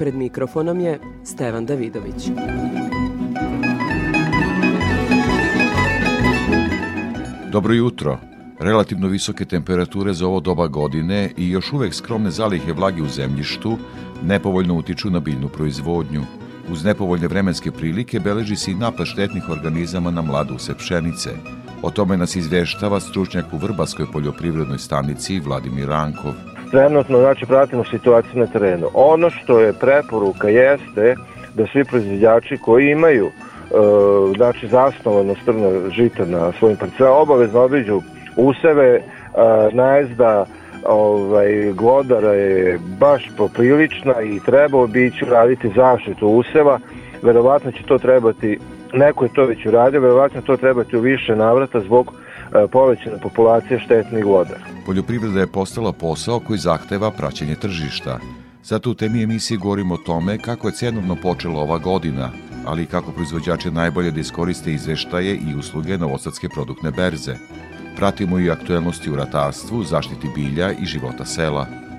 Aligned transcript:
Pred 0.00 0.14
mikrofonom 0.14 0.80
je 0.80 0.98
Stevan 1.24 1.66
Davidović. 1.66 2.30
Dobro 7.52 7.74
jutro. 7.74 8.18
Relativno 8.60 9.08
visoke 9.08 9.44
temperature 9.44 10.12
za 10.12 10.26
ovo 10.26 10.40
doba 10.40 10.66
godine 10.66 11.30
i 11.36 11.50
još 11.50 11.72
uvek 11.72 11.94
skromne 11.94 12.30
zalihe 12.30 12.72
vlage 12.72 13.02
u 13.02 13.08
zemljištu 13.08 13.78
nepovoljno 14.22 14.74
utiču 14.74 15.10
na 15.10 15.20
biljnu 15.20 15.48
proizvodnju. 15.48 16.22
Uz 16.70 16.84
nepovoljne 16.84 17.28
vremenske 17.28 17.70
prilike 17.70 18.20
beleži 18.20 18.56
se 18.56 18.70
i 18.70 18.74
napad 18.74 19.06
štetnih 19.06 19.48
organizama 19.48 20.10
na 20.10 20.22
mladu 20.22 20.58
se 20.58 20.74
pšenice. 20.74 21.30
O 21.82 21.90
tome 21.90 22.16
nas 22.16 22.36
izveštava 22.36 23.00
stručnjak 23.00 23.52
u 23.52 23.56
Vrbaskoj 23.56 24.06
poljoprivrednoj 24.12 24.78
stanici 24.78 25.40
Vladimir 25.40 25.88
Rankov. 25.88 26.49
Trenutno 26.70 27.18
znači 27.18 27.46
pratimo 27.46 27.84
situaciju 27.84 28.40
na 28.40 28.46
terenu. 28.46 28.86
Ono 28.94 29.30
što 29.30 29.60
je 29.60 29.72
preporuka 29.72 30.48
jeste 30.48 31.14
da 31.54 31.66
svi 31.66 31.84
proizvođači 31.84 32.56
koji 32.56 32.90
imaju 32.90 33.26
e, 33.26 33.30
znači 34.36 34.68
zasnovano 34.68 35.34
strno 35.42 35.90
žita 35.90 36.24
na 36.24 36.52
svojim 36.58 36.76
parcelama 36.76 37.16
obavezno 37.16 37.60
obiđu 37.60 38.00
useve, 38.36 38.96
e, 38.96 39.02
najezda 39.72 40.46
ovaj, 40.86 41.72
glodara 41.72 42.32
je 42.32 42.78
baš 43.00 43.30
poprilična 43.36 44.22
i 44.22 44.40
trebao 44.46 44.86
bi 44.86 45.06
ići 45.06 45.24
raditi 45.24 45.72
zaštitu 45.76 46.28
useva. 46.28 46.78
Verovatno 47.22 47.72
će 47.72 47.82
to 47.82 47.98
trebati, 47.98 48.58
neko 48.92 49.24
je 49.24 49.32
to 49.34 49.44
već 49.44 49.66
uradio, 49.66 50.00
verovatno 50.00 50.40
to 50.42 50.56
trebati 50.56 50.96
u 50.96 51.00
više 51.00 51.36
navrata 51.36 51.80
zbog 51.80 52.14
e, 52.54 52.66
povećane 52.66 53.18
populacije 53.22 53.80
štetnih 53.80 54.24
glodara. 54.24 54.60
Poljoprivreda 54.86 55.40
je 55.40 55.52
postala 55.52 55.92
posao 55.92 56.40
koji 56.40 56.58
zahteva 56.58 57.10
praćenje 57.10 57.54
tržišta. 57.54 58.18
Zato 58.64 58.90
u 58.90 58.94
temi 58.94 59.22
emisije 59.22 59.58
govorimo 59.58 59.94
o 59.94 60.04
tome 60.06 60.38
kako 60.38 60.68
je 60.68 60.74
cenovno 60.74 61.16
počela 61.22 61.60
ova 61.60 61.78
godina, 61.78 62.30
ali 62.66 62.82
i 62.82 62.86
kako 62.86 63.12
proizvođači 63.12 63.70
najbolje 63.70 64.10
da 64.10 64.20
iskoriste 64.20 64.72
izveštaje 64.72 65.34
i 65.34 65.54
usluge 65.58 65.98
Novosadske 65.98 66.48
produktne 66.48 66.90
berze. 66.90 67.34
Pratimo 67.96 68.38
i 68.38 68.50
aktuelnosti 68.50 69.10
u 69.10 69.16
ratarstvu, 69.16 69.82
zaštiti 69.84 70.28
bilja 70.34 70.72
i 70.72 70.86
života 70.86 71.24
sela. 71.24 71.89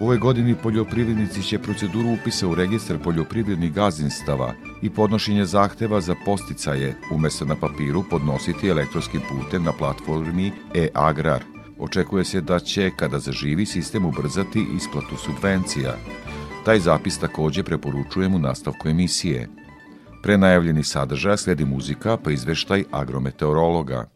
U 0.00 0.04
ovoj 0.04 0.18
godini 0.18 0.54
poljoprivrednici 0.62 1.42
će 1.42 1.58
proceduru 1.58 2.08
upisa 2.12 2.48
u 2.48 2.54
registar 2.54 2.98
poljoprivrednih 3.04 3.72
gazdinstava 3.72 4.52
i 4.82 4.90
podnošenje 4.90 5.44
zahteva 5.44 6.00
za 6.00 6.14
posticaje 6.24 6.94
umesto 7.12 7.44
na 7.44 7.54
papiru 7.54 8.04
podnositi 8.10 8.68
elektronskim 8.68 9.20
putem 9.28 9.62
na 9.62 9.72
platformi 9.72 10.52
e-agrar. 10.74 11.42
Očekuje 11.78 12.24
se 12.24 12.40
da 12.40 12.58
će, 12.58 12.90
kada 12.96 13.18
zaživi, 13.18 13.66
sistem 13.66 14.06
ubrzati 14.06 14.66
isplatu 14.76 15.16
subvencija. 15.16 15.96
Taj 16.64 16.80
zapis 16.80 17.18
takođe 17.18 17.62
preporučujem 17.62 18.34
u 18.34 18.38
nastavku 18.38 18.88
emisije. 18.88 19.48
Pre 20.22 20.38
najavljeni 20.38 20.84
sadržaja 20.84 21.36
sledi 21.36 21.64
muzika 21.64 22.16
pa 22.16 22.30
izveštaj 22.30 22.84
agrometeorologa. 22.90 24.06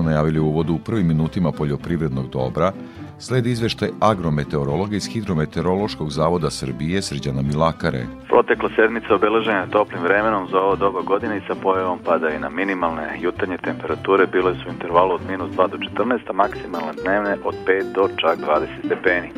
Smo 0.00 0.10
najavili 0.10 0.40
u 0.40 0.46
uvodu 0.46 0.74
u 0.74 0.78
prvim 0.78 1.06
minutima 1.06 1.52
poljoprivrednog 1.52 2.28
dobra, 2.28 2.72
sledi 3.18 3.50
izveštaj 3.50 3.88
agrometeorologa 4.00 4.96
iz 4.96 5.06
Hidrometeorološkog 5.12 6.10
zavoda 6.10 6.50
Srbije 6.50 7.02
Srđana 7.02 7.42
Milakare. 7.42 8.06
Protekla 8.28 8.68
sedmica 8.76 9.14
obeležena 9.14 9.66
toplim 9.66 10.02
vremenom 10.02 10.48
za 10.52 10.58
ovo 10.58 10.76
doba 10.76 11.00
godine 11.00 11.36
i 11.36 11.46
sa 11.48 11.54
pojavom 11.62 11.98
padajina. 12.04 12.48
Minimalne 12.50 13.18
jutarnje 13.20 13.58
temperature 13.58 14.26
bile 14.26 14.54
su 14.54 14.68
u 14.68 14.72
intervalu 14.72 15.12
od 15.14 15.22
minus 15.30 15.50
2 15.50 15.70
do 15.70 15.76
14, 15.76 16.30
a 16.30 16.32
maksimalne 16.32 16.92
dnevne 17.02 17.36
od 17.44 17.54
5 17.66 17.92
do 17.94 18.08
čak 18.16 18.38
20 18.38 18.66
stepeni. 18.86 19.28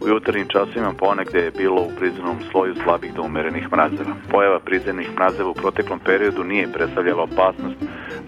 U 0.00 0.08
jutarnjim 0.08 0.48
časovima 0.48 0.92
ponegde 0.98 1.38
je 1.38 1.50
bilo 1.50 1.80
u 1.82 1.92
prizemnom 1.98 2.36
sloju 2.50 2.74
slabih 2.82 3.14
do 3.14 3.22
umerenih 3.22 3.72
mrazeva. 3.72 4.14
Pojava 4.30 4.58
prizemnih 4.58 5.10
mrazeva 5.14 5.50
u 5.50 5.54
proteklom 5.54 5.98
periodu 5.98 6.44
nije 6.44 6.72
predstavljala 6.72 7.22
opasnost 7.22 7.76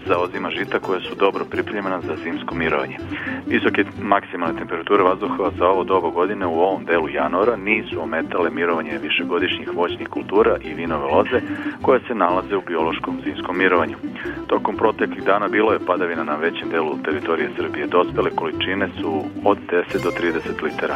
za 0.07 0.17
ozima 0.17 0.49
žita 0.49 0.79
koje 0.79 1.01
su 1.01 1.15
dobro 1.15 1.45
pripremljena 1.45 2.01
za 2.01 2.15
zimsko 2.23 2.55
mirovanje. 2.55 2.97
Visoke 3.47 3.85
maksimalne 4.01 4.59
temperature 4.59 5.03
vazduha 5.03 5.51
za 5.57 5.65
ovo 5.67 5.83
dobo 5.83 6.09
godine 6.09 6.45
u 6.45 6.59
ovom 6.59 6.85
delu 6.85 7.09
januara 7.09 7.55
nisu 7.55 8.01
ometale 8.01 8.49
mirovanje 8.49 8.97
višegodišnjih 8.97 9.69
voćnih 9.75 10.07
kultura 10.07 10.57
i 10.63 10.73
vinove 10.73 11.05
loze 11.05 11.41
koje 11.81 11.99
se 12.07 12.15
nalaze 12.15 12.55
u 12.57 12.61
biološkom 12.67 13.21
zimskom 13.23 13.57
mirovanju. 13.57 13.97
Tokom 14.47 14.75
proteklih 14.75 15.23
dana 15.23 15.47
bilo 15.47 15.73
je 15.73 15.85
padavina 15.85 16.23
na 16.23 16.35
većem 16.35 16.69
delu 16.69 16.97
teritorije 17.05 17.49
Srbije. 17.57 17.87
Dospele 17.87 18.29
količine 18.35 18.89
su 19.01 19.23
od 19.45 19.57
10 19.71 20.03
do 20.03 20.11
30 20.11 20.63
litara. 20.63 20.95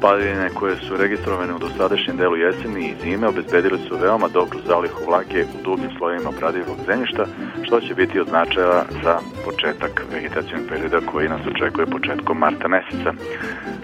Padavine 0.00 0.48
koje 0.54 0.76
su 0.76 0.96
registrovane 0.96 1.54
u 1.54 1.58
dosadašnjem 1.58 2.16
delu 2.16 2.36
jeseni 2.36 2.88
i 2.88 2.94
zime 3.02 3.28
obezbedile 3.28 3.78
su 3.78 3.96
veoma 3.96 4.28
dobru 4.28 4.58
zalihu 4.66 5.04
vlage 5.06 5.44
u 5.44 5.62
dugim 5.64 5.90
slojima 5.98 6.28
obradivog 6.28 6.76
zemljišta, 6.86 7.24
što 7.62 7.80
će 7.80 7.94
biti 7.94 8.20
od 8.20 8.28
značaja 8.28 8.84
za 9.04 9.18
početak 9.44 10.06
vegetacijnog 10.12 10.68
perioda 10.68 11.00
koji 11.00 11.28
nas 11.28 11.40
očekuje 11.46 11.86
početkom 11.86 12.38
marta 12.38 12.68
meseca. 12.68 13.12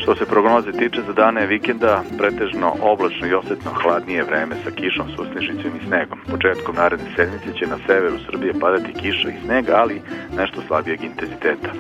Što 0.03 0.15
se 0.15 0.27
prognoze 0.27 0.73
tiče 0.73 1.00
za 1.06 1.12
dane 1.12 1.47
vikenda, 1.47 2.03
pretežno 2.19 2.75
oblačno 2.81 3.27
i 3.27 3.35
osetno 3.35 3.71
hladnije 3.83 4.23
vreme 4.23 4.55
sa 4.65 4.71
kišom, 4.71 5.06
susnišnicom 5.17 5.71
i 5.77 5.87
snegom. 5.87 6.19
Početkom 6.31 6.75
naredne 6.77 7.06
sedmice 7.17 7.59
će 7.59 7.67
na 7.67 7.79
severu 7.87 8.19
Srbije 8.27 8.53
padati 8.61 8.93
kiša 9.00 9.29
i 9.29 9.41
sneg, 9.45 9.65
ali 9.71 10.03
nešto 10.38 10.59
slabijeg 10.67 11.05
intenziteta. 11.05 11.71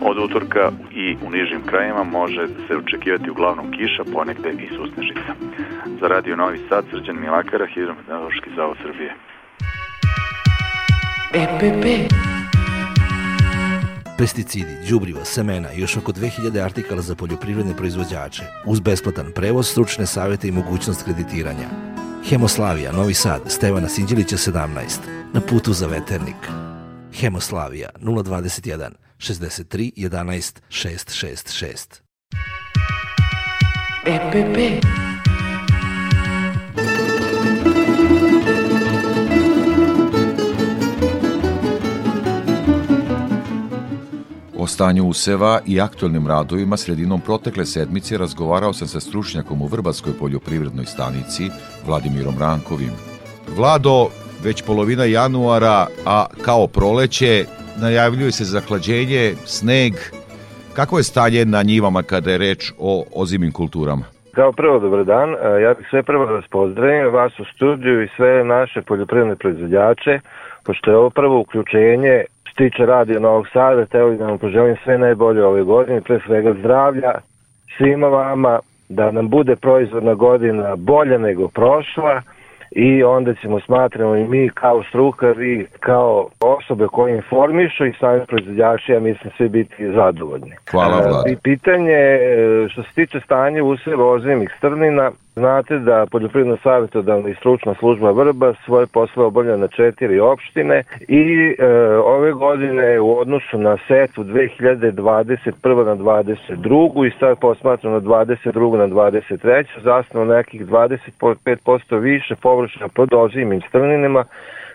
Od 0.00 0.18
utorka 0.18 0.70
i 0.92 1.16
u 1.26 1.30
nižim 1.30 1.62
krajima 1.66 2.04
može 2.04 2.46
se 2.66 2.76
očekivati 2.76 3.30
uglavnom 3.30 3.43
kiša, 3.76 4.04
ponegde 4.12 4.50
i 4.50 4.68
susnežica. 4.76 5.32
Za 6.00 6.08
radio 6.08 6.36
Novi 6.36 6.58
Sad, 6.68 6.84
Srđan 6.90 7.20
Milakara, 7.20 7.66
Hidrometeorološki 7.66 8.50
zavod 8.56 8.76
Srbije. 8.82 9.14
EPP. 11.34 11.84
Pesticidi, 14.18 14.76
đubriva, 14.90 15.24
semena 15.24 15.72
i 15.72 15.80
još 15.80 15.96
oko 15.96 16.12
2000 16.12 16.64
artikala 16.64 17.02
za 17.02 17.14
poljoprivredne 17.14 17.76
proizvođače, 17.76 18.42
uz 18.66 18.80
besplatan 18.80 19.32
prevoz, 19.34 19.68
stručne 19.68 20.06
savete 20.06 20.48
i 20.48 20.52
mogućnost 20.52 21.04
kreditiranja. 21.04 21.68
Hemoslavija, 22.28 22.92
Novi 22.92 23.14
Sad, 23.14 23.40
Stevana 23.46 23.88
Sinđelića 23.88 24.36
17, 24.36 24.68
na 25.32 25.40
putu 25.40 25.72
za 25.72 25.86
veternik. 25.86 26.48
Hemoslavija 27.12 27.88
021 28.00 28.90
63 29.18 29.92
11 29.96 30.60
666. 30.68 32.03
EPP. 34.06 34.84
O 44.58 44.66
stanju 44.66 45.04
useva 45.04 45.60
i 45.66 45.80
aktualnim 45.80 46.26
radovima 46.26 46.76
sredinom 46.76 47.20
protekle 47.20 47.66
sedmice 47.66 48.18
razgovarao 48.18 48.72
sam 48.72 48.88
sa 48.88 49.00
stručnjakom 49.00 49.62
u 49.62 49.66
Vrbatskoj 49.66 50.12
poljoprivrednoj 50.18 50.86
stanici 50.86 51.50
Vladimirom 51.86 52.38
Rankovim. 52.38 52.92
Vlado, 53.56 54.08
već 54.42 54.62
polovina 54.62 55.04
januara, 55.04 55.86
a 56.06 56.26
kao 56.42 56.66
proleće, 56.66 57.44
najavljuje 57.76 58.32
se 58.32 58.44
zahlađenje, 58.44 59.34
sneg. 59.46 59.94
Kako 60.76 60.98
je 60.98 61.02
stanje 61.02 61.44
na 61.44 61.62
njivama 61.62 62.02
kada 62.02 62.30
je 62.30 62.38
reč 62.38 62.72
o 62.78 63.04
ozimim 63.16 63.52
kulturama? 63.52 64.04
Kao 64.34 64.52
prvo, 64.52 64.78
dobar 64.78 65.04
dan. 65.04 65.30
E, 65.30 65.62
ja 65.62 65.74
bih 65.74 65.86
sve 65.90 66.02
prvo 66.02 66.26
da 66.26 66.32
vas 66.32 66.44
pozdravim, 66.50 67.12
vas 67.12 67.38
u 67.38 67.44
studiju 67.44 68.02
i 68.02 68.08
sve 68.16 68.44
naše 68.44 68.82
poljoprivredne 68.82 69.36
proizvodjače, 69.36 70.20
pošto 70.64 70.90
je 70.90 70.96
ovo 70.96 71.10
prvo 71.10 71.40
uključenje 71.40 72.24
tiče 72.56 72.86
radio 72.86 73.20
Novog 73.20 73.46
Sada, 73.52 73.86
teo 73.86 74.14
da 74.14 74.26
vam 74.26 74.38
poželim 74.38 74.76
sve 74.84 74.98
najbolje 74.98 75.44
ove 75.44 75.62
godine, 75.62 76.00
pre 76.00 76.20
svega 76.26 76.54
zdravlja 76.58 77.12
svima 77.76 78.06
vama, 78.06 78.58
da 78.88 79.10
nam 79.10 79.28
bude 79.28 79.56
proizvodna 79.56 80.14
godina 80.14 80.76
bolja 80.76 81.18
nego 81.18 81.48
prošla 81.48 82.22
i 82.74 83.02
onda 83.02 83.34
ćemo 83.34 83.60
smatramo 83.60 84.16
i 84.16 84.24
mi 84.24 84.50
kao 84.54 84.82
strukari, 84.88 85.66
kao 85.80 86.28
osobe 86.40 86.86
koje 86.86 87.16
informišu 87.16 87.86
i 87.86 87.92
sami 88.00 88.20
proizvodjači, 88.26 88.92
ja 88.92 89.00
mislim 89.00 89.32
svi 89.36 89.48
biti 89.48 89.92
zadovoljni. 89.92 90.52
Hvala 90.70 90.96
Vlad. 90.96 91.26
E, 91.26 91.36
pitanje 91.42 91.92
e, 91.92 92.18
što 92.68 92.82
se 92.82 92.88
tiče 92.94 93.20
stanja 93.20 93.64
useva 93.64 94.10
ozimih 94.10 94.54
strnina, 94.58 95.10
Znate 95.36 95.78
da 95.78 96.06
Poljoprivredna 96.10 96.56
savjetodavna 96.62 97.28
i 97.28 97.34
stručna 97.34 97.74
služba 97.74 98.10
Vrba 98.10 98.54
svoje 98.64 98.86
posle 98.86 99.24
obavlja 99.24 99.56
na 99.56 99.68
četiri 99.68 100.20
opštine 100.20 100.82
i 101.08 101.54
e, 101.58 101.66
ove 101.96 102.32
godine 102.32 103.00
u 103.00 103.18
odnosu 103.18 103.58
na 103.58 103.76
setu 103.88 104.24
2021. 104.24 105.84
na 105.84 105.96
22. 105.96 107.06
i 107.06 107.12
sad 107.20 107.38
posmatram 107.40 107.92
na 107.92 108.00
22. 108.00 108.76
na 108.76 108.88
23. 108.88 109.64
zasnovno 109.84 110.34
nekih 110.34 110.66
25% 110.66 111.98
više 112.00 112.34
površina 112.42 112.88
pod 112.88 113.08
ozimim 113.14 113.60
strninima, 113.68 114.24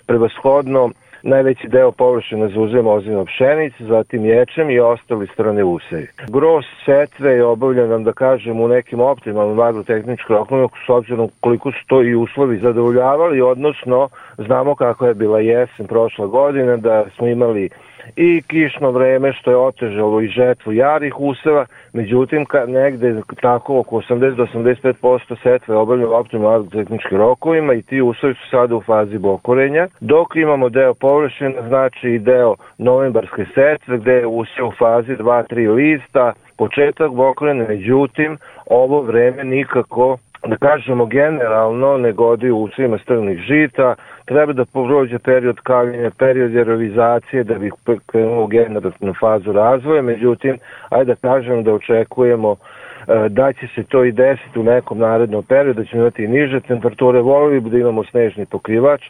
prevashodno 0.08 0.90
Najveći 1.24 1.68
deo 1.68 1.92
površina 1.92 2.50
zauzema 2.50 2.92
ozimna 2.92 3.26
pšenica, 3.26 3.84
zatim 3.84 4.26
ječem 4.26 4.70
i 4.70 4.80
ostali 4.80 5.28
strane 5.28 5.64
usevi. 5.64 6.08
Gros 6.28 6.66
setve 6.86 7.32
je 7.32 7.46
obavljan, 7.46 8.04
da 8.04 8.14
kažem, 8.14 8.60
u 8.60 8.68
nekim 8.68 9.00
optimalnim 9.00 9.60
agrotehničkim 9.60 10.36
rokovima, 10.36 10.68
s 10.86 10.90
obzirom 10.90 11.30
koliko 11.40 11.72
su 11.72 11.88
to 11.88 12.04
i 12.04 12.16
uslovi 12.16 12.58
zadovoljavali, 12.58 13.42
odnosno 13.42 14.10
znamo 14.38 14.76
kako 14.76 15.06
je 15.06 15.14
bila 15.14 15.40
jesen 15.40 15.88
prošla 15.88 16.28
godina, 16.28 16.78
da 16.78 17.06
smo 17.16 17.28
imali 17.28 17.70
i 18.16 18.42
kišno 18.48 18.92
vreme 18.92 19.34
što 19.34 19.52
je 19.52 19.58
otežalo 19.58 20.22
i 20.22 20.28
žetvu 20.28 20.74
jarih 20.74 21.20
useva, 21.20 21.66
međutim 21.94 22.46
kad 22.46 22.70
negde 22.70 23.22
tako 23.42 23.80
oko 23.80 23.96
80 23.96 24.36
do 24.36 24.46
85% 24.46 25.36
setve 25.44 25.76
obavljaju 25.76 26.14
optimalno 26.14 26.70
tehničkim 26.72 27.18
rokovima 27.18 27.74
i 27.74 27.82
ti 27.82 28.02
usevi 28.02 28.34
su 28.34 28.50
sada 28.50 28.76
u 28.76 28.82
fazi 28.82 29.18
bokorenja, 29.18 29.88
dok 30.00 30.36
imamo 30.36 30.70
deo 30.70 30.94
površina, 30.94 31.68
znači 31.68 32.10
i 32.10 32.20
deo 32.20 32.56
novembarske 32.78 33.46
setve 33.56 33.98
gde 33.98 34.14
je 34.14 34.28
usev 34.28 34.68
u 34.68 34.72
fazi 34.72 35.16
2-3 35.16 35.74
lista, 35.74 36.34
početak 36.58 37.12
bokorenja, 37.12 37.66
međutim 37.68 38.38
ovo 38.66 39.02
vreme 39.02 39.44
nikako 39.44 40.18
da 40.48 40.58
kažemo 40.58 41.06
generalno 41.06 41.98
ne 41.98 42.12
godi 42.12 42.52
u 42.52 42.58
usevima 42.58 42.98
strnih 42.98 43.40
žita, 43.40 43.96
treba 44.26 44.54
da 44.54 44.66
prođe 44.66 45.20
period 45.20 45.60
kaljenja, 45.64 46.12
period 46.18 46.54
jerovizacije 46.54 47.44
da 47.44 47.54
bi 47.54 47.72
krenuo 48.06 48.48
generalnu 48.48 49.14
fazu 49.20 49.52
razvoja, 49.52 50.02
međutim, 50.02 50.58
ajde 50.90 51.06
da 51.06 51.30
kažem 51.30 51.64
da 51.64 51.74
očekujemo 51.74 52.56
e, 52.56 53.30
da 53.30 53.54
će 53.54 53.68
se 53.76 53.84
to 53.84 54.04
i 54.04 54.12
desiti 54.12 54.60
u 54.60 54.64
nekom 54.64 54.98
narednom 54.98 55.44
periodu, 55.44 55.82
da 55.82 55.86
ćemo 55.86 56.02
imati 56.02 56.28
niže 56.28 56.60
temperature, 56.60 57.22
volili 57.22 57.60
bi 57.60 57.70
da 57.70 57.78
imamo 57.78 58.04
snežni 58.04 58.46
pokrivač, 58.46 59.02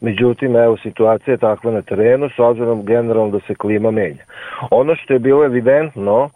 međutim, 0.00 0.56
evo, 0.56 0.76
situacija 0.76 1.32
je 1.32 1.38
takva 1.38 1.70
na 1.72 1.82
terenu, 1.82 2.28
s 2.28 2.38
obzirom 2.38 2.84
generalno 2.84 3.30
da 3.30 3.40
se 3.46 3.54
klima 3.54 3.90
menja. 3.90 4.24
Ono 4.70 4.94
što 4.96 5.12
je 5.12 5.18
bilo 5.18 5.44
evidentno, 5.44 6.30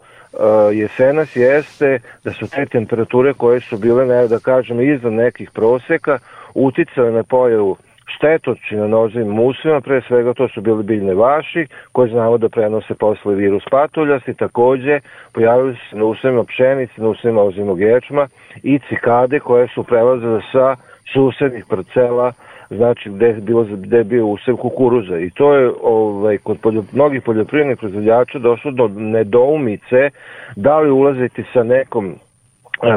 jesenas 0.73 1.35
jeste 1.35 1.99
da 2.23 2.31
su 2.31 2.47
te 2.47 2.65
temperature 2.65 3.33
koje 3.33 3.59
su 3.59 3.77
bile, 3.77 4.05
ne, 4.05 4.27
da 4.27 4.39
kažem, 4.39 4.81
iznad 4.81 5.13
nekih 5.13 5.51
proseka, 5.51 6.19
uticale 6.53 7.11
na 7.11 7.23
pojavu 7.23 7.77
štetočina 8.05 8.87
na 8.87 8.97
ozim 8.97 9.39
usima, 9.39 9.81
pre 9.81 10.01
svega 10.07 10.33
to 10.33 10.47
su 10.47 10.61
bili 10.61 10.83
biljne 10.83 11.13
vaši, 11.13 11.67
koje 11.91 12.09
znamo 12.09 12.37
da 12.37 12.49
prenose 12.49 12.93
posle 12.93 13.35
virus 13.35 13.63
patuljasti, 13.71 14.33
takođe 14.33 14.99
pojavili 15.31 15.75
se 15.89 15.95
na 15.97 16.05
usima 16.05 16.43
pšenice, 16.43 16.93
na 16.97 17.07
usima 17.07 17.41
ozimog 17.41 17.81
ječma 17.81 18.27
i 18.63 18.79
cikade 18.89 19.39
koje 19.39 19.67
su 19.67 19.83
prelazile 19.83 20.41
sa 20.51 20.75
susednih 21.13 21.65
parcela 21.69 22.33
znači 22.69 23.09
gde 23.09 23.25
je, 23.25 23.33
bilo, 23.33 23.63
gde 23.63 23.97
je 23.97 24.03
bio 24.03 24.25
usev 24.25 24.55
kukuruza. 24.55 25.17
I 25.17 25.29
to 25.29 25.55
je 25.55 25.71
ovaj, 25.83 26.37
kod 26.37 26.57
poljop, 26.61 26.85
mnogih 26.93 27.21
poljoprivrednih 27.21 27.77
proizvođača 27.77 28.39
došlo 28.39 28.71
do 28.71 28.87
nedoumice 28.87 30.09
da 30.55 30.79
li 30.79 30.91
ulaziti 30.91 31.43
sa 31.53 31.63
nekom 31.63 32.15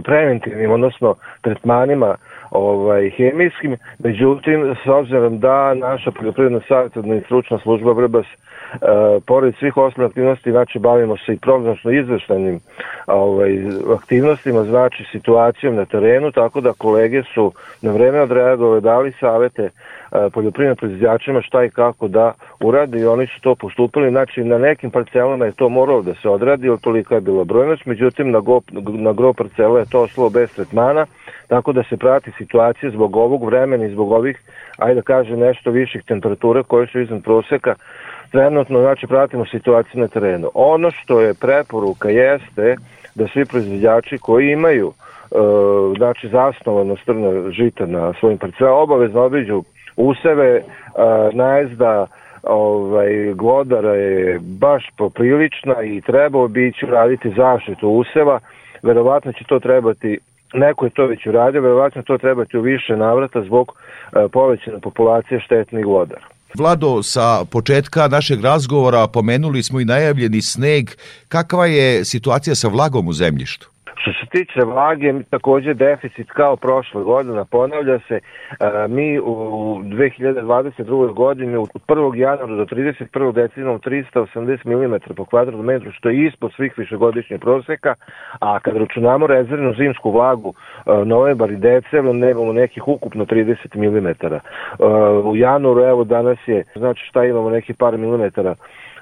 preventivnim, 0.05 0.71
odnosno 0.71 1.15
tretmanima 1.41 2.15
ovaj, 2.51 3.11
hemijskim, 3.11 3.77
međutim, 3.99 4.77
s 4.85 4.89
obzirom 4.89 5.39
da 5.39 5.75
naša 5.75 6.11
poljoprivredna 6.11 6.61
savjetodna 6.69 7.15
i 7.15 7.21
stručna 7.21 7.59
služba 7.59 7.93
Vrbas 7.93 8.27
E, 8.73 9.21
pored 9.27 9.55
svih 9.59 9.77
osnovnih 9.77 10.11
aktivnosti, 10.11 10.51
znači 10.51 10.79
bavimo 10.79 11.17
se 11.17 11.33
i 11.33 11.39
prognošno 11.39 11.91
izveštajnim 11.91 12.61
ovaj, 13.07 13.59
aktivnostima, 13.95 14.65
znači 14.65 15.05
situacijom 15.13 15.75
na 15.75 15.85
terenu, 15.85 16.33
tako 16.33 16.61
da 16.61 16.73
kolege 16.73 17.23
su 17.35 17.53
na 17.83 17.93
vreme 17.93 18.21
odreagovali, 18.21 18.81
dali 18.81 19.13
savete 19.21 19.63
e, 19.63 19.71
poljoprivrednim 20.33 20.77
proizvođačima 20.77 21.43
šta 21.43 21.65
i 21.65 21.71
kako 21.71 22.09
da 22.09 22.33
urade 22.61 23.01
i 23.01 23.07
oni 23.07 23.27
su 23.27 23.41
to 23.41 23.55
postupili, 23.55 24.11
znači 24.11 24.45
na 24.45 24.59
nekim 24.59 24.91
parcelama 24.91 25.45
je 25.45 25.53
to 25.53 25.69
moralo 25.69 26.03
da 26.03 26.15
se 26.15 26.29
odradi, 26.29 26.69
od 26.69 26.81
tolika 26.81 27.15
je 27.15 27.21
bila 27.21 27.45
brojnost, 27.45 27.87
međutim 27.87 28.31
na, 28.31 28.41
go, 28.41 28.61
na 28.87 29.13
gro 29.13 29.33
parcela 29.33 29.79
je 29.79 29.91
to 29.91 30.01
oslo 30.01 30.31
bez 30.31 30.55
tretmana, 30.55 31.07
tako 31.49 31.73
da 31.73 31.83
se 31.83 31.97
prati 31.97 32.31
situacija 32.39 32.91
zbog 32.91 33.17
ovog 33.17 33.45
vremena 33.45 33.85
i 33.85 33.93
zbog 33.93 34.13
ovih, 34.13 34.41
ajde 34.79 34.95
da 34.95 35.03
kaže 35.03 35.37
nešto 35.37 35.71
viših 35.71 36.03
temperatura 36.05 36.63
koje 36.63 36.87
su 36.87 37.01
iznad 37.01 37.23
proseka, 37.23 37.75
trenutno 38.31 38.81
znači 38.81 39.07
pratimo 39.07 39.45
situaciju 39.47 40.01
na 40.01 40.09
terenu. 40.09 40.51
Ono 40.55 40.91
što 40.91 41.21
je 41.21 41.35
preporuka 41.35 42.11
jeste 42.11 42.77
da 43.15 43.29
svi 43.29 43.45
proizvođači 43.45 44.19
koji 44.19 44.53
imaju 44.53 44.93
e, 44.93 45.37
znači 45.97 46.29
zasnovano 46.29 46.97
strna 46.97 47.51
žita 47.51 47.87
na 47.87 48.13
svojim 48.21 48.39
parcelama 48.39 48.77
obavezno 48.77 49.23
obiđu 49.23 49.63
useve 49.97 50.57
e, 50.57 50.63
najezda 51.33 52.07
ovaj, 52.43 53.33
glodara 53.35 53.95
je 53.95 54.39
baš 54.43 54.91
poprilična 54.99 55.83
i 55.83 56.01
treba 56.01 56.39
obići 56.39 56.87
raditi 56.87 57.35
zaštitu 57.37 57.89
useva. 57.89 58.41
Verovatno 58.83 59.33
će 59.33 59.45
to 59.45 59.61
trebati 59.61 60.19
neko 60.55 60.85
je 60.85 60.91
to 60.91 61.07
već 61.07 61.27
uradio, 61.27 61.63
verovatno 61.63 62.03
to 62.03 62.19
trebati 62.19 62.57
u 62.57 62.63
više 62.63 62.97
navrata 62.97 63.43
zbog 63.45 63.73
e, 63.73 64.29
povećane 64.33 64.81
populacije 64.81 65.41
štetnih 65.41 65.85
glodara. 65.85 66.27
Vlado, 66.55 67.03
sa 67.03 67.45
početka 67.53 68.09
našeg 68.09 68.45
razgovora 68.45 69.07
pomenuli 69.07 69.63
smo 69.63 69.81
i 69.81 69.85
najavljeni 69.85 70.43
sneg. 70.43 70.91
Kakva 71.29 71.67
je 71.67 72.05
situacija 72.05 72.55
sa 72.55 72.69
vlagom 72.69 73.09
u 73.09 73.13
zemljištu? 73.13 73.76
Što 74.01 74.13
se 74.13 74.27
tiče 74.31 74.61
vlage, 74.65 75.13
takođe 75.31 75.75
deficit 75.75 76.31
kao 76.31 76.57
prošle 76.57 77.03
godine, 77.03 77.45
ponavlja 77.51 77.99
se, 78.09 78.15
e, 78.15 78.89
mi 78.89 79.19
u 79.19 79.79
2022. 79.83 81.13
godini 81.13 81.57
od 81.57 81.69
1. 81.87 82.15
januara 82.17 82.55
do 82.55 82.65
31. 82.65 83.33
decembra 83.33 83.79
380 83.79 84.65
mm 84.65 85.15
po 85.17 85.25
kvadratnom 85.25 85.67
metru, 85.67 85.93
što 85.93 86.09
je 86.09 86.27
ispod 86.27 86.53
svih 86.57 86.79
višegodišnjih 86.79 87.41
proseka, 87.41 87.95
a 88.41 88.59
kad 88.61 88.77
računamo 88.77 89.27
rezervnu 89.27 89.75
zimsku 89.75 90.11
vlagu 90.11 90.55
e, 90.55 91.05
novembar 91.05 91.51
i 91.51 91.57
decembar, 91.57 92.15
nemamo 92.15 92.53
nekih 92.53 92.89
ukupno 92.89 93.25
30 93.25 93.57
mm. 93.77 94.07
U 95.29 95.37
januaru, 95.37 95.81
evo 95.81 96.05
danas 96.05 96.39
je, 96.47 96.65
znači 96.77 97.07
šta 97.09 97.25
imamo, 97.25 97.51
neki 97.51 97.75
par 97.75 97.99
milimetara 97.99 98.55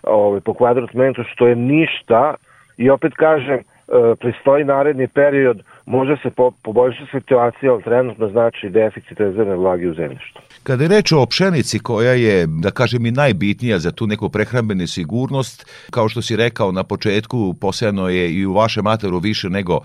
ovaj, 0.02 0.40
po 0.40 0.54
kvadratnom 0.54 1.06
metru, 1.06 1.24
što 1.24 1.46
je 1.46 1.56
ništa, 1.56 2.34
i 2.76 2.90
opet 2.90 3.14
kažem, 3.14 3.58
E, 3.58 3.73
pristoji 4.20 4.64
naredni 4.64 5.08
period, 5.08 5.62
može 5.86 6.16
se 6.22 6.30
po, 6.30 6.50
poboljšati 6.62 7.10
situacija, 7.12 7.72
ali 7.72 7.82
trenutno 7.82 8.28
znači 8.28 8.68
deficit 8.70 9.20
rezervne 9.20 9.56
vlage 9.56 9.88
u 9.88 9.94
zemljištu. 9.94 10.40
Kada 10.62 10.84
je 10.84 10.88
reč 10.88 11.12
o 11.12 11.26
pšenici 11.26 11.78
koja 11.78 12.12
je, 12.12 12.46
da 12.46 12.70
kažem, 12.70 13.06
i 13.06 13.10
najbitnija 13.10 13.78
za 13.78 13.92
tu 13.92 14.06
neku 14.06 14.28
prehrambenu 14.28 14.86
sigurnost, 14.86 15.70
kao 15.90 16.08
što 16.08 16.22
si 16.22 16.36
rekao 16.36 16.72
na 16.72 16.84
početku, 16.84 17.54
posejano 17.60 18.08
je 18.08 18.32
i 18.32 18.46
u 18.46 18.52
vašem 18.52 18.84
materu 18.84 19.18
više 19.18 19.50
nego 19.50 19.80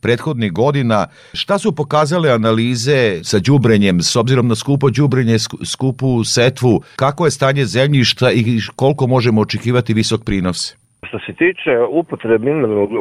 prethodnih 0.00 0.52
godina. 0.52 1.06
Šta 1.32 1.58
su 1.58 1.74
pokazale 1.74 2.30
analize 2.30 3.24
sa 3.24 3.38
đubrenjem, 3.38 4.02
s 4.02 4.16
obzirom 4.16 4.48
na 4.48 4.54
skupo 4.54 4.90
đubrenje, 4.90 5.38
skupu 5.64 6.24
setvu, 6.24 6.82
kako 6.96 7.24
je 7.24 7.30
stanje 7.30 7.64
zemljišta 7.64 8.32
i 8.32 8.60
koliko 8.76 9.06
možemo 9.06 9.40
očekivati 9.40 9.94
visok 9.94 10.24
prinos? 10.24 10.76
Što 11.04 11.18
se 11.18 11.32
tiče 11.32 11.80
upotrebe 11.88 12.50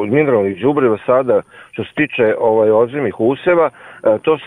mineralnih 0.08 0.62
đubriva 0.62 0.98
sada, 1.06 1.42
što 1.72 1.84
se 1.84 1.94
tiče 1.96 2.36
ovaj 2.40 2.72
ozimih 2.72 3.20
useva, 3.20 3.70
e, 3.70 4.18
to 4.22 4.38
se 4.38 4.46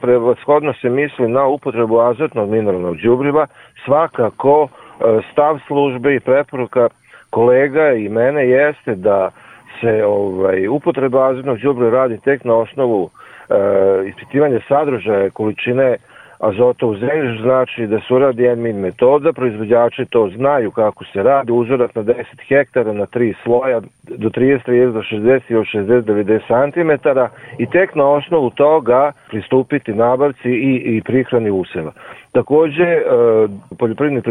prevashodno 0.00 0.72
se 0.72 0.90
misli 0.90 1.28
na 1.28 1.46
upotrebu 1.46 2.00
azotnog 2.00 2.50
mineralnog 2.50 2.96
đubriva. 2.96 3.46
Svakako 3.84 4.68
e, 4.68 5.20
stav 5.32 5.58
službe 5.66 6.14
i 6.14 6.20
preporuka 6.20 6.88
kolega 7.30 7.92
i 7.92 8.08
mene 8.08 8.48
jeste 8.48 8.94
da 8.94 9.30
se 9.80 10.04
ovaj 10.04 10.68
upotreba 10.68 11.28
azotnog 11.30 11.58
đubriva 11.58 11.90
radi 11.90 12.18
tek 12.20 12.44
na 12.44 12.54
osnovu 12.54 13.10
e, 13.10 13.54
ispitivanja 14.08 14.60
sadržaja 14.68 15.30
količine 15.30 15.96
azota 16.38 16.86
u 16.86 16.96
zemlji, 16.96 17.38
znači 17.42 17.86
da 17.86 18.00
se 18.00 18.14
uradi 18.14 18.56
NMIN 18.56 18.76
metoda, 18.76 19.32
proizvođači 19.32 20.04
to 20.04 20.30
znaju 20.36 20.70
kako 20.70 21.04
se 21.04 21.22
radi, 21.22 21.52
uzorak 21.52 21.94
na 21.94 22.02
10 22.02 22.24
hektara 22.48 22.92
na 22.92 23.06
3 23.06 23.34
sloja 23.44 23.80
do 24.02 24.28
30, 24.28 24.60
30 24.66 24.92
do 24.92 25.02
60 25.02 25.40
i 25.48 25.54
od 25.54 25.64
60 25.64 26.02
90 26.02 26.72
cm 26.72 27.08
i 27.58 27.66
tek 27.70 27.94
na 27.94 28.10
osnovu 28.10 28.50
toga 28.50 29.12
pristupiti 29.28 29.94
nabavci 29.94 30.50
i, 30.50 30.96
i 30.96 31.02
prihrani 31.02 31.50
useva. 31.50 31.92
Takođe, 32.32 32.84
e, 32.84 33.02
poljoprivredni 33.78 34.22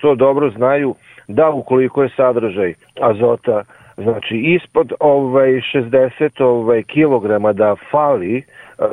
to 0.00 0.14
dobro 0.14 0.50
znaju 0.50 0.94
da 1.28 1.50
ukoliko 1.50 2.02
je 2.02 2.08
sadržaj 2.16 2.74
azota 3.00 3.64
znači 3.96 4.36
ispod 4.36 4.92
ovaj 5.00 5.50
60 5.74 6.44
ovaj 6.44 6.82
kilograma 6.82 7.52
da 7.52 7.76
fali 7.90 8.42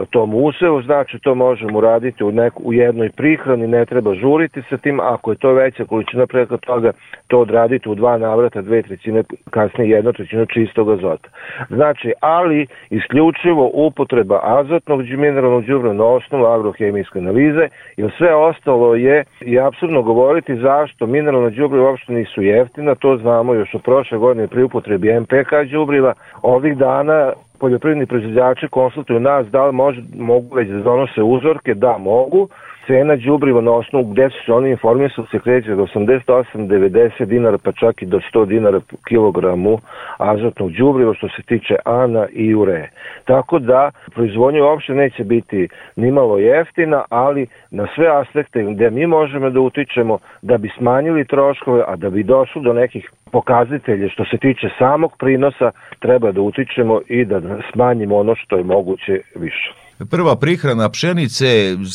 tom 0.10 0.36
usevu, 0.36 0.81
znači 0.81 1.19
to 1.19 1.36
možemo 1.36 1.81
raditi 1.81 2.24
u, 2.24 2.31
neku, 2.31 2.63
u 2.65 2.74
jednoj 2.74 3.10
prihrani, 3.10 3.67
ne 3.67 3.86
treba 3.86 4.15
žuriti 4.15 4.62
sa 4.69 4.77
tim, 4.77 5.00
ako 5.00 5.31
je 5.31 5.38
to 5.38 5.53
veća 5.53 5.86
količina 5.86 6.27
preko 6.27 6.58
toga, 6.58 6.91
to 7.27 7.39
odraditi 7.39 7.89
u 7.89 7.96
dva 7.96 8.17
navrata, 8.17 8.62
dve 8.62 8.81
trećine, 8.81 9.24
kasnije 9.50 9.89
jedna 9.89 10.12
trećina 10.12 10.46
čistog 10.46 10.89
azota. 10.89 11.29
Znači, 11.69 12.13
ali 12.19 12.67
isključivo 12.89 13.72
upotreba 13.74 14.39
azotnog 14.43 15.01
mineralnog 15.01 15.65
đubriva 15.65 15.93
na 15.93 16.05
osnovu 16.05 16.46
agrohemijske 16.46 17.19
analize, 17.19 17.67
jer 17.98 18.12
sve 18.17 18.36
ostalo 18.36 18.96
je 18.96 19.24
i 19.41 19.60
apsurdno 19.60 20.01
govoriti 20.01 20.55
zašto 20.55 21.08
mineralna 21.08 21.50
đubriva 21.50 21.89
uopšte 21.89 22.13
nisu 22.13 22.41
jeftina, 22.41 22.96
to 22.96 23.17
znamo 23.17 23.53
još 23.53 23.74
u 23.74 23.79
prošle 23.79 24.17
godine 24.17 24.48
pri 24.48 24.63
upotrebi 24.63 25.19
MPK 25.19 25.51
đubriva. 25.72 26.13
Ovih 26.41 26.77
dana 26.77 27.34
poljoprivredni 27.60 28.06
proizvođači 28.06 28.68
konsultuju 28.68 29.20
nas 29.20 29.48
da 29.48 29.66
li 29.66 29.74
može, 29.74 30.01
mogu 30.18 30.56
već 30.56 30.70
da 30.70 30.80
donose 30.80 31.22
uzorke, 31.24 31.74
da 31.74 31.98
mogu, 31.98 32.48
cena 32.89 33.15
đubriva 33.15 33.62
na 33.62 33.72
osnovu 33.72 34.05
gde 34.05 34.29
su 34.29 34.46
se 34.46 34.53
oni 34.53 34.69
informisali 34.69 35.27
se 35.31 35.39
kreće 35.39 35.74
od 35.74 35.79
88, 35.79 36.43
90 36.67 37.25
dinara 37.25 37.58
pa 37.58 37.72
čak 37.72 38.01
i 38.01 38.05
do 38.05 38.19
100 38.34 38.46
dinara 38.46 38.79
po 38.79 38.98
kilogramu 39.08 39.77
azotnog 40.17 40.72
đubriva 40.72 41.13
što 41.13 41.27
se 41.29 41.41
tiče 41.41 41.75
ana 41.86 42.27
i 42.31 42.55
ure. 42.55 42.89
Tako 43.25 43.60
da 43.60 43.91
proizvodnja 44.13 44.63
uopšte 44.63 44.93
neće 44.93 45.24
biti 45.24 45.67
nimalo 45.96 46.38
jeftina, 46.38 47.03
ali 47.10 47.48
na 47.72 47.88
sve 47.96 48.08
aspekte 48.22 48.63
gde 48.63 48.89
mi 48.89 49.08
možemo 49.08 49.50
da 49.50 49.60
utičemo 49.60 50.17
da 50.41 50.58
bi 50.58 50.69
smanjili 50.77 51.25
troškove, 51.25 51.84
a 51.88 51.96
da 51.96 52.10
bi 52.10 52.24
došlo 52.24 52.62
do 52.62 52.74
nekih 52.74 53.12
pokazatelja 53.31 54.10
što 54.10 54.25
se 54.25 54.38
tiče 54.38 54.69
samog 54.77 55.17
prinosa, 55.17 55.72
treba 56.00 56.31
da 56.31 56.41
utičemo 56.41 57.01
i 57.08 57.25
da 57.25 57.41
smanjimo 57.74 58.17
ono 58.17 58.36
što 58.36 58.58
je 58.58 58.63
moguće 58.63 59.22
više. 59.36 59.79
Prva 60.06 60.36
prihrana 60.36 60.89
pšenice, 60.89 61.46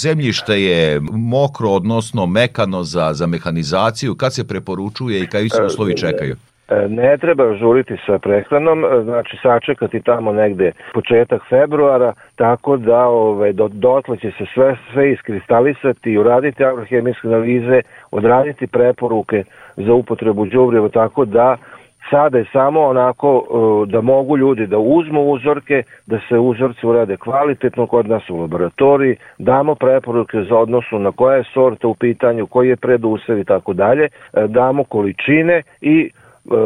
zemljište 0.03 0.63
je 0.63 1.01
mokro, 1.13 1.69
odnosno 1.71 2.27
mekano 2.27 2.83
za, 2.83 3.13
za 3.13 3.27
mehanizaciju. 3.27 4.15
Kad 4.15 4.35
se 4.35 4.49
preporučuje 4.49 5.21
i 5.21 5.27
koji 5.27 5.49
se 5.49 5.63
e, 5.63 5.67
uslovi 5.67 5.97
čekaju? 5.97 6.37
E, 6.69 6.89
ne 6.89 7.17
treba 7.19 7.57
žuriti 7.57 7.97
sa 8.07 8.19
prehranom, 8.19 8.85
e, 8.85 9.03
znači 9.05 9.37
sačekati 9.43 10.01
tamo 10.01 10.33
negde 10.33 10.73
početak 10.95 11.43
februara, 11.49 12.13
tako 12.37 12.77
da 12.77 13.07
ove, 13.07 13.53
do, 13.53 13.69
dotle 13.69 14.17
će 14.17 14.31
se 14.39 14.45
sve, 14.55 14.77
sve 14.93 15.13
iskristalisati, 15.13 16.19
uraditi 16.19 16.65
agrohemijske 16.65 17.29
analize, 17.29 17.81
odraditi 18.11 18.67
preporuke 18.67 19.45
za 19.77 19.93
upotrebu 19.93 20.45
đubriva, 20.47 20.89
tako 20.89 21.25
da 21.25 21.57
Sada 22.11 22.39
je 22.39 22.45
samo 22.53 22.81
onako 22.81 23.43
e, 23.43 23.93
da 23.93 24.01
mogu 24.01 24.37
ljudi 24.37 24.67
da 24.67 24.79
uzmu 24.79 25.23
uzorke, 25.23 25.83
da 26.07 26.19
se 26.29 26.39
uzorci 26.39 26.87
urade 26.87 27.17
kvalitetno 27.17 27.87
kod 27.87 28.09
nas 28.09 28.31
u 28.31 28.37
laboratoriji, 28.37 29.17
damo 29.39 29.75
preporuke 29.75 30.43
za 30.43 30.57
odnosu 30.57 30.99
na 30.99 31.13
koja 31.13 31.37
je 31.37 31.45
sorta 31.55 31.89
u 31.89 31.95
pitanju, 31.95 32.47
koji 32.47 32.69
je 32.69 32.77
predusev 32.77 33.39
i 33.39 33.45
tako 33.45 33.73
dalje, 33.73 34.05
e, 34.05 34.09
damo 34.49 34.85
količine 34.85 35.63
i 35.81 36.11
e, 36.11 36.11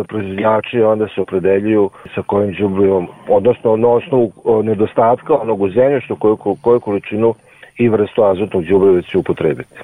proizvodnjači 0.09 0.83
onda 0.83 1.09
se 1.15 1.21
opredeljuju 1.21 1.91
sa 2.15 2.23
kojim 2.23 2.55
džubrivom, 2.55 3.09
odnosno 3.29 3.77
na 3.77 3.89
osnovu 3.89 4.33
nedostatka 4.63 5.35
onog 5.35 5.61
u 5.61 5.69
zemljištu 5.71 6.17
koju, 6.17 6.37
koju 6.63 6.81
količinu 6.81 7.35
i 7.79 7.89
vrstu 7.89 8.23
azotnog 8.23 8.65
džubriva 8.65 9.03
će 9.03 9.19
upotrebiti. 9.19 9.75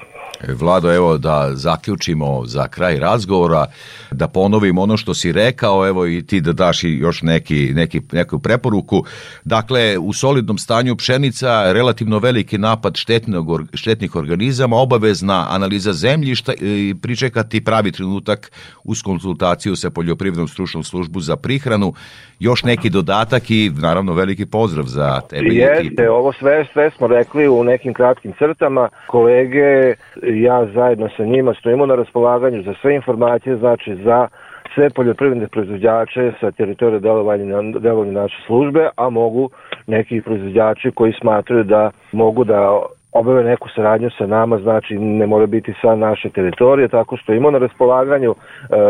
Vlado, 0.53 0.93
evo 0.93 1.17
da 1.17 1.51
zaključimo 1.53 2.45
za 2.45 2.67
kraj 2.67 2.99
razgovora, 2.99 3.65
da 4.11 4.27
ponovim 4.27 4.77
ono 4.77 4.97
što 4.97 5.13
si 5.13 5.31
rekao, 5.31 5.87
evo 5.87 6.07
i 6.07 6.21
ti 6.25 6.41
da 6.41 6.53
daš 6.53 6.79
još 6.83 7.21
neki, 7.21 7.71
neki, 7.73 8.01
neku 8.11 8.39
preporuku. 8.39 9.03
Dakle, 9.43 9.97
u 9.97 10.13
solidnom 10.13 10.57
stanju 10.57 10.95
pšenica, 10.95 11.71
relativno 11.71 12.19
veliki 12.19 12.57
napad 12.57 12.95
štetnog, 12.95 13.61
štetnih 13.73 14.15
organizama, 14.15 14.75
obavezna 14.77 15.47
analiza 15.49 15.93
zemljišta 15.93 16.53
i 16.61 16.95
pričekati 17.01 17.63
pravi 17.63 17.91
trenutak 17.91 18.51
uz 18.83 19.01
konsultaciju 19.01 19.75
sa 19.75 19.89
poljoprivrednom 19.89 20.47
stručnom 20.47 20.83
službu 20.83 21.19
za 21.19 21.35
prihranu. 21.35 21.93
Još 22.39 22.63
neki 22.63 22.89
dodatak 22.89 23.51
i 23.51 23.71
naravno 23.81 24.13
veliki 24.13 24.45
pozdrav 24.45 24.85
za 24.85 25.21
tebe. 25.21 25.45
Jeste, 25.45 26.09
ovo 26.09 26.33
sve, 26.33 26.65
sve 26.73 26.91
smo 26.97 27.07
rekli 27.07 27.47
u 27.47 27.63
nekim 27.63 27.93
kratkim 27.93 28.33
crtama. 28.39 28.89
Kolege 29.07 29.95
ja 30.41 30.65
zajedno 30.65 31.09
sa 31.17 31.23
njima 31.23 31.53
stojimo 31.53 31.85
na 31.85 31.95
raspolaganju 31.95 32.63
za 32.63 32.73
sve 32.81 32.95
informacije, 32.95 33.57
znači 33.57 33.95
za 33.95 34.27
sve 34.73 34.89
poljoprivredne 34.89 35.47
proizvođače 35.47 36.31
sa 36.39 36.51
teritorije 36.51 36.99
delovanja, 36.99 37.61
delovanja 37.79 38.11
naše 38.11 38.35
službe, 38.45 38.89
a 38.95 39.09
mogu 39.09 39.49
neki 39.87 40.21
proizvođači 40.21 40.91
koji 40.91 41.13
smatraju 41.21 41.63
da 41.63 41.91
mogu 42.11 42.43
da 42.43 42.81
obave 43.15 43.43
neku 43.43 43.69
saradnju 43.75 44.09
sa 44.17 44.27
nama, 44.27 44.57
znači 44.57 44.97
ne 44.99 45.27
mora 45.27 45.45
biti 45.45 45.73
sa 45.81 45.95
naše 45.95 46.29
teritorije, 46.29 46.87
tako 46.87 47.17
što 47.17 47.33
ima 47.33 47.51
na 47.51 47.57
raspolaganju 47.57 48.35
e, 48.35 48.35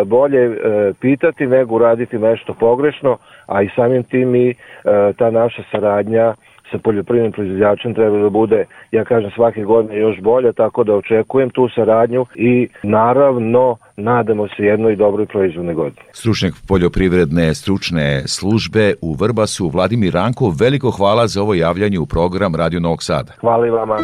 bolje 0.06 0.44
e, 0.44 0.54
pitati 1.02 1.48
nego 1.48 1.75
uraditi 1.75 2.18
nešto 2.18 2.54
pogrešno, 2.54 3.18
a 3.46 3.62
i 3.62 3.70
samim 3.75 4.04
tim 4.04 4.36
i 4.36 4.50
e, 4.50 4.56
ta 5.18 5.32
naša 5.32 5.64
saradnja 5.72 6.34
sa 6.72 6.77
poljoprivrednim 6.77 7.31
proizvođačem 7.31 7.93
treba 7.93 8.17
da 8.17 8.29
bude, 8.29 8.65
ja 8.91 9.03
kažem, 9.03 9.31
svake 9.36 9.63
godine 9.63 10.00
još 10.00 10.19
bolje, 10.22 10.53
tako 10.53 10.84
da 10.84 10.95
očekujem 10.95 11.50
tu 11.50 11.69
saradnju 11.75 12.25
i 12.36 12.67
naravno 12.84 13.77
nadamo 13.98 14.48
se 14.48 14.63
jednoj 14.63 14.95
dobroj 14.95 15.25
proizvodne 15.25 15.74
godini. 15.74 16.01
Stručnjak 16.12 16.53
poljoprivredne 16.67 17.53
stručne 17.53 18.22
službe 18.27 18.93
u 19.01 19.13
Vrbasu, 19.13 19.69
Vladimir 19.69 20.13
Ranko, 20.13 20.53
veliko 20.60 20.91
hvala 20.91 21.27
za 21.27 21.41
ovo 21.41 21.53
javljanje 21.53 22.00
u 22.00 22.05
program 22.05 22.55
Radio 22.55 22.79
Novog 22.79 23.03
Sada. 23.03 23.31
Hvala 23.39 23.67
i 23.67 23.69
vama. 23.69 23.98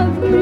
love 0.00 0.22
me. 0.22 0.39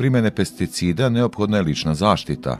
Primene 0.00 0.30
pesticida 0.30 1.08
neophodna 1.08 1.56
je 1.56 1.62
lična 1.62 1.94
zaštita, 1.94 2.58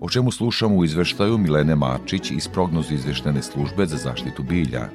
o 0.00 0.08
čemu 0.08 0.30
slušamo 0.30 0.76
u 0.76 0.84
izveštaju 0.84 1.38
Milene 1.38 1.76
Mačić 1.76 2.30
iz 2.30 2.48
prognozu 2.48 2.94
izveštene 2.94 3.42
službe 3.42 3.86
za 3.86 3.96
zaštitu 3.96 4.42
bilja. 4.42 4.88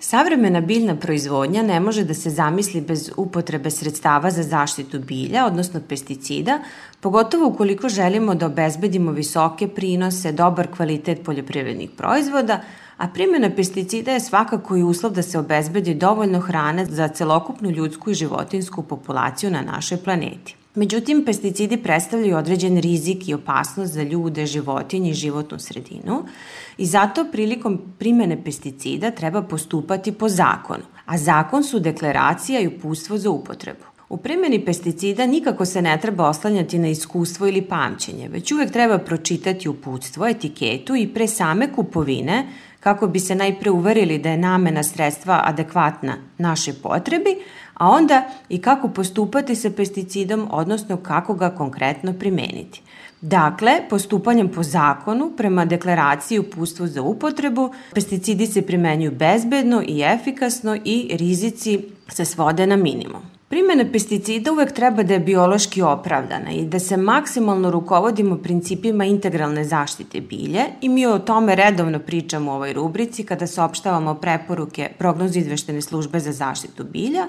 Savremena 0.00 0.60
biljna 0.60 0.94
proizvodnja 0.96 1.62
ne 1.62 1.80
može 1.80 2.04
da 2.04 2.14
se 2.14 2.30
zamisli 2.30 2.80
bez 2.80 3.10
upotrebe 3.16 3.70
sredstava 3.70 4.30
za 4.30 4.42
zaštitu 4.42 5.00
bilja, 5.00 5.46
odnosno 5.46 5.80
pesticida, 5.88 6.60
pogotovo 7.00 7.48
ukoliko 7.48 7.88
želimo 7.88 8.34
da 8.34 8.46
obezbedimo 8.46 9.12
visoke 9.12 9.68
prinose, 9.68 10.32
dobar 10.32 10.68
kvalitet 10.76 11.24
poljoprivrednih 11.24 11.90
proizvoda, 11.96 12.60
a 12.96 13.08
primjena 13.08 13.50
pesticida 13.56 14.12
je 14.12 14.20
svakako 14.20 14.76
i 14.76 14.82
uslov 14.82 15.12
da 15.12 15.22
se 15.22 15.38
obezbedi 15.38 15.94
dovoljno 15.94 16.40
hrane 16.40 16.86
za 16.86 17.08
celokupnu 17.08 17.70
ljudsku 17.70 18.10
i 18.10 18.14
životinsku 18.14 18.82
populaciju 18.82 19.50
na 19.50 19.62
našoj 19.62 19.98
planeti. 19.98 20.58
Međutim, 20.78 21.24
pesticidi 21.24 21.76
predstavljaju 21.76 22.36
određen 22.36 22.80
rizik 22.80 23.28
i 23.28 23.34
opasnost 23.34 23.92
za 23.92 24.02
ljude, 24.02 24.46
životinje 24.46 25.10
i 25.10 25.14
životnu 25.14 25.58
sredinu 25.58 26.24
i 26.78 26.86
zato 26.86 27.24
prilikom 27.32 27.80
primene 27.98 28.44
pesticida 28.44 29.10
treba 29.10 29.42
postupati 29.42 30.12
po 30.12 30.28
zakonu, 30.28 30.84
a 31.06 31.18
zakon 31.18 31.64
su 31.64 31.80
deklaracija 31.80 32.60
i 32.60 32.66
upustvo 32.66 33.18
za 33.18 33.30
upotrebu. 33.30 33.84
U 34.08 34.16
primjeni 34.16 34.64
pesticida 34.64 35.26
nikako 35.26 35.64
se 35.64 35.82
ne 35.82 35.98
treba 36.00 36.28
oslanjati 36.28 36.78
na 36.78 36.88
iskustvo 36.88 37.48
ili 37.48 37.62
pamćenje, 37.62 38.28
već 38.28 38.52
uvek 38.52 38.70
treba 38.72 38.98
pročitati 38.98 39.68
uputstvo, 39.68 40.26
etiketu 40.26 40.96
i 40.96 41.08
pre 41.14 41.26
same 41.26 41.72
kupovine 41.72 42.46
kako 42.80 43.06
bi 43.06 43.20
se 43.20 43.34
najpre 43.34 43.70
uverili 43.70 44.18
da 44.18 44.30
je 44.30 44.38
namena 44.38 44.82
sredstva 44.82 45.42
adekvatna 45.44 46.16
našoj 46.38 46.74
potrebi, 46.82 47.36
a 47.78 47.88
onda 47.88 48.24
i 48.48 48.58
kako 48.58 48.88
postupati 48.88 49.54
sa 49.54 49.70
pesticidom, 49.70 50.48
odnosno 50.50 50.96
kako 50.96 51.34
ga 51.34 51.50
konkretno 51.50 52.12
primeniti. 52.12 52.82
Dakle, 53.20 53.72
postupanjem 53.90 54.48
po 54.48 54.62
zakonu, 54.62 55.30
prema 55.36 55.64
deklaraciji 55.64 56.36
i 56.36 56.38
upustvu 56.38 56.86
za 56.86 57.02
upotrebu, 57.02 57.70
pesticidi 57.94 58.46
se 58.46 58.62
primenjuju 58.62 59.10
bezbedno 59.10 59.82
i 59.86 60.02
efikasno 60.02 60.78
i 60.84 61.16
rizici 61.18 61.84
se 62.08 62.24
svode 62.24 62.66
na 62.66 62.76
minimum. 62.76 63.22
Primjena 63.48 63.84
pesticida 63.92 64.52
uvek 64.52 64.72
treba 64.72 65.02
da 65.02 65.14
je 65.14 65.20
biološki 65.20 65.82
opravdana 65.82 66.50
i 66.50 66.64
da 66.64 66.78
se 66.78 66.96
maksimalno 66.96 67.70
rukovodimo 67.70 68.36
principima 68.36 69.04
integralne 69.04 69.64
zaštite 69.64 70.20
bilje 70.20 70.64
i 70.80 70.88
mi 70.88 71.06
o 71.06 71.18
tome 71.18 71.54
redovno 71.54 71.98
pričamo 71.98 72.52
u 72.52 72.54
ovoj 72.54 72.72
rubrici 72.72 73.24
kada 73.24 73.46
saopštavamo 73.46 74.14
preporuke 74.14 74.90
prognozu 74.98 75.38
izveštene 75.38 75.82
službe 75.82 76.20
za 76.20 76.32
zaštitu 76.32 76.84
bilja, 76.84 77.26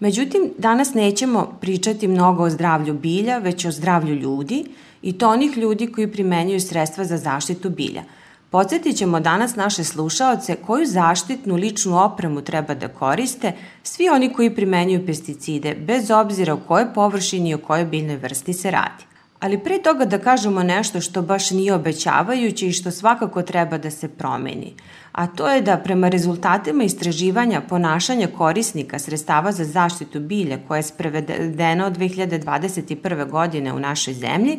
Međutim, 0.00 0.52
danas 0.58 0.94
nećemo 0.94 1.58
pričati 1.60 2.08
mnogo 2.08 2.42
o 2.42 2.50
zdravlju 2.50 2.94
bilja, 2.94 3.38
već 3.38 3.64
o 3.64 3.70
zdravlju 3.70 4.14
ljudi 4.14 4.64
i 5.02 5.12
to 5.18 5.28
onih 5.28 5.56
ljudi 5.56 5.92
koji 5.92 6.12
primenjuju 6.12 6.60
sredstva 6.60 7.04
za 7.04 7.16
zaštitu 7.16 7.70
bilja. 7.70 8.02
Podsjetit 8.50 8.96
ćemo 8.96 9.20
danas 9.20 9.56
naše 9.56 9.84
slušaoce 9.84 10.56
koju 10.66 10.86
zaštitnu 10.86 11.54
ličnu 11.54 12.04
opremu 12.04 12.42
treba 12.42 12.74
da 12.74 12.88
koriste 12.88 13.52
svi 13.82 14.08
oni 14.08 14.32
koji 14.32 14.54
primenjuju 14.54 15.06
pesticide, 15.06 15.74
bez 15.74 16.10
obzira 16.10 16.54
o 16.54 16.60
kojoj 16.68 16.94
površini 16.94 17.50
i 17.50 17.54
o 17.54 17.58
kojoj 17.58 17.84
biljnoj 17.84 18.16
vrsti 18.16 18.52
se 18.52 18.70
radi. 18.70 19.04
Ali 19.40 19.58
pre 19.58 19.82
toga 19.82 20.04
da 20.04 20.18
kažemo 20.18 20.62
nešto 20.62 21.00
što 21.00 21.22
baš 21.22 21.50
nije 21.50 21.74
obećavajuće 21.74 22.68
i 22.68 22.72
što 22.72 22.90
svakako 22.90 23.42
treba 23.42 23.78
da 23.78 23.90
se 23.90 24.08
promeni, 24.08 24.74
a 25.14 25.26
to 25.26 25.48
je 25.48 25.60
da 25.62 25.76
prema 25.76 26.08
rezultatima 26.08 26.84
istraživanja 26.84 27.60
ponašanja 27.60 28.28
korisnika 28.38 28.98
sredstava 28.98 29.52
za 29.52 29.64
zaštitu 29.64 30.20
bilja 30.20 30.58
koje 30.68 30.78
je 30.78 30.82
sprevedeno 30.82 31.86
od 31.86 31.98
2021. 31.98 33.30
godine 33.30 33.72
u 33.72 33.78
našoj 33.78 34.14
zemlji, 34.14 34.58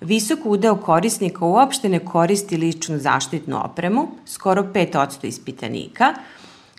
visok 0.00 0.38
udeo 0.44 0.76
korisnika 0.76 1.44
uopšte 1.44 1.88
ne 1.88 1.98
koristi 1.98 2.56
ličnu 2.56 2.98
zaštitnu 2.98 3.64
opremu, 3.64 4.08
skoro 4.26 4.62
5% 4.62 5.26
ispitanika, 5.26 6.14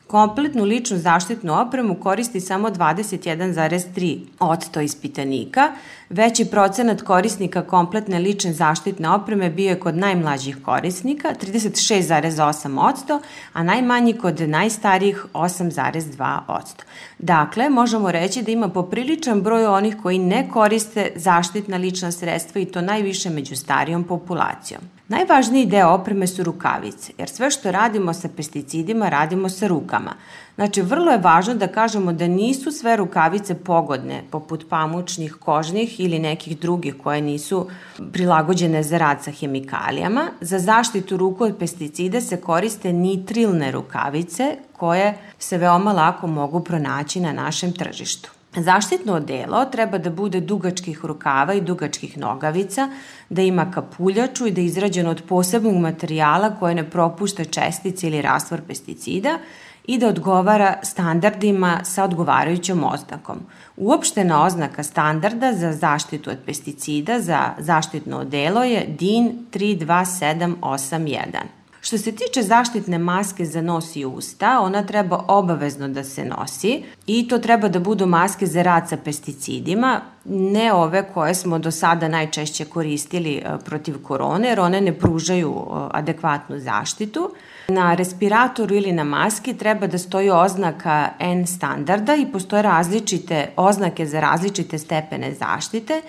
Kompletnu 0.07 0.63
ličnu 0.63 0.97
zaštitnu 0.97 1.61
opremu 1.61 1.95
koristi 1.95 2.41
samo 2.41 2.69
21,3 2.69 4.19
od 4.39 4.69
to 4.69 4.81
ispitanika. 4.81 5.71
Veći 6.09 6.45
procenat 6.45 7.01
korisnika 7.01 7.61
kompletne 7.61 8.19
lične 8.19 8.53
zaštitne 8.53 9.09
opreme 9.09 9.49
bio 9.49 9.69
je 9.69 9.79
kod 9.79 9.97
najmlađih 9.97 10.57
korisnika, 10.65 11.27
36,8 11.41 12.89
odsto, 12.89 13.21
a 13.53 13.63
najmanji 13.63 14.13
kod 14.13 14.39
najstarijih 14.39 15.25
8,2 15.33 16.39
odsto. 16.47 16.83
Dakle, 17.19 17.69
možemo 17.69 18.11
reći 18.11 18.41
da 18.41 18.51
ima 18.51 18.69
popriličan 18.69 19.41
broj 19.41 19.65
onih 19.65 19.95
koji 20.03 20.19
ne 20.19 20.49
koriste 20.49 21.11
zaštitna 21.15 21.77
lična 21.77 22.11
sredstva 22.11 22.61
i 22.61 22.65
to 22.65 22.81
najviše 22.81 23.29
među 23.29 23.55
starijom 23.55 24.03
populacijom. 24.03 24.81
Najvažniji 25.07 25.65
deo 25.65 25.89
opreme 25.89 26.27
su 26.27 26.43
rukavice, 26.43 27.13
jer 27.17 27.29
sve 27.29 27.51
što 27.51 27.71
radimo 27.71 28.13
sa 28.13 28.29
pesticidima 28.37 29.09
radimo 29.09 29.49
sa 29.49 29.67
rukama. 29.67 30.13
Znači, 30.55 30.81
vrlo 30.81 31.11
je 31.11 31.17
važno 31.17 31.53
da 31.55 31.67
kažemo 31.67 32.13
da 32.13 32.27
nisu 32.27 32.71
sve 32.71 32.95
rukavice 32.95 33.55
pogodne, 33.55 34.23
poput 34.31 34.65
pamučnih, 34.69 35.33
kožnih 35.39 35.99
ili 35.99 36.19
nekih 36.19 36.59
drugih 36.59 36.95
koje 37.03 37.21
nisu 37.21 37.67
prilagođene 38.13 38.83
za 38.83 38.97
rad 38.97 39.23
sa 39.23 39.31
hemikalijama. 39.31 40.27
Za 40.41 40.59
zaštitu 40.59 41.17
ruku 41.17 41.43
od 41.43 41.55
pesticida 41.59 42.21
se 42.21 42.41
koriste 42.41 42.93
nitrilne 42.93 43.71
rukavice 43.71 44.55
koje 44.73 45.17
se 45.39 45.57
veoma 45.57 45.93
lako 45.93 46.27
mogu 46.27 46.59
pronaći 46.63 47.19
na 47.19 47.33
našem 47.33 47.71
tržištu. 47.73 48.36
Zaštitno 48.57 49.13
odelo 49.13 49.65
treba 49.65 49.97
da 49.97 50.09
bude 50.09 50.39
dugačkih 50.39 51.05
rukava 51.05 51.53
i 51.53 51.61
dugačkih 51.61 52.17
nogavica, 52.17 52.89
da 53.29 53.41
ima 53.41 53.71
kapuljaču 53.71 54.47
i 54.47 54.51
da 54.51 54.61
je 54.61 54.65
izrađeno 54.65 55.11
od 55.11 55.23
posebnog 55.27 55.75
materijala 55.75 56.55
koje 56.59 56.75
ne 56.75 56.89
propušta 56.89 57.45
čestice 57.45 58.07
ili 58.07 58.21
rastvor 58.21 58.61
pesticida 58.67 59.39
i 59.87 59.97
da 59.97 60.07
odgovara 60.07 60.79
standardima 60.83 61.79
sa 61.83 62.03
odgovarajućom 62.03 62.83
oznakom. 62.83 63.37
Uopštena 63.77 64.45
oznaka 64.45 64.83
standarda 64.83 65.53
za 65.53 65.73
zaštitu 65.73 66.29
od 66.29 66.37
pesticida 66.45 67.19
za 67.19 67.53
zaštitno 67.59 68.17
odelo 68.17 68.63
je 68.63 68.85
DIN 68.99 69.45
32781. 69.51 71.56
Što 71.87 71.97
se 71.97 72.11
tiče 72.11 72.41
zaštitne 72.41 72.97
maske 72.97 73.45
za 73.45 73.61
nos 73.61 73.95
i 73.95 74.05
usta, 74.05 74.59
ona 74.61 74.83
treba 74.83 75.25
obavezno 75.27 75.87
da 75.87 76.03
se 76.03 76.25
nosi 76.25 76.83
i 77.05 77.27
to 77.27 77.37
treba 77.37 77.69
da 77.69 77.79
budu 77.79 78.05
maske 78.05 78.45
za 78.45 78.61
rad 78.61 78.89
sa 78.89 78.97
pesticidima, 78.97 80.01
ne 80.25 80.73
ove 80.73 81.03
koje 81.13 81.35
smo 81.35 81.59
do 81.59 81.71
sada 81.71 82.07
najčešće 82.07 82.65
koristili 82.65 83.35
e, 83.35 83.43
protiv 83.65 84.03
korone, 84.03 84.47
jer 84.47 84.59
one 84.59 84.81
ne 84.81 84.93
pružaju 84.99 85.53
e, 85.55 85.73
adekvatnu 85.91 86.59
zaštitu. 86.59 87.31
Na 87.67 87.93
respiratoru 87.95 88.75
ili 88.75 88.91
na 88.91 89.03
maski 89.03 89.57
treba 89.57 89.87
da 89.87 89.97
stoji 89.97 90.29
oznaka 90.29 91.09
N 91.19 91.47
standarda 91.47 92.15
i 92.15 92.31
postoje 92.31 92.61
različite 92.61 93.49
oznake 93.55 94.05
za 94.05 94.19
različite 94.19 94.77
stepene 94.77 95.33
zaštite, 95.33 96.01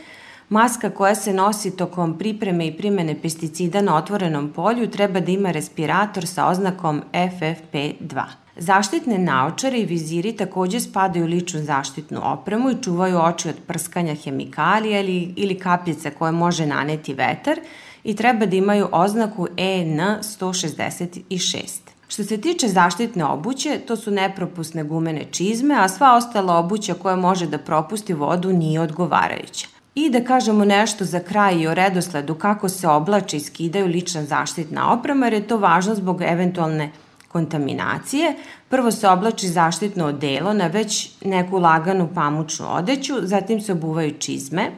Maska 0.50 0.90
koja 0.90 1.14
se 1.14 1.32
nosi 1.32 1.76
tokom 1.76 2.18
pripreme 2.18 2.66
i 2.66 2.76
primene 2.76 3.22
pesticida 3.22 3.80
na 3.82 3.96
otvorenom 3.96 4.52
polju 4.52 4.90
treba 4.90 5.20
da 5.20 5.32
ima 5.32 5.50
respirator 5.50 6.26
sa 6.26 6.48
oznakom 6.48 7.02
FFP2. 7.12 8.22
Zaštitne 8.56 9.18
naočare 9.18 9.78
i 9.78 9.84
viziri 9.84 10.32
takođe 10.32 10.80
spadaju 10.80 11.24
u 11.24 11.28
ličnu 11.28 11.60
zaštitnu 11.60 12.20
opremu 12.32 12.70
i 12.70 12.82
čuvaju 12.82 13.18
oči 13.18 13.48
od 13.48 13.54
prskanja 13.66 14.14
hemikalija 14.14 15.00
ili, 15.00 15.32
ili 15.36 15.58
kapljica 15.58 16.10
koje 16.10 16.32
može 16.32 16.66
naneti 16.66 17.14
vetar 17.14 17.60
i 18.04 18.16
treba 18.16 18.46
da 18.46 18.56
imaju 18.56 18.88
oznaku 18.92 19.46
EN 19.56 19.98
166. 19.98 21.80
Što 22.08 22.24
se 22.24 22.40
tiče 22.40 22.68
zaštitne 22.68 23.24
obuće, 23.24 23.80
to 23.86 23.96
su 23.96 24.10
nepropusne 24.10 24.84
gumene 24.84 25.24
čizme, 25.30 25.74
a 25.78 25.88
sva 25.88 26.16
ostala 26.16 26.56
obuća 26.56 26.94
koja 26.94 27.16
može 27.16 27.46
da 27.46 27.58
propusti 27.58 28.14
vodu 28.14 28.52
nije 28.52 28.80
odgovarajuća. 28.80 29.77
I 29.98 30.10
da 30.10 30.20
kažemo 30.24 30.64
nešto 30.64 31.04
za 31.04 31.20
kraj 31.20 31.54
i 31.54 31.66
o 31.66 31.74
redosledu 31.74 32.34
kako 32.34 32.68
se 32.68 32.88
oblače 32.88 33.36
i 33.36 33.40
skidaju 33.40 33.86
lična 33.86 34.24
zaštitna 34.24 34.92
oprema, 34.92 35.26
jer 35.26 35.32
je 35.32 35.46
to 35.46 35.56
važno 35.56 35.94
zbog 35.94 36.22
eventualne 36.22 36.90
kontaminacije. 37.28 38.34
Prvo 38.68 38.90
se 38.90 39.08
oblači 39.08 39.48
zaštitno 39.48 40.06
odelo 40.06 40.52
na 40.52 40.66
već 40.66 41.10
neku 41.24 41.58
laganu 41.58 42.08
pamučnu 42.14 42.66
odeću, 42.76 43.14
zatim 43.22 43.60
se 43.60 43.72
obuvaju 43.72 44.14
čizme, 44.18 44.70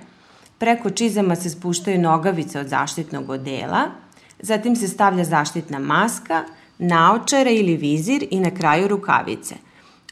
preko 0.59 0.91
čizama 0.91 1.37
se 1.37 1.51
spuštaju 1.51 2.01
nogavice 2.01 2.61
od 2.61 2.69
zaštitnog 2.69 3.31
odela, 3.31 3.87
zatim 4.39 4.77
se 4.77 4.89
stavlja 4.89 5.25
zaštitna 5.25 5.79
maska, 5.79 6.45
naočare 6.79 7.55
ili 7.55 7.77
vizir 7.77 8.27
i 8.31 8.41
na 8.41 8.51
kraju 8.51 8.89
rukavice– 8.89 9.55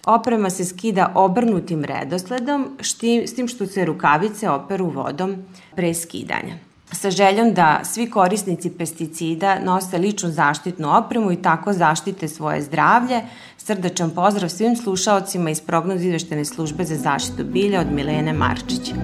Oprema 0.08 0.50
se 0.50 0.64
skida 0.64 1.12
obrnutim 1.14 1.84
redosledom, 1.84 2.68
šti, 2.80 3.24
s 3.26 3.34
tim 3.34 3.48
što 3.48 3.66
se 3.66 3.84
rukavice 3.84 4.50
operu 4.50 4.86
vodom 4.90 5.36
pre 5.76 5.94
skidanja. 5.94 6.54
Sa 6.92 7.10
željom 7.10 7.54
da 7.54 7.80
svi 7.84 8.10
korisnici 8.10 8.70
pesticida 8.70 9.58
nose 9.64 9.98
ličnu 9.98 10.30
zaštitnu 10.30 10.96
opremu 10.96 11.32
i 11.32 11.42
tako 11.42 11.72
zaštite 11.72 12.28
svoje 12.28 12.62
zdravlje, 12.62 13.20
srdačan 13.56 14.10
pozdrav 14.10 14.48
svim 14.48 14.76
slušaocima 14.76 15.50
iz 15.50 15.60
prognoz 15.60 16.04
izveštene 16.04 16.44
službe 16.44 16.84
za 16.84 16.96
zaštitu 16.96 17.44
bilja 17.44 17.80
od 17.80 17.92
Milene 17.92 18.32
Marčića. 18.32 18.94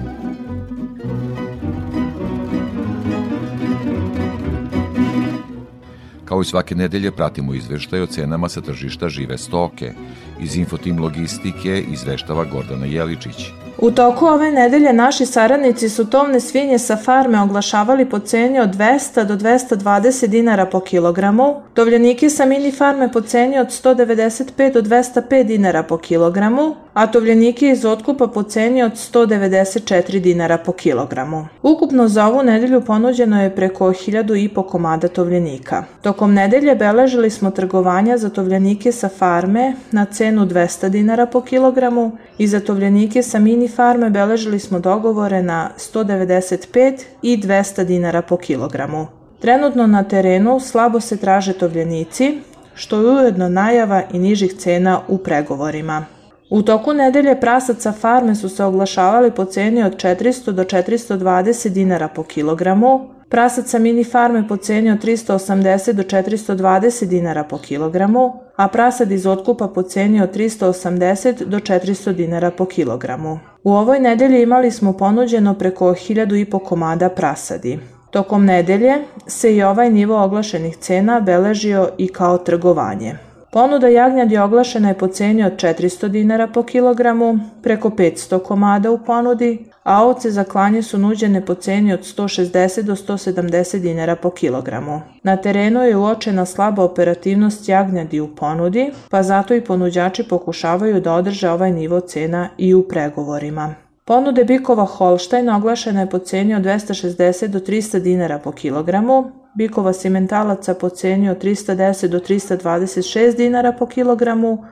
Kao 6.25 6.41
i 6.41 6.45
svake 6.45 6.75
nedelje 6.75 7.11
pratimo 7.11 7.53
izveštaj 7.53 8.01
o 8.01 8.05
cenama 8.05 8.49
sa 8.49 8.61
tržišta 8.61 9.09
žive 9.09 9.37
stoke. 9.37 9.93
Iz 10.39 10.55
Infotim 10.55 10.99
Logistike 10.99 11.83
izveštava 11.91 12.45
Gordana 12.45 12.85
Jeličić. 12.85 13.51
U 13.77 13.91
toku 13.91 14.25
ove 14.25 14.51
nedelje 14.51 14.93
naši 14.93 15.25
saradnici 15.25 15.89
su 15.89 16.05
tovne 16.05 16.39
svinje 16.39 16.79
sa 16.79 16.97
farme 16.97 17.41
oglašavali 17.41 18.09
po 18.09 18.19
ceni 18.19 18.59
od 18.59 18.69
200 18.69 19.23
do 19.23 19.35
220 19.35 20.27
dinara 20.27 20.65
po 20.65 20.79
kilogramu, 20.79 21.55
tovljenike 21.73 22.29
sa 22.29 22.45
mini 22.45 22.71
farme 22.71 23.11
po 23.11 23.21
ceni 23.21 23.59
od 23.59 23.67
195 23.67 24.73
do 24.73 24.81
205 24.81 25.43
dinara 25.43 25.83
po 25.83 25.97
kilogramu, 25.97 26.75
a 26.93 27.07
tovljenike 27.07 27.69
iz 27.69 27.85
otkupa 27.85 28.27
po 28.27 28.43
ceni 28.43 28.83
od 28.83 28.91
194 28.91 30.19
dinara 30.19 30.57
po 30.57 30.71
kilogramu. 30.71 31.47
Ukupno 31.63 32.07
za 32.07 32.27
ovu 32.27 32.43
nedelju 32.43 32.81
ponuđeno 32.81 33.43
je 33.43 33.55
preko 33.55 33.85
1000 33.85 34.43
i 34.43 34.49
po 34.49 34.63
komada 34.63 35.07
tovljenika. 35.07 35.83
Tokom 36.01 36.33
nedelje 36.33 36.75
beležili 36.75 37.29
smo 37.29 37.51
trgovanja 37.51 38.17
za 38.17 38.29
tovljenike 38.29 38.91
sa 38.91 39.09
farme 39.09 39.73
na 39.91 40.05
cenu 40.05 40.24
200 40.31 40.89
dinara 40.89 41.25
po 41.25 41.41
kilogramu 41.41 42.17
i 42.37 42.47
za 42.47 42.59
tovljenike 42.59 43.23
sa 43.23 43.39
mini 43.39 43.67
farme 43.67 44.09
beležili 44.09 44.59
smo 44.59 44.79
dogovore 44.79 45.43
na 45.43 45.69
195 45.77 47.01
i 47.21 47.37
200 47.37 47.83
dinara 47.83 48.21
po 48.21 48.37
kilogramu. 48.37 49.07
Trenutno 49.39 49.87
na 49.87 50.03
terenu 50.03 50.59
slabo 50.59 50.99
se 50.99 51.17
traže 51.17 51.53
tovljenici, 51.53 52.37
što 52.75 52.99
je 52.99 53.21
ujedno 53.21 53.49
najava 53.49 54.03
i 54.13 54.19
nižih 54.19 54.53
cena 54.53 55.01
u 55.07 55.17
pregovorima. 55.17 56.05
U 56.49 56.61
toku 56.61 56.93
nedelje 56.93 57.39
prasaca 57.39 57.91
farme 57.91 58.35
su 58.35 58.49
se 58.49 58.63
oglašavali 58.63 59.31
po 59.31 59.45
ceni 59.45 59.83
od 59.83 59.95
400 59.95 60.51
do 60.51 60.63
420 60.63 61.69
dinara 61.69 62.07
po 62.07 62.23
kilogramu, 62.23 63.09
prasaca 63.29 63.79
mini 63.79 64.03
farme 64.03 64.47
po 64.47 64.57
ceni 64.57 64.91
od 64.91 65.03
380 65.03 65.91
do 65.91 66.03
420 66.03 67.05
dinara 67.05 67.43
po 67.43 67.57
kilogramu, 67.57 68.44
a 68.55 68.67
prasad 68.67 69.11
iz 69.11 69.25
otkupa 69.25 69.67
po 69.67 69.81
ceni 69.81 70.21
od 70.21 70.35
380 70.35 71.45
do 71.45 71.59
400 71.59 72.13
dinara 72.13 72.51
po 72.51 72.65
kilogramu. 72.65 73.39
U 73.63 73.73
ovoj 73.73 73.99
nedelji 73.99 74.41
imali 74.41 74.71
smo 74.71 74.93
ponuđeno 74.93 75.53
preko 75.53 75.85
1000 75.85 76.41
i 76.41 76.45
po 76.45 76.59
komada 76.59 77.09
prasadi. 77.09 77.79
Tokom 78.11 78.45
nedelje 78.45 78.93
se 79.27 79.55
i 79.55 79.63
ovaj 79.63 79.89
nivo 79.89 80.23
oglašenih 80.23 80.77
cena 80.77 81.19
beležio 81.19 81.89
i 81.97 82.07
kao 82.07 82.37
trgovanje. 82.37 83.24
Ponuda 83.55 83.87
jagnjadi 83.87 84.37
oglašena 84.37 84.87
je 84.87 84.97
po 84.97 85.07
ceni 85.07 85.43
od 85.43 85.53
400 85.53 86.07
dinara 86.07 86.47
po 86.47 86.63
kilogramu, 86.63 87.39
preko 87.63 87.89
500 87.89 88.39
komada 88.43 88.91
u 88.91 88.97
ponudi, 88.97 89.65
a 89.83 90.05
ovce 90.05 90.31
za 90.31 90.43
klanje 90.43 90.81
su 90.81 90.97
nuđene 90.97 91.45
po 91.45 91.53
ceni 91.53 91.93
od 91.93 91.99
160 91.99 92.81
do 92.81 92.95
170 92.95 93.79
dinara 93.79 94.15
po 94.15 94.29
kilogramu. 94.29 95.01
Na 95.23 95.37
terenu 95.37 95.81
je 95.81 95.97
uočena 95.97 96.45
slaba 96.45 96.83
operativnost 96.83 97.69
jagnjadi 97.69 98.19
u 98.19 98.35
ponudi, 98.35 98.91
pa 99.09 99.23
zato 99.23 99.55
i 99.55 99.61
ponuđači 99.61 100.23
pokušavaju 100.23 101.01
da 101.01 101.13
održe 101.13 101.49
ovaj 101.49 101.71
nivo 101.71 101.99
cena 101.99 102.49
i 102.57 102.73
u 102.73 102.83
pregovorima. 102.83 103.75
Ponude 104.05 104.43
bikova 104.43 104.85
Holstein 104.85 105.49
oglašena 105.49 106.01
je 106.01 106.09
po 106.09 106.19
ceni 106.19 106.55
od 106.55 106.63
260 106.63 107.47
do 107.47 107.59
300 107.59 107.99
dinara 107.99 108.39
po 108.39 108.51
kilogramu, 108.51 109.44
bikova 109.55 109.93
simentalaca 109.93 110.73
po 110.73 110.89
ceni 110.89 111.29
od 111.29 111.43
310 111.43 112.07
do 112.07 112.19
326 112.19 113.37
dinara 113.37 113.71
po 113.71 113.85
kilogramu, 113.85 114.65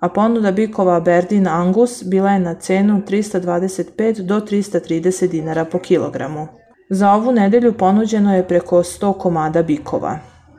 a 0.00 0.08
ponuda 0.08 0.52
bikova 0.52 0.96
Aberdeen 0.96 1.46
Angus 1.46 2.02
bila 2.04 2.30
je 2.32 2.38
na 2.40 2.54
cenu 2.54 3.02
325 3.08 4.22
do 4.22 4.40
330 4.40 5.26
dinara 5.28 5.64
po 5.64 5.78
kilogramu. 5.78 6.48
Za 6.90 7.12
ovu 7.12 7.32
nedelju 7.32 7.72
ponuđeno 7.72 8.36
je 8.36 8.48
preko 8.48 8.78
100 8.78 9.18
komada 9.18 9.62
bikova. 9.62 10.18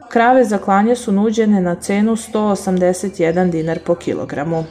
Krave 0.10 0.44
za 0.44 0.58
klanje 0.58 0.96
su 0.96 1.12
nuđene 1.12 1.62
na 1.62 1.76
cenu 1.76 2.16
181 2.16 3.50
dinar 3.50 3.80
po 3.86 3.96
kilogramu. 3.96 4.64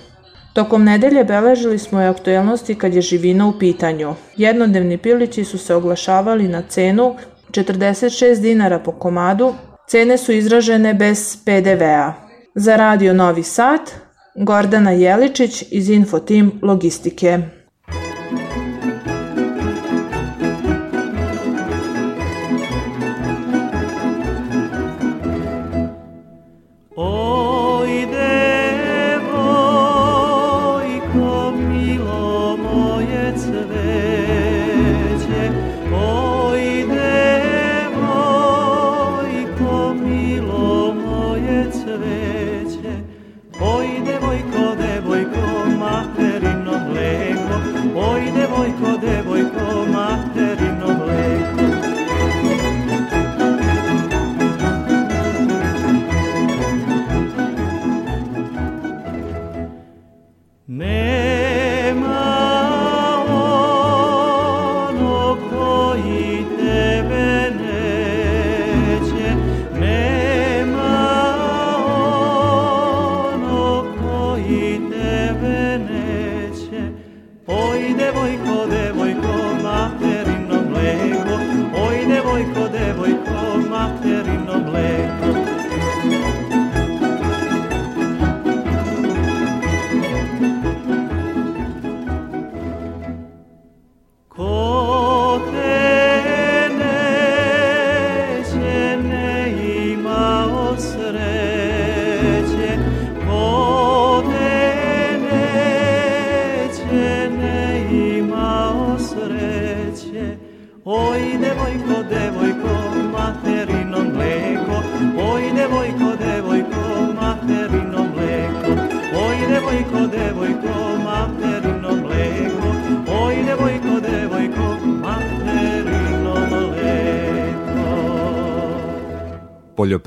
Tokom 0.53 0.85
nedelje 0.85 1.25
beležili 1.25 1.79
smo 1.79 2.03
i 2.03 2.07
aktuelnosti 2.07 2.75
kad 2.75 2.95
je 2.95 3.01
živina 3.01 3.47
u 3.47 3.59
pitanju. 3.59 4.15
Jednodnevni 4.37 4.99
pilići 4.99 5.45
su 5.45 5.59
se 5.59 5.75
oglašavali 5.75 6.49
na 6.49 6.63
cenu 6.69 7.15
46 7.53 8.41
dinara 8.41 8.79
po 8.79 8.93
komadu, 8.93 9.55
cene 9.89 10.19
su 10.19 10.33
izražene 10.33 10.95
bez 10.95 11.37
PDV-a. 11.45 12.13
Za 12.55 12.77
radio 12.77 13.15
Novi 13.15 13.43
Sad, 13.43 13.81
Gordana 14.37 14.91
Jeličić 14.91 15.65
iz 15.71 15.89
Infotim 15.89 16.53
Logistike. 16.63 17.39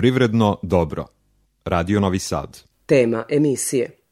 Poljoprivredno 0.06 0.60
dobro. 0.62 1.08
Radio 1.66 2.00
Novi 2.00 2.20
Sad. 2.20 2.58
Tema 2.86 3.26
emisije. 3.30 4.05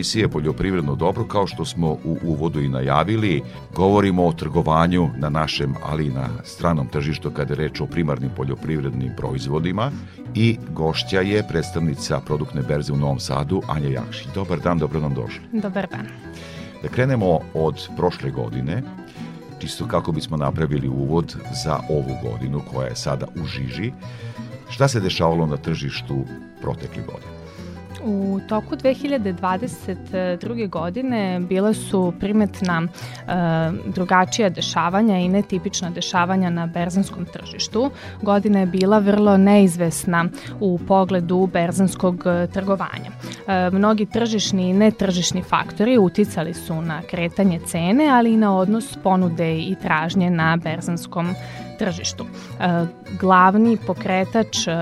Emisije 0.00 0.28
Poljoprivredno 0.28 0.94
dobro, 0.94 1.24
kao 1.24 1.46
što 1.46 1.64
smo 1.64 1.90
u 1.90 2.16
uvodu 2.22 2.60
i 2.60 2.68
najavili, 2.68 3.42
govorimo 3.76 4.26
o 4.26 4.32
trgovanju 4.32 5.10
na 5.16 5.28
našem, 5.28 5.74
ali 5.82 6.06
i 6.06 6.10
na 6.10 6.28
stranom 6.44 6.88
tržištu 6.88 7.30
kada 7.30 7.52
je 7.52 7.56
reč 7.56 7.80
o 7.80 7.86
primarnim 7.86 8.30
poljoprivrednim 8.36 9.12
proizvodima 9.16 9.90
i 10.34 10.56
gošća 10.70 11.20
je 11.20 11.42
predstavnica 11.48 12.20
produktne 12.20 12.62
berze 12.62 12.92
u 12.92 12.96
Novom 12.96 13.18
Sadu, 13.18 13.62
Anja 13.68 13.88
Jakšić. 13.88 14.28
Dobar 14.34 14.60
dan, 14.60 14.78
dobro 14.78 15.00
nam 15.00 15.14
došli. 15.14 15.42
Dobar 15.52 15.86
dan. 15.90 16.06
Da 16.82 16.88
krenemo 16.88 17.40
od 17.54 17.88
prošle 17.96 18.30
godine, 18.30 18.82
čisto 19.58 19.86
kako 19.86 20.12
bismo 20.12 20.36
napravili 20.36 20.88
uvod 20.88 21.36
za 21.64 21.80
ovu 21.88 22.16
godinu 22.22 22.62
koja 22.72 22.88
je 22.88 22.96
sada 22.96 23.26
u 23.42 23.44
žiži. 23.44 23.92
Šta 24.70 24.88
se 24.88 25.00
dešavalo 25.00 25.46
na 25.46 25.56
tržištu 25.56 26.24
protekle 26.62 27.02
godine? 27.02 27.39
U 28.04 28.40
toku 28.48 28.76
2022. 28.76 30.68
godine 30.68 31.40
bile 31.40 31.74
su 31.74 32.12
primetna 32.20 32.82
e, 32.82 32.88
drugačija 33.86 34.48
dešavanja 34.48 35.18
i 35.18 35.28
netipična 35.28 35.90
dešavanja 35.90 36.50
na 36.50 36.66
berzanskom 36.66 37.26
tržištu. 37.26 37.90
Godina 38.22 38.60
je 38.60 38.66
bila 38.66 38.98
vrlo 38.98 39.36
neizvesna 39.36 40.24
u 40.60 40.78
pogledu 40.88 41.48
berzanskog 41.52 42.22
e, 42.26 42.46
trgovanja. 42.46 43.10
E, 43.46 43.70
mnogi 43.70 44.06
tržišni 44.06 44.70
i 44.70 44.74
netržišni 44.74 45.42
faktori 45.42 45.98
uticali 45.98 46.54
su 46.54 46.82
na 46.82 47.02
kretanje 47.02 47.60
cene, 47.66 48.08
ali 48.08 48.32
i 48.32 48.36
na 48.36 48.56
odnos 48.56 48.96
ponude 49.02 49.58
i 49.58 49.76
tražnje 49.82 50.30
na 50.30 50.56
berzanskom 50.56 51.26
tržištu 51.26 51.69
tržištu. 51.80 52.24
E, 52.24 52.86
glavni 53.20 53.76
pokretač 53.86 54.66
e, 54.68 54.72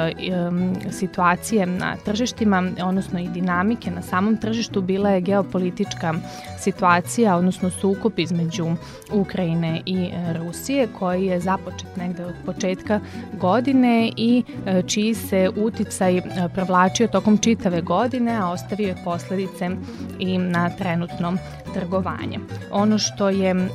situacije 0.91 1.67
na 1.67 1.95
tržištima, 2.05 2.63
odnosno 2.85 3.21
i 3.21 3.29
dinamike 3.29 3.91
na 3.91 4.03
samom 4.03 4.37
tržištu 4.37 4.83
bila 4.83 5.11
je 5.11 5.21
geopolitička 5.21 6.15
situacija, 6.59 7.37
odnosno 7.37 7.71
sukup 7.71 8.19
između 8.19 8.67
Ukrajine 9.13 9.83
i 9.87 10.11
Rusije 10.39 10.89
koji 10.99 11.27
je 11.27 11.41
započet 11.41 11.97
negde 11.97 12.25
od 12.25 12.35
početka 12.47 13.01
godine 13.33 14.13
i 14.17 14.43
e, 14.67 14.83
čiji 14.83 15.15
se 15.15 15.51
uticaj 15.57 16.21
provlačio 16.55 17.07
tokom 17.07 17.39
čitave 17.39 17.81
godine, 17.81 18.37
a 18.37 18.51
ostavio 18.51 18.89
je 18.89 19.03
posledice 19.05 19.71
i 20.19 20.39
na 20.39 20.71
trenutnom 20.71 21.39
trgovanje. 21.75 22.39
Ono 22.73 22.99
što 22.99 23.29
je, 23.29 23.69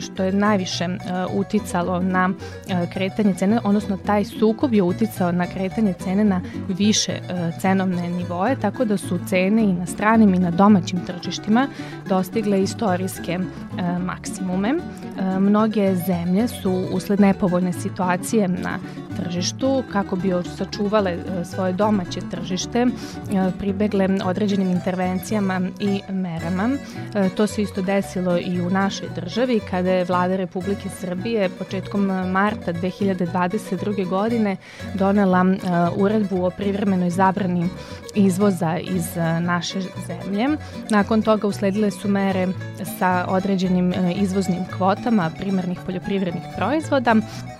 što 0.00 0.22
je 0.24 0.32
najviše 0.32 0.88
uticalo 1.34 2.00
na 2.00 2.30
E, 2.68 2.86
kretanje 2.92 3.34
cene, 3.34 3.60
odnosno 3.64 3.96
taj 3.96 4.24
sukob 4.24 4.74
je 4.74 4.82
uticao 4.82 5.32
na 5.32 5.46
kretanje 5.46 5.92
cene 5.92 6.24
na 6.24 6.40
više 6.68 7.12
e, 7.12 7.52
cenovne 7.60 8.10
nivoje, 8.10 8.60
tako 8.60 8.84
da 8.84 8.96
su 8.96 9.18
cene 9.26 9.64
i 9.64 9.72
na 9.72 9.86
stranim 9.86 10.34
i 10.34 10.38
na 10.38 10.50
domaćim 10.50 11.00
tržištima 11.06 11.68
dostigle 12.08 12.62
istorijske 12.62 13.32
e, 13.32 13.98
maksimume. 13.98 14.74
Mnoge 15.38 15.96
zemlje 16.06 16.48
su 16.48 16.72
usled 16.92 17.20
nepovoljne 17.20 17.72
situacije 17.72 18.48
na 18.48 18.78
tržištu 19.16 19.82
kako 19.92 20.16
bi 20.16 20.32
sačuvale 20.56 21.18
svoje 21.44 21.72
domaće 21.72 22.20
tržište 22.30 22.86
pribegle 23.58 24.08
određenim 24.24 24.70
intervencijama 24.70 25.60
i 25.80 26.00
merama. 26.12 26.70
To 27.36 27.46
se 27.46 27.62
isto 27.62 27.82
desilo 27.82 28.38
i 28.38 28.60
u 28.60 28.70
našoj 28.70 29.08
državi 29.14 29.60
kada 29.70 29.90
je 29.90 30.04
vlada 30.04 30.36
Republike 30.36 30.88
Srbije 31.00 31.48
početkom 31.48 32.06
marta 32.30 32.72
2022. 32.72 34.08
godine 34.08 34.56
donela 34.94 35.44
uredbu 35.96 36.44
o 36.44 36.50
privremenoj 36.50 37.10
zabrani 37.10 37.68
izvoza 38.14 38.78
iz 38.78 39.16
naše 39.40 39.80
zemlje. 39.80 40.48
Nakon 40.90 41.22
toga 41.22 41.46
usledile 41.46 41.90
su 41.90 42.08
mere 42.08 42.48
sa 42.98 43.24
određenim 43.28 43.94
izvoznim 44.16 44.64
kvotama 44.76 45.30
primarnih 45.38 45.78
poljoprivrednih 45.86 46.42
proizvoda, 46.56 47.14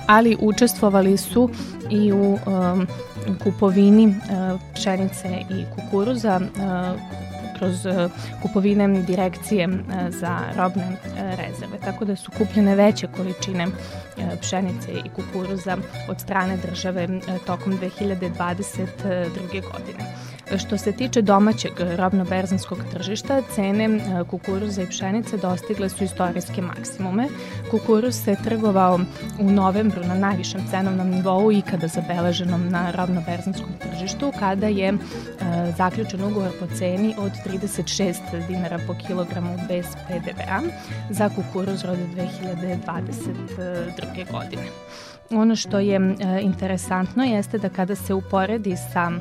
ali 0.06 0.36
učestvovali 0.40 1.16
su 1.16 1.50
i 1.90 2.12
u 2.12 2.38
kupovini 3.42 4.14
pšenice 4.74 5.28
i 5.50 5.64
kukuruza 5.74 6.40
kroz 7.58 7.86
uh, 7.86 8.10
kupovine 8.42 9.02
direkcije 9.02 9.68
uh, 9.68 9.74
za 10.08 10.38
robne 10.56 10.84
uh, 10.84 10.98
rezerve. 11.16 11.78
Tako 11.84 12.04
da 12.04 12.16
su 12.16 12.30
kupljene 12.38 12.74
veće 12.74 13.06
količine 13.16 13.66
pšenice 14.40 14.92
i 14.92 15.08
kukuruza 15.08 15.76
od 16.08 16.20
strane 16.20 16.56
države 16.56 17.08
tokom 17.46 17.72
2022. 17.72 19.62
godine. 19.72 20.04
Što 20.58 20.78
se 20.78 20.92
tiče 20.92 21.22
domaćeg 21.22 21.72
robno-berzanskog 21.96 22.78
tržišta, 22.92 23.42
cene 23.54 23.84
e, 23.84 24.24
kukuruza 24.30 24.82
i 24.82 24.86
pšenice 24.86 25.36
dostigle 25.36 25.88
su 25.88 26.04
istorijske 26.04 26.62
maksimume. 26.62 27.28
Kukuruz 27.70 28.14
se 28.14 28.36
trgovao 28.44 29.00
u 29.40 29.50
novembru 29.50 30.04
na 30.04 30.14
najvišem 30.14 30.60
cenovnom 30.70 31.10
nivou 31.10 31.52
ikada 31.52 31.88
zabeleženom 31.88 32.68
na 32.68 32.90
robno-berzanskom 32.90 33.70
tržištu, 33.80 34.32
kada 34.38 34.66
je 34.66 34.88
e, 34.88 34.96
zaključen 35.76 36.24
ugovor 36.24 36.50
po 36.60 36.66
ceni 36.66 37.14
od 37.18 37.32
36 37.46 38.46
dinara 38.48 38.78
po 38.86 38.94
kilogramu 39.06 39.58
bez 39.68 39.86
PDV-a 39.86 40.60
za 41.10 41.28
kukuruz 41.28 41.84
rode 41.84 42.06
2022. 42.16 44.32
godine. 44.32 44.66
Ono 45.30 45.56
što 45.56 45.78
je 45.78 45.96
e, 45.96 46.40
interesantno 46.40 47.24
jeste 47.24 47.58
da 47.58 47.68
kada 47.68 47.94
se 47.94 48.14
uporedi 48.14 48.76
sa 48.92 49.12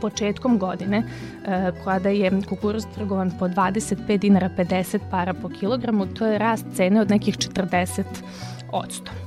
početkom 0.00 0.58
godine 0.58 1.02
e, 1.02 1.72
kada 1.84 2.08
je 2.08 2.30
kukuruz 2.48 2.86
trgovan 2.94 3.32
po 3.38 3.48
25 3.48 4.18
dinara 4.18 4.50
50 4.58 4.98
para 5.10 5.34
po 5.34 5.48
kilogramu, 5.48 6.06
to 6.06 6.26
je 6.26 6.38
rast 6.38 6.66
cene 6.74 7.00
od 7.00 7.10
nekih 7.10 7.36
40 7.36 8.02
odsto. 8.72 9.21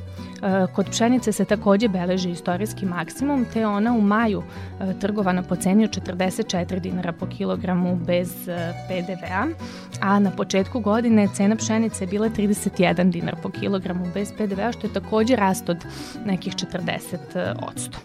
E, 0.45 0.67
kod 0.73 0.89
pšenice 0.89 1.31
se 1.31 1.45
takođe 1.45 1.87
beleži 1.87 2.29
istorijski 2.29 2.85
maksimum, 2.85 3.45
te 3.53 3.67
ona 3.67 3.93
u 3.93 4.01
maju 4.01 4.43
e, 4.79 4.99
trgovana 4.99 5.43
po 5.43 5.55
ceni 5.55 5.83
od 5.83 5.89
44 5.89 6.79
dinara 6.79 7.11
po 7.11 7.25
kilogramu 7.25 7.95
bez 7.95 8.47
e, 8.47 8.73
PDV-a, 8.87 9.47
a 10.01 10.19
na 10.19 10.31
početku 10.31 10.79
godine 10.79 11.27
cena 11.33 11.55
pšenice 11.55 12.03
je 12.03 12.07
bila 12.07 12.29
31 12.29 13.11
dinar 13.11 13.35
po 13.43 13.49
kilogramu 13.49 14.05
bez 14.13 14.31
PDV-a, 14.37 14.71
što 14.71 14.87
je 14.87 14.93
takođe 14.93 15.35
rast 15.35 15.69
od 15.69 15.77
nekih 16.25 16.53
40 16.53 17.53
odsto. 17.67 17.97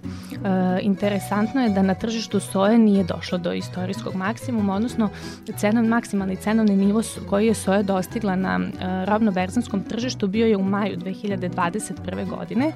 Interesantno 0.81 1.63
je 1.63 1.71
da 1.71 1.83
na 1.83 1.95
tržištu 1.95 2.41
soje 2.41 2.79
nije 2.79 3.05
došlo 3.05 3.39
do 3.39 3.53
istorijskog 3.53 4.15
maksimuma, 4.15 4.75
odnosno 4.75 5.09
cenan, 5.57 5.87
maksimalni 5.87 6.37
cenovni 6.37 6.77
nivo 6.77 7.03
koji 7.29 7.47
je 7.47 7.55
soja 7.55 7.83
dostigla 7.83 8.37
na 8.37 8.61
robno-berzanskom 9.07 9.83
tržištu 9.83 10.27
bio 10.27 10.47
je 10.47 10.57
u 10.57 10.63
maju 10.63 10.97
2021 10.97 12.30
godine, 12.31 12.73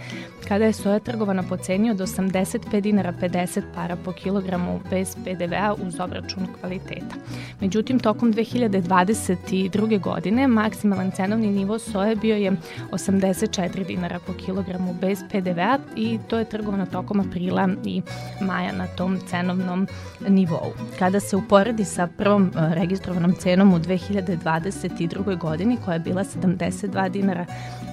kada 0.49 0.65
je 0.65 0.73
soja 0.73 0.99
trgovana 0.99 1.43
po 1.43 1.57
ceni 1.57 1.91
od 1.91 1.97
85 1.97 2.81
dinara 2.81 3.13
50 3.13 3.63
para 3.75 3.97
po 3.97 4.13
kilogramu 4.13 4.81
bez 4.91 5.17
PDV-a 5.25 5.75
uz 5.87 6.01
obračun 6.01 6.47
kvaliteta. 6.61 7.17
Međutim, 7.61 7.99
tokom 7.99 8.33
2022. 8.33 10.01
godine 10.01 10.49
maksimalan 10.49 11.11
cenovni 11.11 11.47
nivo 11.47 11.79
soje 11.79 12.17
bio 12.17 12.37
je 12.37 12.53
84 12.91 13.87
dinara 13.87 14.19
po 14.27 14.33
kilogramu 14.33 14.95
bez 15.01 15.19
PDV-a 15.33 15.79
i 15.97 16.19
to 16.29 16.39
je 16.39 16.45
trgovano 16.45 16.87
tokom 16.87 17.21
aprila 17.21 17.69
i 17.85 18.03
maja 18.41 18.73
na 18.73 18.87
tom 18.87 19.19
cenovnom 19.27 19.87
nivou. 20.29 20.73
Kada 20.99 21.21
se 21.21 21.37
uporedi 21.37 21.85
sa 21.85 22.07
prvom 22.07 22.47
e, 22.47 22.75
registrovanom 22.75 23.35
cenom 23.35 23.75
u 23.75 23.79
2022. 23.79 25.39
godini 25.39 25.77
koja 25.85 25.95
je 25.95 26.01
bila 26.01 26.25
72 26.25 27.09
dinara 27.09 27.47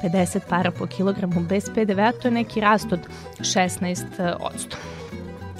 50 0.04 0.40
para 0.50 0.72
po 0.72 0.86
kilogramu 0.86 1.42
bez 1.52 1.70
PDV-a, 1.76 2.12
to 2.12 2.28
je 2.28 2.32
neki 2.32 2.60
rast 2.60 2.94
od 2.94 3.00
16 3.40 4.36
odsto. 4.40 4.78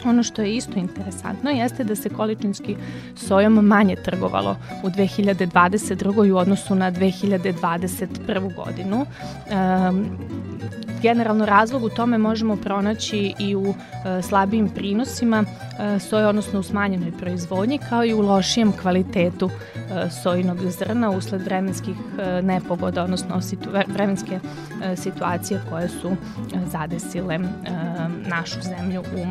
Ono 0.06 0.24
što 0.24 0.42
je 0.42 0.56
isto 0.56 0.80
interesantno 0.80 1.50
jeste 1.50 1.84
da 1.84 1.96
se 1.96 2.10
količinski 2.10 2.76
sojom 3.16 3.54
manje 3.54 3.96
trgovalo 3.96 4.58
u 4.84 4.88
2022. 4.88 6.34
u 6.34 6.38
odnosu 6.38 6.76
na 6.76 6.92
2021. 6.92 8.56
godinu. 8.56 9.06
Um, 9.90 10.18
generalno 11.02 11.46
razlog 11.46 11.84
u 11.84 11.90
tome 11.90 12.18
možemo 12.18 12.56
pronaći 12.56 13.34
i 13.40 13.56
u 13.56 13.74
e, 14.06 14.22
slabijim 14.22 14.70
prinosima 14.70 15.44
e, 15.44 16.00
soje, 16.00 16.28
odnosno 16.28 16.60
u 16.60 16.64
smanjenoj 16.64 17.12
proizvodnji, 17.12 17.80
kao 17.90 18.06
i 18.06 18.14
u 18.14 18.22
lošijem 18.22 18.72
kvalitetu 18.72 19.50
e, 19.76 20.10
sojinog 20.24 20.58
zrna 20.60 21.10
usled 21.10 21.42
vremenskih 21.42 21.96
e, 22.20 22.42
nepogoda, 22.42 23.04
odnosno 23.04 23.42
situ, 23.42 23.70
vremenske 23.88 24.40
e, 24.84 24.96
situacije 24.96 25.62
koje 25.70 25.90
su 25.90 26.10
e, 26.10 26.16
zadesile 26.66 27.36
e, 27.36 27.40
našu 28.28 28.62
zemlju 28.62 29.02
u 29.02 29.20
e, 29.20 29.26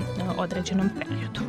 određenom 0.61 0.91
periodu. 0.99 1.41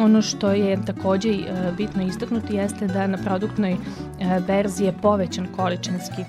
Ono 0.00 0.22
što 0.22 0.50
je 0.50 0.78
takođe 0.86 1.30
e, 1.30 1.42
bitno 1.76 2.02
istaknuti 2.02 2.54
jeste 2.54 2.86
da 2.86 3.06
na 3.06 3.18
produktnoj 3.18 3.72
e, 3.72 3.78
berzi 4.46 4.84
je 4.84 4.92
povećan 5.02 5.46
količinski 5.56 6.22
e, 6.22 6.24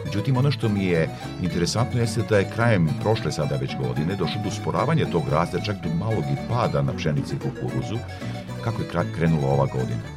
Međutim, 0.05 0.37
ono 0.37 0.51
što 0.51 0.69
mi 0.69 0.85
je 0.85 1.09
interesantno 1.43 2.01
jeste 2.01 2.23
da 2.29 2.39
je 2.39 2.51
krajem 2.55 2.89
prošle 3.03 3.33
sada 3.33 3.57
već 3.57 3.77
godine 3.77 4.17
došlo 4.17 4.43
do 4.43 4.49
usporavanja 4.49 5.07
tog 5.13 5.23
rasta, 5.31 5.61
čak 5.61 5.77
do 5.83 5.95
malog 5.95 6.25
i 6.25 6.49
pada 6.49 6.83
na 6.83 6.93
pšenici 6.97 7.35
i 7.35 7.39
kukuruzu. 7.39 7.99
Kako 8.65 8.83
je 8.83 9.13
krenula 9.15 9.49
ova 9.49 9.67
godina? 9.67 10.16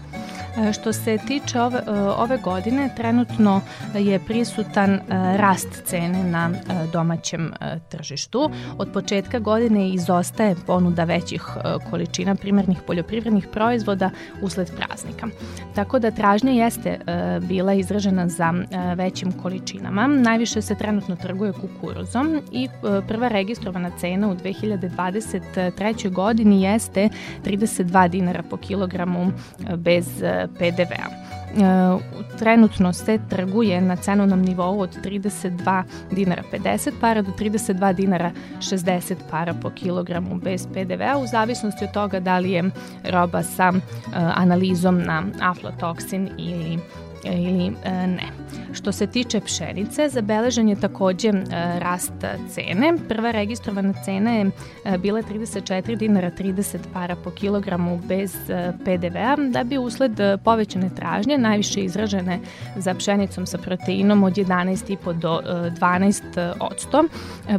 E, 0.60 0.74
što 0.74 0.94
se 0.94 1.18
tiče 1.28 1.62
ove, 1.62 1.80
e, 1.88 1.92
ove 2.02 2.38
godine, 2.38 2.90
trenutno 2.98 3.62
je 3.94 4.20
prisutan 4.20 4.94
e, 4.94 5.00
rast 5.38 5.84
cene 5.86 6.24
na 6.24 6.52
domaćem 6.94 7.54
tržištu. 7.90 8.50
Od 8.78 8.92
početka 8.94 9.40
godine 9.40 9.90
izostaje 9.90 10.56
ponuda 10.68 11.04
većih 11.04 11.44
količina 11.90 12.36
primarnih 12.36 12.78
poljoprivrednih 12.88 13.48
proizvoda 13.48 14.10
usled 14.42 14.72
praznika. 14.78 15.28
Tako 15.76 16.00
da 16.00 16.12
tražnja 16.12 16.52
jeste 16.52 17.00
bila 17.42 17.74
izražena 17.74 18.28
za 18.28 18.54
većim 18.96 19.32
količinama. 19.32 20.08
Najviše 20.08 20.62
se 20.62 20.76
trenutno 20.76 21.16
trguje 21.16 21.54
kukuruzom 21.54 22.42
i 22.52 22.68
prva 23.08 23.28
registrovana 23.28 23.92
cena 24.00 24.30
u 24.30 24.36
2023. 24.36 26.12
godini 26.12 26.62
jeste 26.62 27.10
32 27.46 28.10
dinara 28.10 28.44
po 28.50 28.58
kilogramu 28.58 29.32
bez 29.78 30.08
PDV-a. 30.58 31.30
E, 31.50 31.98
trenutno 32.38 32.94
se 32.94 33.20
trguje 33.30 33.82
na 33.82 33.96
cenovnom 33.96 34.42
nivou 34.42 34.80
od 34.80 34.98
32 35.04 35.84
dinara 36.12 36.44
50 36.52 36.92
para 37.02 37.22
do 37.22 37.32
32 37.32 37.94
dinara 37.94 38.32
60 38.60 39.16
para 39.32 39.54
po 39.54 39.70
kilogramu 39.70 40.36
bez 40.36 40.68
PDV-a 40.68 41.18
u 41.18 41.28
zavisnosti 41.28 41.84
od 41.86 41.92
toga 41.92 42.20
da 42.20 42.40
li 42.40 42.52
je 42.52 42.64
roba 43.04 43.44
sa 43.44 43.74
e, 43.74 43.80
analizom 44.14 45.04
na 45.04 45.24
aflatoksin 45.42 46.30
ili 46.38 46.80
ili 47.24 47.72
ne. 48.08 48.30
Što 48.74 48.92
se 48.92 49.08
tiče 49.08 49.40
pšenice, 49.40 50.10
zabeležen 50.10 50.70
je 50.70 50.76
takođe 50.76 51.32
rast 51.80 52.14
cene. 52.50 52.94
Prva 53.08 53.32
registrovana 53.32 53.94
cena 54.06 54.32
je 54.32 54.52
bila 55.00 55.22
34 55.22 55.98
dinara 55.98 56.32
30 56.32 56.78
para 56.94 57.16
po 57.16 57.32
kilogramu 57.32 58.02
bez 58.08 58.36
PDV-a, 58.86 59.36
da 59.50 59.64
bi 59.64 59.78
usled 59.78 60.12
povećane 60.44 60.90
tražnje, 60.96 61.38
najviše 61.38 61.82
izražene 61.82 62.40
za 62.76 62.94
pšenicom 62.94 63.46
sa 63.46 63.58
proteinom 63.58 64.24
od 64.24 64.34
11,5 64.34 65.14
do 65.14 65.42
12 65.46 66.54
odsto. 66.60 67.04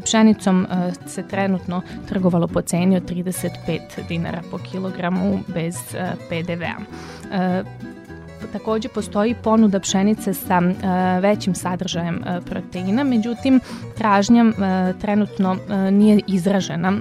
Pšenicom 0.04 0.66
se 1.06 1.28
trenutno 1.28 1.82
trgovalo 2.08 2.46
po 2.46 2.62
ceni 2.62 2.96
od 2.96 3.10
35 3.10 3.80
dinara 4.08 4.42
po 4.50 4.58
kilogramu 4.58 5.40
bez 5.48 5.76
PDV-a 6.28 6.76
takođe 8.52 8.88
postoji 8.88 9.34
ponuda 9.42 9.80
pšenice 9.80 10.34
sa 10.34 10.58
uh, 10.58 11.22
većim 11.22 11.54
sadržajem 11.54 12.16
uh, 12.16 12.44
proteina, 12.44 13.04
međutim 13.04 13.60
tražnja 13.98 14.44
uh, 14.44 15.00
trenutno 15.00 15.56
nije 15.90 16.20
izražena 16.26 16.92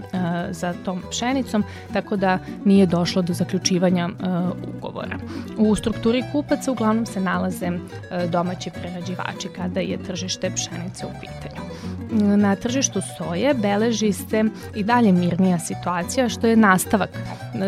za 0.49 0.73
tom 0.85 1.01
pšenicom, 1.09 1.63
tako 1.93 2.15
da 2.15 2.39
nije 2.65 2.85
došlo 2.85 3.21
do 3.21 3.33
zaključivanja 3.33 4.09
ugovora. 4.77 5.17
U 5.57 5.75
strukturi 5.75 6.23
kupaca 6.31 6.71
uglavnom 6.71 7.05
se 7.05 7.21
nalaze 7.21 7.71
domaći 8.31 8.71
prerađivači 8.71 9.47
kada 9.55 9.79
je 9.79 10.03
tržište 10.03 10.51
pšenice 10.55 11.05
u 11.05 11.09
pitanju 11.21 11.69
na 12.11 12.55
tržištu 12.55 13.01
soje 13.17 13.53
beleži 13.53 14.13
se 14.13 14.43
i 14.75 14.83
dalje 14.83 15.11
mirnija 15.11 15.59
situacija, 15.59 16.29
što 16.29 16.47
je 16.47 16.55
nastavak 16.55 17.09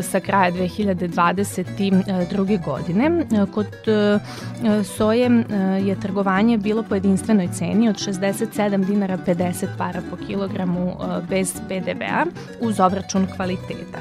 sa 0.01 0.19
kraja 0.19 0.51
2022. 0.51 2.65
godine. 2.65 3.25
Kod 3.53 3.60
e, 3.63 4.83
soje 4.83 5.25
e, 5.25 5.41
je 5.81 5.99
trgovanje 5.99 6.57
bilo 6.57 6.83
po 6.83 6.95
jedinstvenoj 6.95 7.49
ceni 7.53 7.89
od 7.89 7.95
67 7.95 8.85
dinara 8.85 9.17
50 9.17 9.67
para 9.77 10.01
po 10.09 10.15
kilogramu 10.27 10.89
e, 10.89 11.21
bez 11.29 11.53
PDV-a 11.67 12.25
uz 12.61 12.79
obračun 12.79 13.27
kvaliteta. 13.35 13.99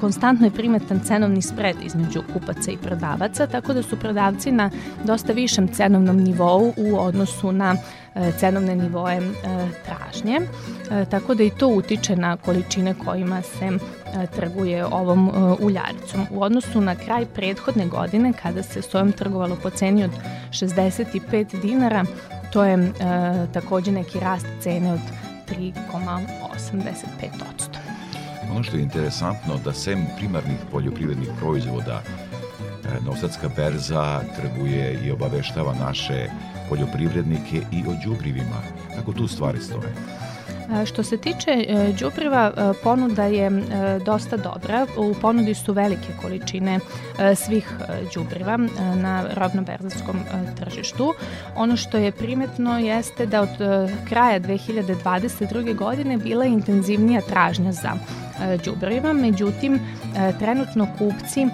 Konstantno 0.00 0.46
je 0.46 0.50
primetan 0.50 1.00
cenovni 1.00 1.42
spred 1.42 1.76
između 1.82 2.22
kupaca 2.32 2.70
i 2.70 2.76
prodavaca, 2.76 3.46
tako 3.46 3.72
da 3.72 3.82
su 3.82 3.96
prodavci 3.96 4.52
na 4.52 4.70
dosta 5.04 5.32
višem 5.32 5.68
cenovnom 5.68 6.16
nivou 6.16 6.72
u 6.76 6.98
odnosu 6.98 7.52
na 7.52 7.76
E, 8.07 8.07
cenovne 8.38 8.76
nivoe 8.76 9.14
e, 9.14 9.22
tražnje, 9.84 10.40
e, 10.90 11.04
tako 11.04 11.34
da 11.34 11.42
i 11.42 11.50
to 11.50 11.68
utiče 11.68 12.16
na 12.16 12.36
količine 12.36 12.94
kojima 13.04 13.42
se 13.42 13.78
trguje 14.34 14.86
ovom 14.86 15.30
uljaricom. 15.60 16.26
U 16.30 16.42
odnosu 16.42 16.80
na 16.80 16.94
kraj 16.94 17.26
prethodne 17.26 17.86
godine, 17.86 18.32
kada 18.42 18.62
se 18.62 18.82
sojom 18.82 19.12
trgovalo 19.12 19.56
po 19.62 19.70
ceni 19.70 20.04
od 20.04 20.10
65 20.50 21.60
dinara, 21.60 22.04
to 22.52 22.64
je 22.64 22.92
takođe 23.52 23.92
neki 23.92 24.20
rast 24.20 24.46
cene 24.60 24.92
od 24.92 25.00
3,85 25.48 27.28
Ono 28.52 28.62
što 28.62 28.76
je 28.76 28.82
interesantno 28.82 29.56
da 29.64 29.72
sem 29.72 30.06
primarnih 30.16 30.58
poljoprivrednih 30.72 31.28
proizvoda 31.40 32.02
Novosadska 33.04 33.48
berza 33.56 34.20
trguje 34.36 35.00
i 35.04 35.10
obaveštava 35.10 35.74
naše 35.74 36.28
poljoprivrednike 36.68 37.56
i 37.72 37.82
o 37.88 37.94
đubrivima. 38.04 38.62
Kako 38.96 39.12
tu 39.12 39.28
stvari 39.28 39.60
stoje? 39.60 39.94
Što 40.86 41.02
se 41.02 41.16
tiče 41.16 41.50
e, 41.50 41.92
đubriva, 42.00 42.52
e, 42.56 42.72
ponuda 42.82 43.24
je 43.24 43.46
e, 43.46 43.60
dosta 44.04 44.36
dobra. 44.36 44.86
U 44.96 45.14
ponudi 45.20 45.54
su 45.54 45.72
velike 45.72 46.12
količine 46.22 46.80
svih 47.36 47.72
đubriva 48.14 48.56
na 48.94 49.24
robno-berzarskom 49.34 50.20
tržištu. 50.58 51.14
Ono 51.56 51.76
što 51.76 51.98
je 51.98 52.12
primetno 52.12 52.78
jeste 52.78 53.26
da 53.26 53.42
od 53.42 53.48
kraja 54.08 54.40
2022. 54.40 55.74
godine 55.74 56.16
bila 56.16 56.44
je 56.44 56.52
intenzivnija 56.52 57.20
tražnja 57.20 57.72
za 57.72 57.92
đubriva, 58.64 59.12
međutim 59.12 59.80
trenutno 60.38 60.86
kupci 60.98 61.46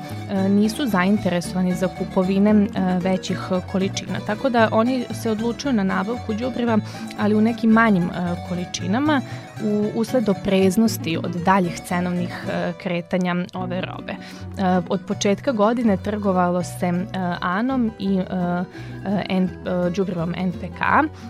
nisu 0.48 0.86
zainteresovani 0.86 1.74
za 1.74 1.88
kupovine 1.88 2.66
većih 3.00 3.38
količina, 3.72 4.20
tako 4.26 4.48
da 4.48 4.68
oni 4.72 5.04
se 5.22 5.30
odlučuju 5.30 5.72
na 5.72 5.84
nabavku 5.84 6.34
đubriva, 6.34 6.78
ali 7.18 7.34
u 7.34 7.40
nekim 7.40 7.70
manjim 7.70 8.10
količinama 8.48 9.20
u, 9.62 9.90
usled 9.94 10.28
opreznosti 10.28 11.16
od 11.16 11.30
daljih 11.44 11.80
cenovnih 11.80 12.44
e, 12.48 12.72
kretanja 12.82 13.36
ove 13.54 13.80
robe. 13.80 14.12
E, 14.12 14.16
od 14.88 15.00
početka 15.08 15.52
godine 15.52 15.96
trgovalo 15.96 16.62
se 16.62 16.86
e, 16.86 17.02
Anom 17.40 17.90
i 17.98 18.20
džubrivom 19.92 20.34
NPK. 20.36 20.80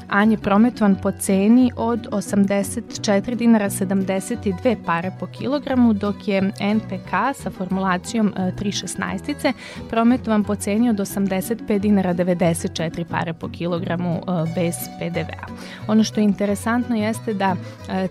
An 0.08 0.30
je 0.30 0.38
prometovan 0.38 0.96
po 1.02 1.10
ceni 1.10 1.72
od 1.76 2.08
84 2.10 3.34
dinara 3.34 3.70
72 3.70 4.76
pare 4.86 5.10
po 5.20 5.26
kilogramu, 5.26 5.92
dok 5.92 6.28
je 6.28 6.52
NPK 6.60 7.10
sa 7.34 7.50
formulacijom 7.50 8.32
316 8.36 9.52
prometovan 9.90 10.44
po 10.44 10.54
ceni 10.54 10.90
od 10.90 10.96
85 10.96 11.78
dinara 11.78 12.14
94 12.14 13.04
pare 13.04 13.32
po 13.32 13.48
kilogramu 13.48 14.22
bez 14.54 14.74
PDV-a. 14.98 15.46
Ono 15.86 16.04
što 16.04 16.20
je 16.20 16.24
interesantno 16.24 16.96
jeste 16.96 17.34
da 17.34 17.56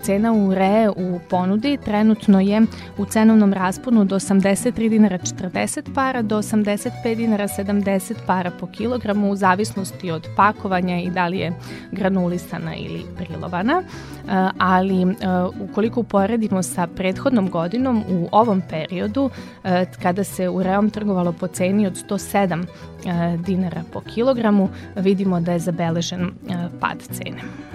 cena 0.03 0.33
ureje 0.33 0.89
u 0.89 1.19
ponudi 1.29 1.77
trenutno 1.85 2.39
je 2.39 2.61
u 2.97 3.05
cenovnom 3.05 3.53
rasponu 3.53 4.01
od 4.01 4.07
83 4.07 4.89
dinara 4.89 5.17
40 5.17 5.93
para 5.95 6.21
do 6.21 6.37
85 6.37 7.15
dinara 7.15 7.47
70 7.47 8.13
para 8.27 8.51
po 8.51 8.67
kilogramu 8.67 9.31
u 9.31 9.35
zavisnosti 9.35 10.11
od 10.11 10.27
pakovanja 10.35 10.99
i 10.99 11.09
da 11.09 11.27
li 11.27 11.37
je 11.37 11.53
granulisana 11.91 12.75
ili 12.75 13.05
prilovana, 13.17 13.83
e, 13.83 14.49
ali 14.57 15.01
e, 15.01 15.05
ukoliko 15.59 15.99
uporedimo 15.99 16.63
sa 16.63 16.87
prethodnom 16.87 17.49
godinom 17.49 18.03
u 18.09 18.27
ovom 18.31 18.61
periodu 18.69 19.29
e, 19.63 19.85
kada 20.01 20.23
se 20.23 20.49
ureom 20.49 20.89
trgovalo 20.89 21.31
po 21.31 21.47
ceni 21.47 21.87
od 21.87 21.93
107 22.09 22.65
dinara 23.45 23.83
po 23.93 24.01
kilogramu, 24.01 24.69
vidimo 24.95 25.39
da 25.39 25.53
je 25.53 25.59
zabeležen 25.59 26.31
pad 26.79 26.97
cene. 27.11 27.72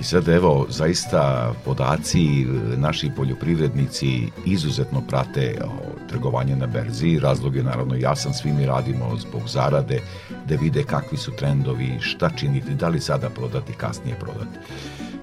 I 0.00 0.02
sad 0.02 0.28
evo, 0.28 0.66
zaista 0.70 1.52
podaci, 1.64 2.46
naši 2.76 3.10
poljoprivrednici 3.16 4.28
izuzetno 4.44 5.02
prate 5.08 5.58
o, 5.64 5.68
trgovanje 6.08 6.56
na 6.56 6.66
berzi. 6.66 7.18
Razlog 7.18 7.56
je 7.56 7.62
naravno 7.62 7.94
jasan, 7.94 8.34
svi 8.34 8.52
mi 8.52 8.66
radimo 8.66 9.16
zbog 9.18 9.42
zarade, 9.48 10.00
da 10.48 10.54
vide 10.56 10.82
kakvi 10.82 11.18
su 11.18 11.32
trendovi, 11.32 11.98
šta 12.00 12.30
činiti, 12.30 12.74
da 12.74 12.88
li 12.88 13.00
sada 13.00 13.30
prodati, 13.30 13.72
kasnije 13.72 14.16
prodati. 14.20 14.58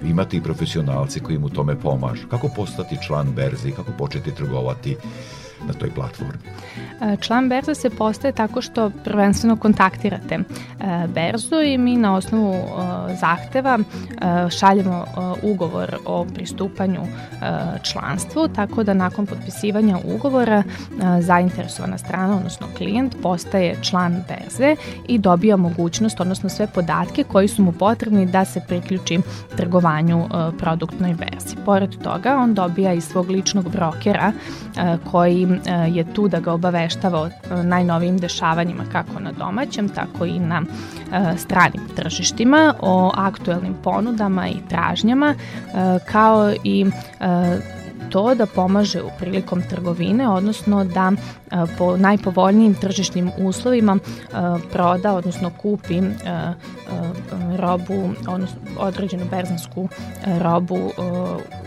Imate 0.03 0.37
i 0.37 0.41
profesionalci 0.41 1.19
koji 1.19 1.37
mu 1.37 1.49
tome 1.49 1.79
pomažu. 1.79 2.27
Kako 2.27 2.49
postati 2.55 2.97
član 3.07 3.31
berzi, 3.35 3.71
kako 3.71 3.91
početi 3.91 4.35
trgovati 4.35 4.97
na 5.67 5.73
toj 5.73 5.89
platformi? 5.89 6.39
E, 7.01 7.17
član 7.17 7.49
berze 7.49 7.75
se 7.75 7.89
postaje 7.89 8.31
tako 8.31 8.61
što 8.61 8.91
prvenstveno 9.03 9.55
kontaktirate 9.55 10.35
e, 10.35 10.43
berzu 11.07 11.61
i 11.61 11.77
mi 11.77 11.97
na 11.97 12.15
osnovu 12.15 12.53
e, 12.53 13.15
zahteva 13.15 13.79
šaljemo 14.59 15.05
ugovor 15.43 15.95
o 16.05 16.25
pristupanju 16.33 17.01
članstvu, 17.83 18.47
tako 18.47 18.83
da 18.83 18.93
nakon 18.93 19.25
potpisivanja 19.25 19.97
ugovora 20.05 20.63
zainteresovana 21.19 21.97
strana, 21.97 22.37
odnosno 22.37 22.67
klijent, 22.77 23.15
postaje 23.21 23.75
član 23.81 24.23
berze 24.27 24.75
i 25.07 25.17
dobija 25.17 25.57
mogućnost, 25.57 26.19
odnosno 26.19 26.49
sve 26.49 26.67
podatke 26.67 27.23
koji 27.23 27.47
su 27.47 27.63
mu 27.63 27.71
potrebni 27.71 28.25
da 28.25 28.45
se 28.45 28.61
priključi 28.67 29.19
trgovanju 29.57 30.25
produktnoj 30.57 31.13
berzi. 31.13 31.55
Pored 31.65 32.03
toga, 32.03 32.37
on 32.37 32.53
dobija 32.53 32.93
i 32.93 33.01
svog 33.01 33.29
ličnog 33.29 33.71
brokera 33.71 34.31
koji 35.11 35.47
je 35.87 36.13
tu 36.13 36.27
da 36.27 36.39
ga 36.39 36.53
obaveštava 36.53 37.19
o 37.19 37.29
najnovijim 37.63 38.17
dešavanjima 38.17 38.83
kako 38.91 39.19
na 39.19 39.31
domaćem, 39.31 39.89
tako 39.89 40.25
i 40.25 40.39
na 40.39 40.61
stranim 41.37 41.81
tržištima, 41.95 42.73
o 42.79 43.11
aktuelnim 43.15 43.75
ponudama 43.83 44.47
i 44.47 44.55
tražnjama, 44.69 45.35
kao 46.05 46.53
i 46.63 46.85
to 48.11 48.35
da 48.35 48.45
pomaže 48.45 49.01
u 49.01 49.09
prilikom 49.19 49.61
trgovine, 49.69 50.29
odnosno 50.29 50.83
da 50.83 51.11
po 51.77 51.97
najpovoljnijim 51.97 52.73
tržišnim 52.73 53.31
uslovima 53.37 53.97
proda, 54.71 55.13
odnosno 55.13 55.51
kupi 55.61 56.01
robu, 57.57 58.09
odnosno 58.27 58.57
određenu 58.79 59.25
berzansku 59.31 59.89
robu 60.39 60.91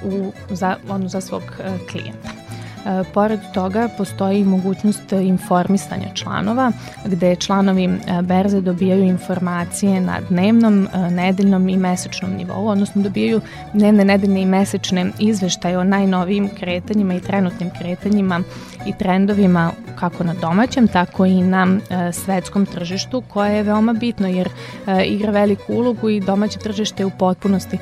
u, 0.04 0.32
za, 0.50 0.76
odnosno 0.88 1.08
za 1.08 1.26
svog 1.26 1.42
klijenta. 1.90 2.43
Pored 3.14 3.40
toga 3.54 3.88
postoji 3.98 4.44
mogućnost 4.44 5.12
informisanja 5.12 6.14
članova 6.14 6.72
gde 7.04 7.36
članovi 7.36 7.98
berze 8.22 8.60
dobijaju 8.60 9.04
informacije 9.04 10.00
na 10.00 10.20
dnevnom, 10.28 10.88
nedeljnom 11.10 11.68
i 11.68 11.76
mesečnom 11.76 12.32
nivou, 12.32 12.66
odnosno 12.66 13.02
dobijaju 13.02 13.40
dnevne, 13.72 14.04
nedeljne 14.04 14.42
i 14.42 14.46
mesečne 14.46 15.10
izveštaje 15.18 15.78
o 15.78 15.84
najnovijim 15.84 16.48
kretanjima 16.58 17.14
i 17.14 17.20
trenutnim 17.20 17.70
kretanjima 17.78 18.40
i 18.86 18.92
trendovima 18.98 19.70
kako 19.98 20.24
na 20.24 20.34
domaćem, 20.34 20.88
tako 20.88 21.26
i 21.26 21.42
na 21.42 21.66
e, 21.90 22.12
svetskom 22.12 22.66
tržištu 22.66 23.22
koje 23.28 23.56
je 23.56 23.62
veoma 23.62 23.92
bitno 23.92 24.28
jer 24.28 24.48
e, 24.86 25.04
igra 25.04 25.32
veliku 25.32 25.74
ulogu 25.74 26.08
i 26.08 26.20
domaće 26.20 26.58
tržište 26.58 27.02
je 27.02 27.06
u 27.06 27.10
potpunosti 27.10 27.78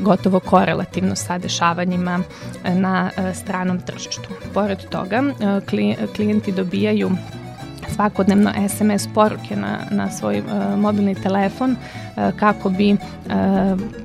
gotovo 0.00 0.40
korelativno 0.40 1.16
sa 1.16 1.38
dešavanjima 1.38 2.20
e, 2.64 2.74
na 2.74 3.10
e, 3.16 3.34
stranom 3.34 3.80
tržištu. 3.80 4.28
Pored 4.54 4.88
toga, 4.90 5.16
e, 5.16 6.06
klijenti 6.16 6.52
dobijaju 6.52 7.10
svakodnevno 7.94 8.52
SMS 8.68 9.08
poruke 9.14 9.56
na, 9.56 9.78
na 9.90 10.10
svoj 10.10 10.38
uh, 10.38 10.78
mobilni 10.78 11.14
telefon 11.14 11.70
uh, 11.70 12.36
kako 12.36 12.70
bi 12.70 12.92
uh, 12.92 12.98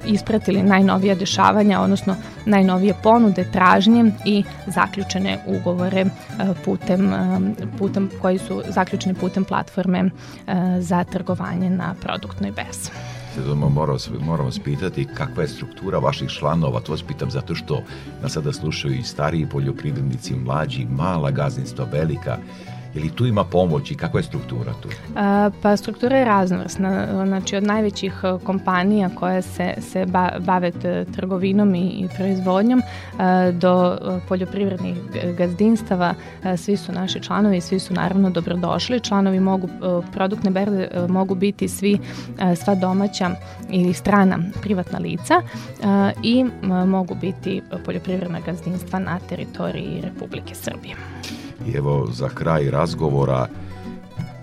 ispratili 0.06 0.64
najnovije 0.64 1.16
dešavanja, 1.16 1.82
odnosno 1.82 2.16
najnovije 2.46 2.94
ponude, 3.04 3.44
tražnje 3.52 4.12
i 4.26 4.44
zaključene 4.68 5.38
ugovore 5.48 6.06
uh, 6.06 6.58
putem, 6.66 7.14
uh, 7.14 7.78
putem 7.78 8.10
koji 8.22 8.38
su 8.38 8.64
zaključeni 8.68 9.16
putem 9.16 9.46
platforme 9.46 10.04
uh, 10.04 10.12
za 10.80 11.04
trgovanje 11.04 11.70
na 11.70 11.96
produktnoj 12.02 12.52
berzi. 12.52 13.19
Moramo, 13.70 13.98
moramo 14.20 14.52
spitati 14.52 15.08
kakva 15.18 15.44
je 15.44 15.50
struktura 15.50 16.00
vaših 16.00 16.30
članova, 16.30 16.80
to 16.80 16.92
vas 16.92 17.04
pitam 17.04 17.32
zato 17.32 17.56
što 17.56 17.82
nas 18.22 18.34
sada 18.34 18.54
slušaju 18.54 18.94
i 18.96 19.04
stariji 19.04 19.50
poljoprivrednici, 19.50 20.36
mlađi, 20.36 20.86
mala 20.86 21.32
gazdinstva, 21.32 21.86
velika, 21.92 22.38
Ili 22.96 23.10
tu 23.10 23.26
ima 23.26 23.44
pomoć 23.44 23.92
i 23.92 23.96
kakva 23.96 24.20
je 24.20 24.24
struktura 24.24 24.74
tu? 24.82 24.90
A, 25.16 25.50
pa 25.62 25.78
struktura 25.78 26.18
je 26.18 26.26
raznovrsna. 26.26 27.08
Znači 27.26 27.56
od 27.56 27.64
najvećih 27.64 28.14
e, 28.24 28.46
kompanija 28.46 29.10
koje 29.16 29.42
se, 29.42 29.74
se 29.80 30.06
bave 30.40 30.72
trgovinom 31.16 31.76
i, 31.76 31.88
i 31.88 32.08
proizvodnjom 32.18 32.82
a, 33.18 33.26
e, 33.26 33.52
do 33.52 33.98
e, 34.02 34.20
poljoprivrednih 34.28 34.96
gazdinstava 35.38 36.14
svi 36.58 36.78
su 36.78 36.92
naši 36.92 37.20
članovi 37.20 37.62
svi 37.62 37.80
su 37.80 37.94
naravno 37.94 38.30
dobrodošli. 38.30 39.00
Članovi 39.00 39.40
mogu, 39.40 39.70
produktne 40.14 40.52
berde 40.52 40.90
mogu 41.10 41.36
biti 41.36 41.68
svi, 41.68 42.00
sva 42.64 42.76
domaća 42.76 43.30
ili 43.70 43.94
strana 43.94 44.40
privatna 44.62 45.00
lica 45.00 45.42
i 46.24 46.46
mogu 46.86 47.16
biti 47.16 47.62
poljoprivredna 47.86 48.40
gazdinstva 48.40 49.00
na 49.00 49.20
teritoriji 49.30 50.02
Republike 50.02 50.56
Srbije. 50.56 50.96
I 51.68 51.78
evo 51.78 52.08
za 52.12 52.30
kraj 52.30 52.70
razgovora, 52.72 53.48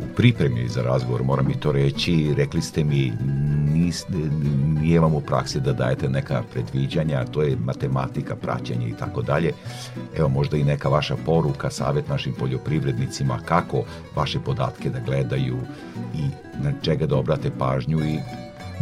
u 0.00 0.14
pripremi 0.16 0.68
za 0.68 0.82
razgovor, 0.82 1.22
moram 1.22 1.50
i 1.50 1.60
to 1.60 1.72
reći, 1.72 2.34
rekli 2.36 2.62
ste 2.62 2.84
mi, 2.84 3.12
nis, 3.74 4.04
nije 4.80 5.00
vam 5.00 5.14
u 5.14 5.20
praksi 5.20 5.60
da 5.60 5.72
dajete 5.72 6.08
neka 6.08 6.42
predviđanja, 6.52 7.24
to 7.24 7.42
je 7.42 7.56
matematika, 7.56 8.36
praćenje 8.36 8.88
i 8.88 8.94
tako 8.94 9.22
dalje. 9.22 9.52
Evo 10.16 10.28
možda 10.28 10.56
i 10.56 10.64
neka 10.64 10.88
vaša 10.88 11.16
poruka, 11.26 11.70
savjet 11.70 12.08
našim 12.08 12.32
poljoprivrednicima 12.38 13.38
kako 13.44 13.82
vaše 14.16 14.40
podatke 14.40 14.90
da 14.90 15.00
gledaju 15.00 15.56
i 16.14 16.22
na 16.62 16.72
čega 16.82 17.06
da 17.06 17.16
obrate 17.16 17.50
pažnju 17.58 17.98
i 17.98 18.18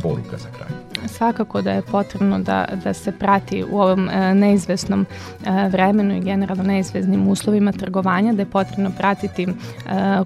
poruka 0.02 0.36
za 0.36 0.48
kraj 0.56 0.93
svakako 1.08 1.62
da 1.62 1.72
je 1.72 1.82
potrebno 1.82 2.38
da, 2.38 2.66
da 2.84 2.94
se 2.94 3.12
prati 3.12 3.64
u 3.70 3.80
ovom 3.80 4.08
e, 4.08 4.34
neizvesnom 4.34 5.06
e, 5.46 5.68
vremenu 5.68 6.16
i 6.16 6.20
generalno 6.20 6.62
neizvesnim 6.62 7.28
uslovima 7.28 7.72
trgovanja, 7.72 8.32
da 8.32 8.42
je 8.42 8.46
potrebno 8.46 8.90
pratiti 8.98 9.42
e, 9.42 9.48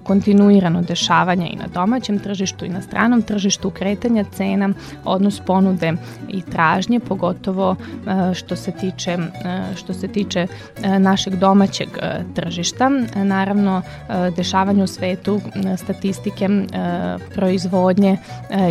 kontinuirano 0.03 0.81
dešavanja 0.81 1.47
i 1.47 1.55
na 1.55 1.67
domaćem 1.73 2.19
tržištu 2.19 2.65
i 2.65 2.69
na 2.69 2.81
stranom 2.81 3.21
tržištu, 3.21 3.69
kretanja 3.69 4.23
cena, 4.23 4.69
odnos 5.03 5.39
ponude 5.39 5.93
i 6.27 6.41
tražnje, 6.41 6.99
pogotovo 6.99 7.75
što 8.33 8.55
se 8.55 8.71
tiče, 8.71 9.17
što 9.75 9.93
se 9.93 10.07
tiče 10.07 10.47
našeg 10.99 11.35
domaćeg 11.35 11.89
tržišta. 12.35 12.89
Naravno, 13.15 13.81
dešavanje 14.35 14.83
u 14.83 14.87
svetu, 14.87 15.41
statistike, 15.77 16.49
proizvodnje 17.35 18.17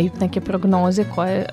i 0.01 0.09
neke 0.19 0.41
prognoze 0.41 1.03
koje 1.15 1.45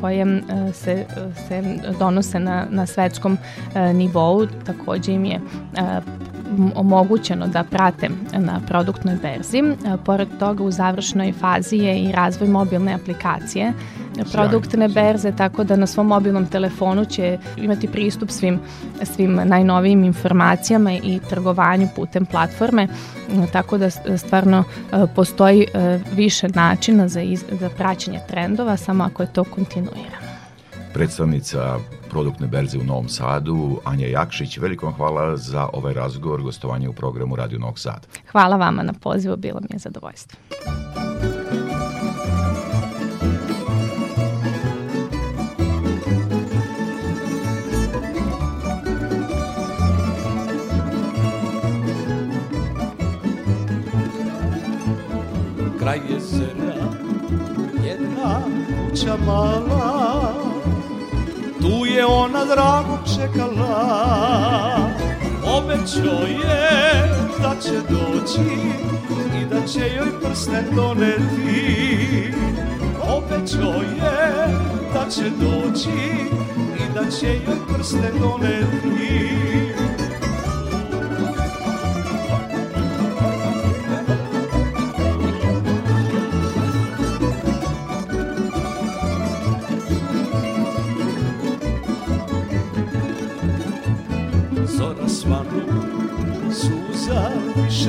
koje 0.00 0.22
e, 0.22 0.72
se, 0.72 1.06
se 1.48 1.62
donose 1.98 2.38
na, 2.38 2.66
na 2.70 2.86
svetskom 2.86 3.38
e, 3.74 3.92
nivou. 3.92 4.46
Takođe 4.66 5.12
im 5.12 5.24
je 5.24 5.34
e, 5.34 6.00
omogućeno 6.74 7.46
da 7.46 7.64
prate 7.64 8.08
na 8.32 8.60
produktnoj 8.66 9.16
berzi. 9.22 9.62
Pored 10.04 10.28
toga 10.38 10.64
u 10.64 10.70
završnoj 10.70 11.32
fazi 11.32 11.76
je 11.76 12.02
i 12.02 12.12
razvoj 12.12 12.48
mobilne 12.48 12.94
aplikacije 12.94 13.72
produktne 14.32 14.88
berze, 14.88 15.32
tako 15.32 15.64
da 15.64 15.76
na 15.76 15.86
svom 15.86 16.06
mobilnom 16.06 16.46
telefonu 16.46 17.04
će 17.04 17.38
imati 17.56 17.88
pristup 17.88 18.30
svim, 18.30 18.58
svim 19.02 19.40
najnovijim 19.44 20.04
informacijama 20.04 20.92
i 20.92 21.20
trgovanju 21.28 21.88
putem 21.96 22.26
platforme, 22.26 22.88
tako 23.52 23.78
da 23.78 23.90
stvarno 24.16 24.64
postoji 25.14 25.66
više 26.12 26.48
načina 26.48 27.08
za, 27.08 27.20
iz, 27.20 27.44
za 27.60 27.68
praćenje 27.68 28.20
trendova, 28.28 28.76
samo 28.76 29.04
ako 29.04 29.22
je 29.22 29.32
to 29.32 29.44
kontinuirano. 29.44 30.29
Predstavnica 30.94 31.78
produktne 32.10 32.46
berze 32.46 32.78
u 32.78 32.84
Novom 32.84 33.08
Sadu, 33.08 33.80
Anja 33.84 34.06
Jakšić. 34.06 34.58
Veliko 34.58 34.86
vam 34.86 34.94
hvala 34.94 35.36
za 35.36 35.68
ovaj 35.72 35.94
razgovor, 35.94 36.42
gostovanje 36.42 36.88
u 36.88 36.92
programu 36.92 37.36
Radio 37.36 37.58
Novog 37.58 37.78
Sada. 37.78 38.06
Hvala 38.32 38.56
vama 38.56 38.82
na 38.82 38.92
pozivu, 38.92 39.36
bilo 39.36 39.60
mi 39.60 39.68
je 39.72 39.78
zadovoljstvo. 39.78 40.38
Kraj 55.78 56.00
jezera, 56.10 56.74
jedna 57.84 58.40
kuća 58.90 59.16
mala, 59.26 59.59
je 62.00 62.06
ona 62.06 62.44
drago 62.44 62.98
čekala. 63.16 64.00
Obećao 65.56 66.26
je 66.26 67.08
da 67.42 67.60
će 67.60 67.80
doći 67.90 68.50
I 69.40 69.44
da 69.50 69.66
će 69.66 69.80
joj 69.96 70.20
prsten 70.22 70.64
doneti. 70.76 72.32
Obećao 73.02 73.82
je 73.82 74.48
da 74.94 75.10
će 75.10 75.30
doći 75.30 75.90
I 76.78 76.94
da 76.94 77.10
će 77.10 77.26
joj 77.26 77.58
prsten 77.68 78.20
doneti 78.20 79.59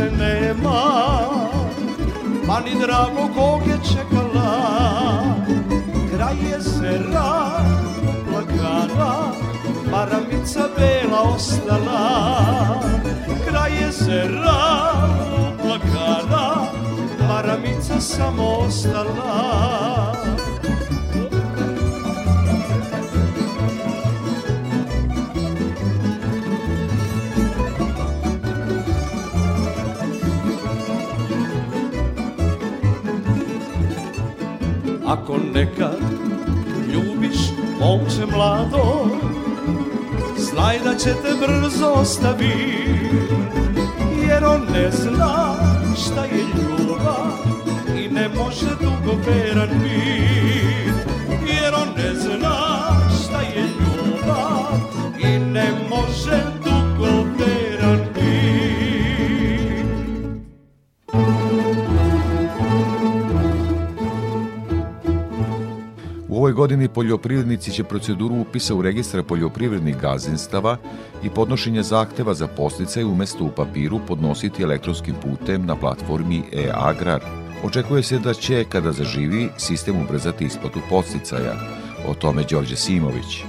više 0.01 0.15
nema 0.17 0.81
Pa 2.47 2.59
ni 2.59 2.71
drago 2.79 3.33
kog 3.35 3.67
je 3.67 3.77
čekala. 3.93 4.61
Kraj 6.11 6.35
jezera 6.51 7.63
plakana 8.31 9.31
Maramica 9.91 10.67
bela 10.77 11.21
ostala. 11.21 12.81
Kraj 13.47 13.71
jezera 13.81 14.61
plakana 15.61 16.67
Maramica 17.27 17.99
samo 17.99 18.43
ostala 18.43 20.40
Ako 35.11 35.37
nekad 35.53 35.99
ljubiš 36.93 37.37
momče 37.79 38.25
mlado 38.35 39.07
Znaj 40.37 40.79
da 40.79 40.95
će 40.95 41.09
te 41.09 41.33
brzo 41.39 41.87
ostavi 41.87 42.85
Jer 44.27 44.45
on 44.45 44.61
ne 44.73 44.91
zna 44.91 45.55
šta 45.97 46.25
je 46.25 46.43
ljubav 46.57 47.31
I 47.97 48.07
ne 48.13 48.29
može 48.29 48.69
dugo 48.81 49.17
veran 49.27 49.69
godini 66.61 66.87
poljoprivrednici 66.87 67.71
će 67.71 67.83
proceduru 67.83 68.35
upisa 68.35 68.75
u 68.75 68.81
registar 68.81 69.23
poljoprivrednih 69.23 69.97
gazdinstava 69.97 70.77
i 71.23 71.29
podnošenje 71.29 71.83
zahteva 71.83 72.33
za 72.33 72.47
posticaj 72.47 73.03
umesto 73.03 73.43
u 73.43 73.49
papiru 73.49 73.99
podnositi 74.07 74.63
elektronskim 74.63 75.15
putem 75.21 75.65
na 75.65 75.75
platformi 75.75 76.43
e-agrar. 76.53 77.21
Očekuje 77.63 78.03
se 78.03 78.19
da 78.19 78.33
će, 78.33 78.63
kada 78.69 78.91
zaživi, 78.91 79.49
sistem 79.57 80.01
ubrzati 80.01 80.45
isplatu 80.45 80.79
posticaja. 80.89 81.55
O 82.07 82.13
tome 82.13 82.43
Đorđe 82.49 82.75
Simović. 82.75 83.41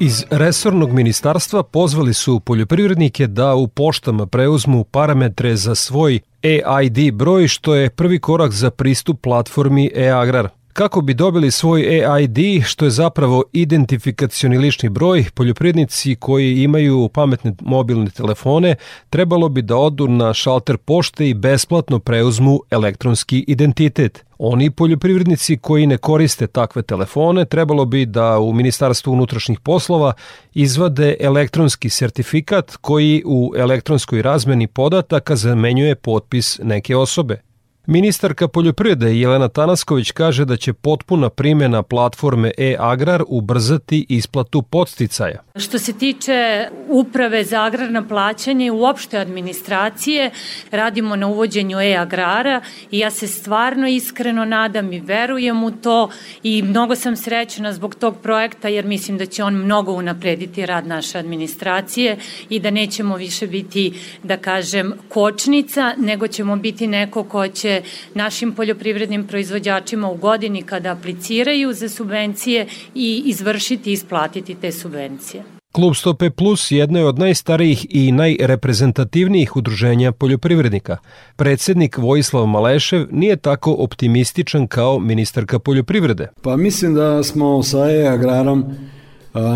Iz 0.00 0.24
resornog 0.30 0.92
ministarstva 0.92 1.62
pozvali 1.62 2.14
su 2.14 2.40
poljoprivrednike 2.40 3.26
da 3.26 3.54
u 3.54 3.68
poštama 3.68 4.26
preuzmu 4.26 4.84
parametre 4.84 5.56
za 5.56 5.74
svoj 5.74 6.20
EID 6.42 7.14
broj, 7.14 7.48
što 7.48 7.74
je 7.74 7.90
prvi 7.90 8.18
korak 8.18 8.52
za 8.52 8.70
pristup 8.70 9.20
platformi 9.20 9.90
e-agrar. 9.94 10.48
Kako 10.72 11.00
bi 11.00 11.14
dobili 11.14 11.50
svoj 11.50 11.82
EID, 11.82 12.64
što 12.64 12.84
je 12.84 12.90
zapravo 12.90 13.44
identifikacioni 13.52 14.58
lični 14.58 14.88
broj, 14.88 15.24
poljoprivrednici 15.34 16.16
koji 16.16 16.62
imaju 16.62 17.08
pametne 17.14 17.54
mobilne 17.60 18.10
telefone 18.10 18.74
trebalo 19.10 19.48
bi 19.48 19.62
da 19.62 19.76
odu 19.76 20.08
na 20.08 20.34
šalter 20.34 20.76
pošte 20.76 21.28
i 21.28 21.34
besplatno 21.34 21.98
preuzmu 21.98 22.60
elektronski 22.70 23.44
identitet. 23.48 24.24
Oni 24.38 24.70
poljoprivrednici 24.70 25.56
koji 25.56 25.86
ne 25.86 25.98
koriste 25.98 26.46
takve 26.46 26.82
telefone 26.82 27.44
trebalo 27.44 27.84
bi 27.84 28.06
da 28.06 28.38
u 28.38 28.52
Ministarstvu 28.52 29.12
unutrašnjih 29.12 29.60
poslova 29.60 30.12
izvade 30.54 31.16
elektronski 31.20 31.90
sertifikat 31.90 32.76
koji 32.76 33.22
u 33.26 33.52
elektronskoj 33.56 34.22
razmeni 34.22 34.66
podataka 34.66 35.36
zamenjuje 35.36 35.94
potpis 35.94 36.60
neke 36.62 36.96
osobe. 36.96 37.47
Ministarka 37.90 38.48
poljoprivrede 38.48 39.18
Jelena 39.18 39.48
Tanasković 39.48 40.10
kaže 40.10 40.44
da 40.44 40.56
će 40.56 40.72
potpuna 40.72 41.28
primjena 41.28 41.82
platforme 41.82 42.50
e-agrar 42.58 43.22
ubrzati 43.28 44.06
isplatu 44.08 44.62
podsticaja. 44.62 45.42
Što 45.56 45.78
se 45.78 45.92
tiče 45.92 46.68
uprave 46.88 47.44
za 47.44 47.62
agrarna 47.62 48.08
plaćanje 48.08 48.66
i 48.66 48.70
uopšte 48.70 49.18
administracije, 49.18 50.30
radimo 50.70 51.16
na 51.16 51.26
uvođenju 51.26 51.80
e-agrara 51.80 52.60
i 52.90 52.98
ja 52.98 53.10
se 53.10 53.26
stvarno 53.26 53.88
iskreno 53.88 54.44
nadam 54.44 54.92
i 54.92 55.00
verujem 55.00 55.64
u 55.64 55.70
to 55.70 56.10
i 56.42 56.62
mnogo 56.62 56.96
sam 56.96 57.16
srećna 57.16 57.72
zbog 57.72 57.94
tog 57.94 58.16
projekta 58.22 58.68
jer 58.68 58.84
mislim 58.84 59.18
da 59.18 59.26
će 59.26 59.44
on 59.44 59.54
mnogo 59.54 59.92
unaprediti 59.92 60.66
rad 60.66 60.86
naše 60.86 61.18
administracije 61.18 62.16
i 62.48 62.60
da 62.60 62.70
nećemo 62.70 63.16
više 63.16 63.46
biti, 63.46 63.92
da 64.22 64.36
kažem, 64.36 64.92
kočnica, 65.08 65.94
nego 65.98 66.26
ćemo 66.26 66.56
biti 66.56 66.86
neko 66.86 67.24
ko 67.24 67.48
će 67.48 67.77
našim 68.14 68.52
poljoprivrednim 68.52 69.26
proizvođačima 69.26 70.10
u 70.10 70.16
godini 70.16 70.62
kada 70.62 70.92
apliciraju 70.92 71.72
za 71.72 71.88
subvencije 71.88 72.66
i 72.94 73.22
izvršiti 73.26 73.90
i 73.90 73.92
isplatiti 73.92 74.54
te 74.54 74.72
subvencije. 74.72 75.42
Klub 75.72 75.94
Stope 75.94 76.30
Plus 76.30 76.70
jedno 76.70 76.98
je 76.98 77.04
od 77.04 77.18
najstarijih 77.18 77.86
i 77.90 78.12
najreprezentativnijih 78.12 79.56
udruženja 79.56 80.12
poljoprivrednika. 80.12 80.96
Predsednik 81.36 81.98
Vojislav 81.98 82.46
Malešev 82.46 83.06
nije 83.10 83.36
tako 83.36 83.76
optimističan 83.78 84.66
kao 84.66 84.98
ministarka 84.98 85.58
poljoprivrede. 85.58 86.28
Pa 86.42 86.56
mislim 86.56 86.94
da 86.94 87.22
smo 87.22 87.62
sa 87.62 87.90
e-agrarom 87.90 88.64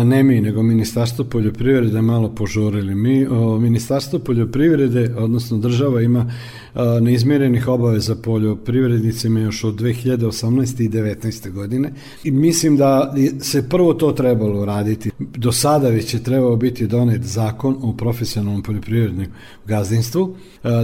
ne 0.05 0.23
mi, 0.23 0.41
nego 0.41 0.63
Ministarstvo 0.63 1.25
poljoprivrede 1.25 2.01
malo 2.01 2.29
požurili. 2.29 2.95
Mi, 2.95 3.27
o, 3.27 3.59
Ministarstvo 3.59 4.19
poljoprivrede, 4.19 5.15
odnosno 5.17 5.57
država 5.57 6.01
ima 6.01 6.31
neizmjerenih 7.01 7.67
obaveza 7.67 8.15
poljoprivrednicima 8.15 9.39
još 9.39 9.63
od 9.63 9.75
2018. 9.75 10.83
i 10.83 10.89
19. 10.89 11.51
godine 11.51 11.93
i 12.23 12.31
mislim 12.31 12.77
da 12.77 13.15
se 13.39 13.69
prvo 13.69 13.93
to 13.93 14.11
trebalo 14.11 14.65
raditi. 14.65 15.11
Do 15.19 15.51
sada 15.51 15.89
već 15.89 16.13
je 16.13 16.23
trebao 16.23 16.55
biti 16.55 16.87
donet 16.87 17.21
zakon 17.21 17.77
o 17.81 17.93
profesionalnom 17.93 18.63
poljoprivrednom 18.63 19.25
gazdinstvu 19.65 20.35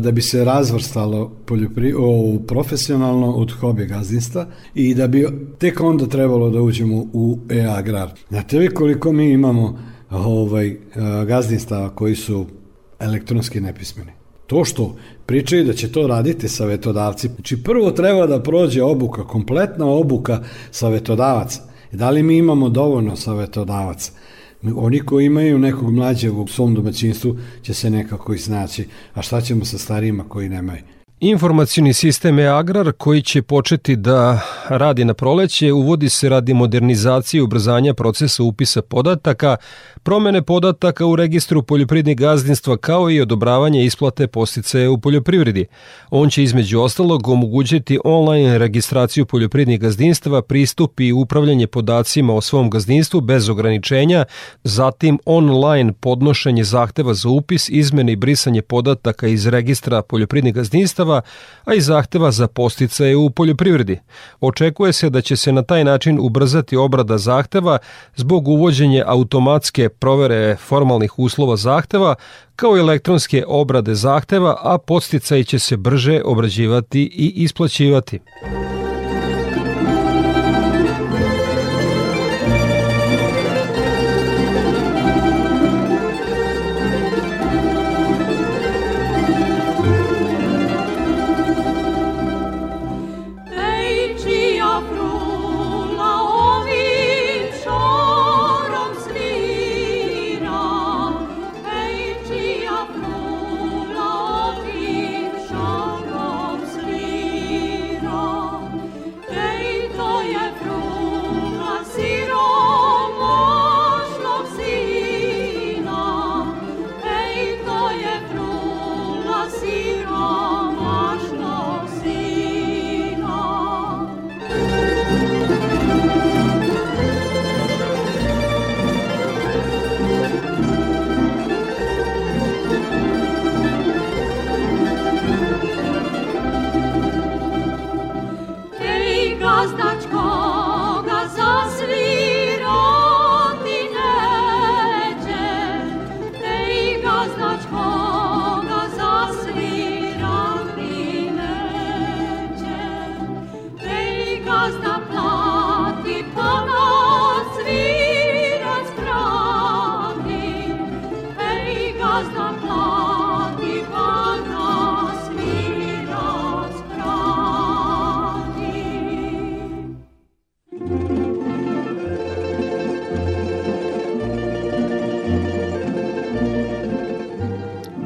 da 0.02 0.12
bi 0.12 0.22
se 0.22 0.44
razvrstalo 0.44 1.32
poljopri... 1.46 1.94
o, 1.98 2.40
profesionalno 2.48 3.32
od 3.34 3.52
hobi 3.52 3.86
gazdinstva 3.86 4.48
i 4.76 4.94
da 4.96 5.08
bi 5.08 5.28
tek 5.58 5.82
onda 5.82 6.08
trebalo 6.08 6.50
da 6.50 6.62
uđemo 6.62 7.06
u 7.14 7.40
e-agrar. 7.50 8.10
Znate 8.30 8.58
koliko 8.80 9.12
mi 9.12 9.32
imamo 9.32 9.80
ovaj, 10.10 10.78
gazdinstava 11.28 11.90
koji 11.90 12.16
su 12.16 12.46
elektronski 13.00 13.62
nepismeni? 13.62 14.12
To 14.48 14.66
što 14.66 14.96
pričaju 15.26 15.66
da 15.66 15.74
će 15.74 15.92
to 15.92 16.08
raditi 16.08 16.48
savetodavci, 16.48 17.28
znači 17.28 17.64
prvo 17.64 17.92
treba 17.92 18.28
da 18.28 18.44
prođe 18.44 18.84
obuka, 18.84 19.24
kompletna 19.28 19.86
obuka 19.86 20.44
savetodavaca. 20.72 21.62
Da 21.92 22.10
li 22.10 22.24
mi 22.24 22.38
imamo 22.38 22.70
dovoljno 22.70 23.16
savetodavaca? 23.16 24.12
Oni 24.76 25.00
koji 25.00 25.26
imaju 25.26 25.60
nekog 25.60 25.94
mlađeg 25.94 26.38
u 26.38 26.48
svom 26.48 26.76
domaćinstvu 26.76 27.38
će 27.62 27.74
se 27.74 27.90
nekako 27.90 28.34
iznaći, 28.34 28.88
a 29.14 29.22
šta 29.22 29.42
ćemo 29.42 29.66
sa 29.66 29.78
starijima 29.78 30.24
koji 30.30 30.50
nemaju? 30.50 30.82
Informacioni 31.22 31.94
sistem 31.94 32.40
e-agrar 32.40 32.92
koji 32.92 33.22
će 33.22 33.42
početi 33.42 33.96
da 33.96 34.42
radi 34.70 35.06
na 35.06 35.14
proleće 35.14 35.74
uvodi 35.74 36.10
se 36.10 36.30
radi 36.30 36.54
modernizacije 36.54 37.40
i 37.40 37.42
ubrzanja 37.42 37.94
procesa 37.94 38.44
upisa 38.44 38.82
podataka, 38.82 39.58
promene 40.04 40.42
podataka 40.42 41.06
u 41.06 41.16
registru 41.16 41.64
poljoprivrednih 41.64 42.18
gazdinstva 42.18 42.78
kao 42.78 43.12
i 43.12 43.22
odobravanje 43.22 43.86
isplate 43.86 44.28
postice 44.28 44.88
u 44.88 44.98
poljoprivredi. 44.98 45.66
On 46.10 46.30
će 46.30 46.44
između 46.44 46.80
ostalog 46.80 47.28
omogućiti 47.28 48.00
online 48.04 48.58
registraciju 48.58 49.26
poljoprivrednih 49.26 49.80
gazdinstva, 49.80 50.42
pristup 50.42 51.00
i 51.00 51.14
upravljanje 51.14 51.68
podacima 51.68 52.34
o 52.34 52.42
svom 52.42 52.70
gazdinstvu 52.70 53.22
bez 53.22 53.50
ograničenja, 53.50 54.26
zatim 54.64 55.20
online 55.26 55.94
podnošenje 55.94 56.64
zahteva 56.64 57.14
za 57.14 57.30
upis, 57.30 57.70
izmene 57.70 58.12
i 58.12 58.16
brisanje 58.16 58.62
podataka 58.62 59.28
iz 59.28 59.48
registra 59.48 60.02
poljoprivrednih 60.02 60.54
gazdinstava, 60.54 61.09
a 61.66 61.74
i 61.74 61.82
zahteva 61.82 62.32
za 62.32 62.48
posticaje 62.48 63.16
u 63.16 63.30
poljoprivredi. 63.30 64.00
Očekuje 64.42 64.94
se 64.94 65.10
da 65.10 65.22
će 65.22 65.36
se 65.36 65.52
na 65.52 65.64
taj 65.64 65.84
način 65.84 66.20
ubrzati 66.22 66.76
obrada 66.76 67.18
zahteva 67.18 67.78
zbog 68.16 68.48
uvođenja 68.48 69.04
automatske 69.08 69.90
provere 69.90 70.56
formalnih 70.56 71.20
uslova 71.20 71.56
zahteva, 71.56 72.16
kao 72.56 72.78
i 72.78 72.80
elektronske 72.80 73.44
obrade 73.48 73.96
zahteva, 73.96 74.56
a 74.64 74.78
podsticaj 74.78 75.44
će 75.44 75.60
se 75.60 75.78
brže 75.78 76.22
obrađivati 76.26 77.02
i 77.02 77.34
isplaćivati. 77.36 78.20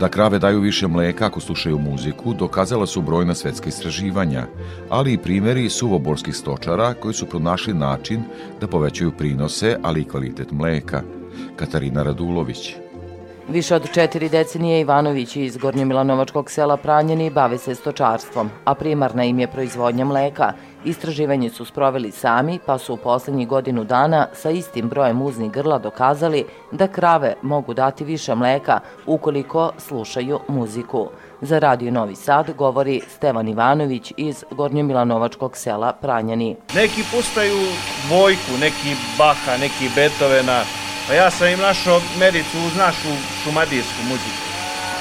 Da 0.03 0.09
krave 0.09 0.39
daju 0.39 0.59
više 0.59 0.87
mleka 0.87 1.25
ako 1.25 1.39
slušaju 1.39 1.79
muziku 1.79 2.33
dokazala 2.33 2.85
su 2.85 3.01
brojna 3.01 3.35
svetska 3.35 3.69
istraživanja, 3.69 4.45
ali 4.89 5.13
i 5.13 5.17
primeri 5.17 5.69
suvoborskih 5.69 6.35
stočara 6.35 6.93
koji 6.93 7.13
su 7.13 7.25
pronašli 7.25 7.73
način 7.73 8.23
da 8.61 8.67
povećaju 8.67 9.11
prinose, 9.11 9.77
ali 9.83 10.01
i 10.01 10.07
kvalitet 10.07 10.51
mleka. 10.51 11.01
Katarina 11.55 12.03
Radulović. 12.03 12.75
Više 13.49 13.75
od 13.75 13.91
četiri 13.93 14.29
decenije 14.29 14.81
Ivanović 14.81 15.35
iz 15.35 15.57
Gornjomilanovačkog 15.57 16.51
sela 16.51 16.77
Pranjeni 16.77 17.29
bave 17.29 17.57
se 17.57 17.75
stočarstvom, 17.75 18.49
a 18.65 18.73
primarna 18.75 19.23
im 19.23 19.39
je 19.39 19.47
proizvodnja 19.47 20.05
mleka. 20.05 20.53
Istraživanje 20.85 21.49
su 21.49 21.65
sproveli 21.65 22.11
sami, 22.11 22.59
pa 22.65 22.77
su 22.77 22.93
u 22.93 22.97
poslednjih 22.97 23.47
godinu 23.47 23.83
dana 23.83 24.27
sa 24.33 24.49
istim 24.49 24.89
brojem 24.89 25.21
uznih 25.21 25.51
grla 25.51 25.79
dokazali 25.79 26.45
da 26.71 26.87
krave 26.87 27.35
mogu 27.41 27.73
dati 27.73 28.03
više 28.03 28.35
mleka 28.35 28.79
ukoliko 29.05 29.71
slušaju 29.77 30.39
muziku. 30.47 31.07
Za 31.41 31.59
Radio 31.59 31.91
Novi 31.91 32.15
Sad 32.15 32.51
govori 32.57 33.01
Stevan 33.15 33.47
Ivanović 33.47 34.13
iz 34.17 34.43
Gornjomilanovačkog 34.51 35.57
sela 35.57 35.93
Pranjani. 35.93 36.55
Neki 36.75 37.03
pustaju 37.11 37.57
Vojku, 38.09 38.51
neki 38.59 38.95
Baha, 39.17 39.57
neki 39.57 39.89
Beethovena, 39.95 40.63
Pa 41.07 41.13
ja 41.13 41.31
sam 41.31 41.47
im 41.47 41.59
našao 41.59 42.01
mericu 42.19 42.57
uz 42.67 42.75
našu 42.75 43.11
šumadijsku 43.43 44.03
muziku. 44.09 44.43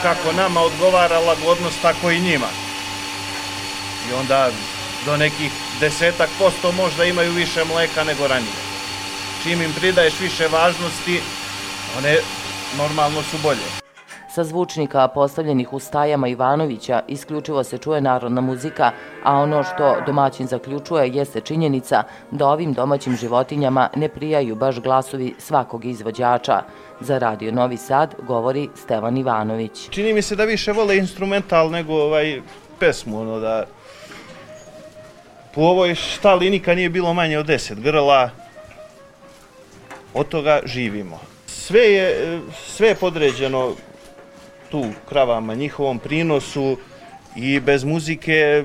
Kako 0.03 0.33
nama 0.33 0.61
odgovara 0.61 1.19
lagodnost, 1.19 1.83
tako 1.83 2.11
i 2.11 2.21
njima. 2.21 2.47
I 4.11 4.15
onda 4.15 4.51
do 5.07 5.17
nekih 5.17 5.53
desetak 5.83 6.31
posto 6.39 6.73
možda 6.73 7.05
imaju 7.05 7.33
više 7.33 7.65
mleka 7.65 8.05
nego 8.05 8.27
ranije. 8.27 8.61
Čim 9.43 9.63
im 9.63 9.73
pridaješ 9.81 10.21
više 10.21 10.49
važnosti, 10.53 11.21
one 11.99 12.17
normalno 12.79 13.23
su 13.23 13.37
bolje. 13.43 13.69
Sa 14.35 14.45
zvučnika 14.45 15.09
postavljenih 15.09 15.73
u 15.73 15.79
stajama 15.79 16.29
Ivanovića 16.29 17.03
isključivo 17.09 17.65
se 17.65 17.79
čuje 17.79 18.01
narodna 18.01 18.41
muzika, 18.41 18.91
a 19.25 19.39
ono 19.39 19.63
što 19.63 19.97
domaćin 20.07 20.47
zaključuje 20.47 21.09
jeste 21.09 21.41
činjenica 21.41 22.03
da 22.31 22.47
ovim 22.47 22.73
domaćim 22.73 23.17
životinjama 23.17 23.89
ne 23.97 24.09
prijaju 24.09 24.55
baš 24.55 24.81
glasovi 24.81 25.35
svakog 25.39 25.85
izvođača. 25.85 26.63
Za 27.01 27.19
Radio 27.19 27.53
Novi 27.53 27.77
Sad 27.77 28.15
govori 28.27 28.69
Stevan 28.75 29.19
Ivanović. 29.19 29.89
Čini 29.91 30.15
mi 30.15 30.23
se 30.23 30.37
da 30.37 30.45
više 30.45 30.73
vole 30.73 30.97
instrumental 30.97 31.71
nego 31.71 31.95
ovaj 31.95 32.41
pesmu, 32.79 33.21
ono 33.21 33.39
da 33.41 33.65
po 35.55 35.61
ovoj 35.61 35.95
štali 35.95 36.51
nikad 36.51 36.77
nije 36.77 36.91
bilo 36.91 37.15
manje 37.15 37.39
od 37.39 37.47
10 37.47 37.81
grla, 37.81 38.31
od 40.15 40.29
toga 40.29 40.61
živimo. 40.65 41.21
Sve 41.47 41.81
je, 41.81 42.41
sve 42.67 42.89
je 42.89 42.95
podređeno 42.95 43.75
tu 44.71 44.85
kravama, 45.09 45.55
njihovom 45.55 45.99
prinosu 45.99 46.77
i 47.37 47.61
bez 47.61 47.85
muzike 47.85 48.65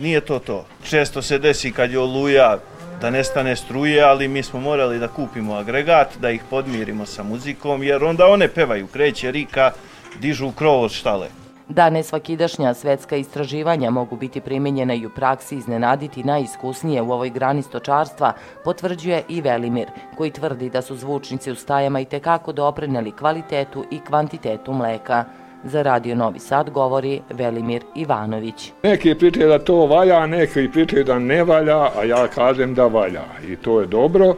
nije 0.00 0.20
to 0.20 0.38
to. 0.38 0.66
Često 0.88 1.22
se 1.22 1.38
desi 1.38 1.72
kad 1.72 1.90
je 1.90 1.98
oluja 1.98 2.58
da 3.00 3.10
nestane 3.10 3.56
struje, 3.56 4.02
ali 4.02 4.28
mi 4.28 4.42
smo 4.42 4.60
morali 4.60 4.98
da 4.98 5.08
kupimo 5.08 5.54
agregat, 5.54 6.16
da 6.20 6.30
ih 6.30 6.40
podmirimo 6.50 7.06
sa 7.06 7.22
muzikom, 7.22 7.82
jer 7.82 8.04
onda 8.04 8.26
one 8.26 8.48
pevaju, 8.48 8.86
kreće 8.86 9.30
rika, 9.30 9.72
dižu 10.20 10.52
krov 10.52 10.82
od 10.82 10.92
štale. 10.92 11.28
Da 11.68 11.90
nesvakidašnja 11.90 12.74
svetska 12.74 13.16
istraživanja 13.16 13.90
mogu 13.90 14.16
biti 14.16 14.40
primenjena 14.40 14.94
i 14.94 15.06
u 15.06 15.10
praksi 15.10 15.56
iznenaditi 15.56 16.24
najiskusnije 16.24 17.02
u 17.02 17.12
ovoj 17.12 17.30
grani 17.30 17.62
stočarstva, 17.62 18.32
potvrđuje 18.64 19.22
i 19.28 19.40
Velimir, 19.40 19.88
koji 20.16 20.30
tvrdi 20.30 20.70
da 20.70 20.82
su 20.82 20.96
zvučnici 20.96 21.50
u 21.50 21.54
stajama 21.54 22.00
i 22.00 22.04
tekako 22.04 22.52
dopreneli 22.52 23.12
kvalitetu 23.12 23.84
i 23.90 24.00
kvantitetu 24.00 24.72
mleka. 24.72 25.24
Za 25.64 25.82
Radio 25.82 26.14
Novi 26.14 26.38
Sad 26.38 26.70
govori 26.70 27.20
Velimir 27.30 27.82
Ivanović. 27.94 28.72
Neki 28.82 29.14
pričaju 29.14 29.48
da 29.48 29.58
to 29.58 29.86
valja, 29.86 30.26
neki 30.26 30.68
pričaju 30.72 31.04
da 31.04 31.18
ne 31.18 31.44
valja, 31.44 31.78
a 31.98 32.04
ja 32.04 32.28
kažem 32.28 32.74
da 32.74 32.86
valja. 32.86 33.24
I 33.48 33.56
to 33.56 33.80
je 33.80 33.86
dobro. 33.86 34.36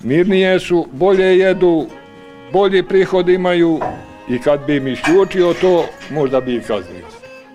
Mirnije 0.00 0.60
su, 0.60 0.86
bolje 0.92 1.38
jedu, 1.38 1.86
bolji 2.52 2.82
prihod 2.82 3.28
imaju 3.28 3.80
i 4.28 4.38
kad 4.38 4.66
bi 4.66 4.80
mi 4.80 4.92
isključio 4.92 5.54
to, 5.60 5.84
možda 6.10 6.40
bi 6.40 6.56
i 6.56 6.60
kaznio. 6.60 7.06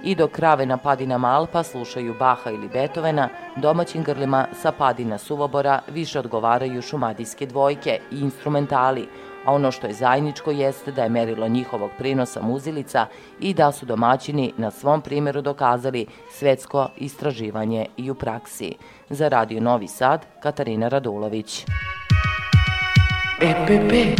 I 0.03 0.15
dok 0.15 0.31
krave 0.31 0.65
na 0.65 0.77
padinama 0.77 1.27
Alpa 1.27 1.63
slušaju 1.63 2.15
Baha 2.19 2.51
ili 2.51 2.67
Beethovena, 2.67 3.29
domaćim 3.55 4.03
grlima 4.03 4.45
sa 4.61 4.71
padina 4.71 5.17
Suvobora 5.17 5.79
više 5.87 6.19
odgovaraju 6.19 6.81
šumadijske 6.81 7.45
dvojke 7.45 7.99
i 8.11 8.19
instrumentali, 8.19 9.07
a 9.45 9.53
ono 9.53 9.71
što 9.71 9.87
je 9.87 9.93
zajedničko 9.93 10.51
jeste 10.51 10.91
da 10.91 11.03
je 11.03 11.09
merilo 11.09 11.47
njihovog 11.47 11.91
prinosa 11.97 12.41
muzilica 12.41 13.05
i 13.39 13.53
da 13.53 13.71
su 13.71 13.85
domaćini 13.85 14.53
na 14.57 14.71
svom 14.71 15.01
primjeru 15.01 15.41
dokazali 15.41 16.05
svetsko 16.31 16.89
istraživanje 16.97 17.85
i 17.97 18.11
u 18.11 18.15
praksi. 18.15 18.75
Za 19.09 19.27
Radio 19.27 19.61
Novi 19.61 19.87
Sad, 19.87 20.25
Katarina 20.41 20.87
Radulović. 20.87 21.65
EPP 23.41 24.19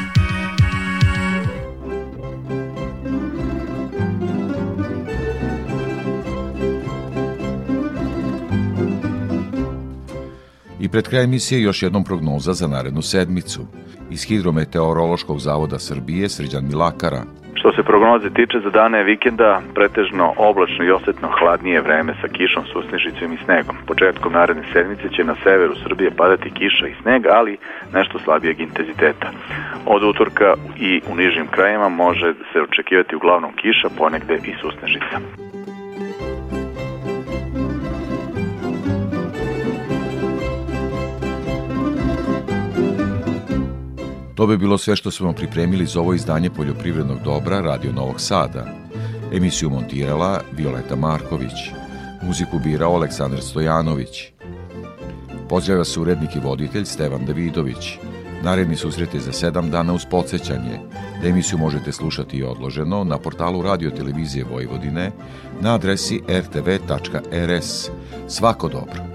I 10.81 10.89
pred 10.89 11.09
kraj 11.09 11.23
emisije 11.23 11.61
još 11.61 11.83
jednom 11.83 12.03
prognoza 12.03 12.53
za 12.53 12.67
narednu 12.67 13.01
sedmicu. 13.01 13.61
Iz 14.11 14.23
Hidrometeorološkog 14.23 15.39
zavoda 15.39 15.79
Srbije 15.79 16.29
Srđan 16.29 16.67
Milakara– 16.67 17.23
Što 17.61 17.71
se 17.71 17.83
prognoze 17.83 18.29
tiče 18.29 18.59
za 18.59 18.69
dane 18.69 19.03
vikenda, 19.03 19.61
pretežno 19.75 20.33
oblačno 20.37 20.85
i 20.85 20.91
osetno 20.91 21.27
hladnije 21.39 21.81
vreme 21.81 22.13
sa 22.21 22.27
kišom, 22.27 22.63
susnežicom 22.73 23.33
i 23.33 23.37
snegom. 23.45 23.75
Početkom 23.87 24.33
naredne 24.33 24.63
sedmice 24.73 25.09
će 25.15 25.23
na 25.23 25.35
severu 25.43 25.75
Srbije 25.83 26.11
padati 26.11 26.51
kiša 26.51 26.87
i 26.87 26.95
sneg, 27.01 27.21
ali 27.27 27.57
nešto 27.93 28.19
slabijeg 28.19 28.59
intenziteta. 28.59 29.29
Od 29.85 30.03
utorka 30.03 30.53
i 30.79 31.01
u 31.11 31.15
nižim 31.15 31.47
krajima 31.47 31.89
može 31.89 32.33
se 32.53 32.61
očekivati 32.61 33.15
uglavnom 33.15 33.51
kiša, 33.55 33.89
ponegde 33.97 34.35
i 34.35 34.53
susnežica. 34.61 35.17
To 44.41 44.47
bi 44.47 44.57
bilo 44.57 44.77
sve 44.77 44.95
što 44.95 45.11
smo 45.11 45.33
pripremili 45.33 45.85
za 45.85 45.99
ovo 45.99 46.13
izdanje 46.13 46.49
poljoprivrednog 46.49 47.17
dobra 47.23 47.59
Radio 47.59 47.91
Novog 47.91 48.21
Sada. 48.21 48.65
Emisiju 49.33 49.69
montirala 49.69 50.41
Violeta 50.51 50.95
Marković. 50.95 51.51
Muziku 52.21 52.59
birao 52.59 52.95
Aleksandar 52.95 53.41
Stojanović. 53.41 54.31
Pozdravlja 55.49 55.83
se 55.83 55.99
urednik 55.99 56.35
i 56.35 56.39
voditelj 56.39 56.85
Stevan 56.85 57.25
Davidović. 57.25 57.97
Naredni 58.43 58.75
susret 58.75 59.13
je 59.13 59.19
za 59.19 59.31
sedam 59.31 59.71
dana 59.71 59.93
uz 59.93 60.05
podsjećanje 60.11 60.79
da 61.21 61.27
emisiju 61.27 61.59
možete 61.59 61.91
slušati 61.91 62.37
i 62.37 62.43
odloženo 62.43 63.03
na 63.03 63.17
portalu 63.17 63.61
Radio 63.61 63.89
Televizije 63.89 64.45
Vojvodine 64.51 65.11
na 65.59 65.75
adresi 65.75 66.21
rtv.rs. 66.29 67.89
Svako 68.27 68.69
dobro! 68.69 69.10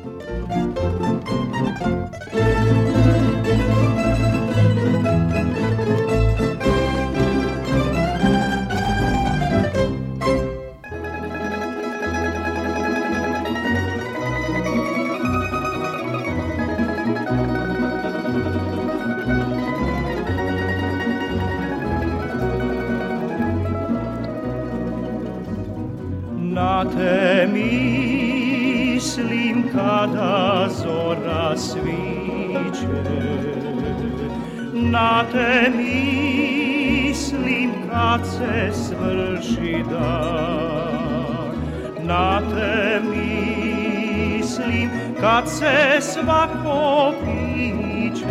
Kad 45.26 45.48
se 45.48 46.00
svako 46.00 47.12
piće 47.24 48.26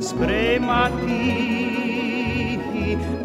spremati 0.00 1.38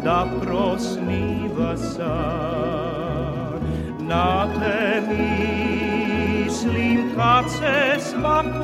da 0.04 0.26
prosniva 0.42 1.76
san. 1.76 3.60
Na 4.00 4.46
te 4.60 5.02
mislim 5.08 7.10
kad 7.16 7.50
se 7.50 8.00
svako 8.10 8.57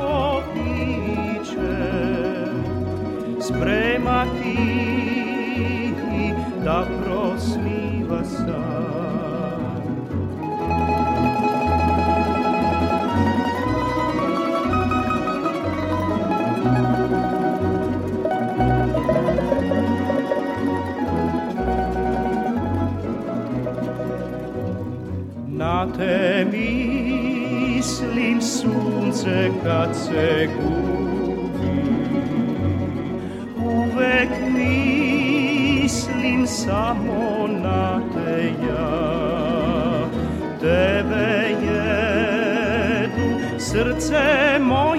Na 16.65 16.71
te 25.97 26.47
mislim 26.53 28.41
sunce 28.43 29.51
kad 29.65 29.97
se 29.97 30.49
gubi. 30.57 31.85
Uvek 33.65 34.31
mislim 34.53 36.47
samo 36.47 37.49
na 37.49 38.01
te 38.15 38.53
ja. 38.69 38.91
Tebe 40.61 41.49
jedu 41.67 43.29
srce 43.59 44.59
moje 44.61 44.94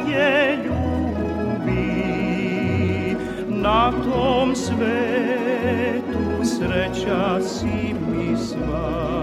svetu 4.55 6.45
sreća 6.45 7.39
si 7.41 7.95
mi 8.07 8.37
sva. 8.37 9.15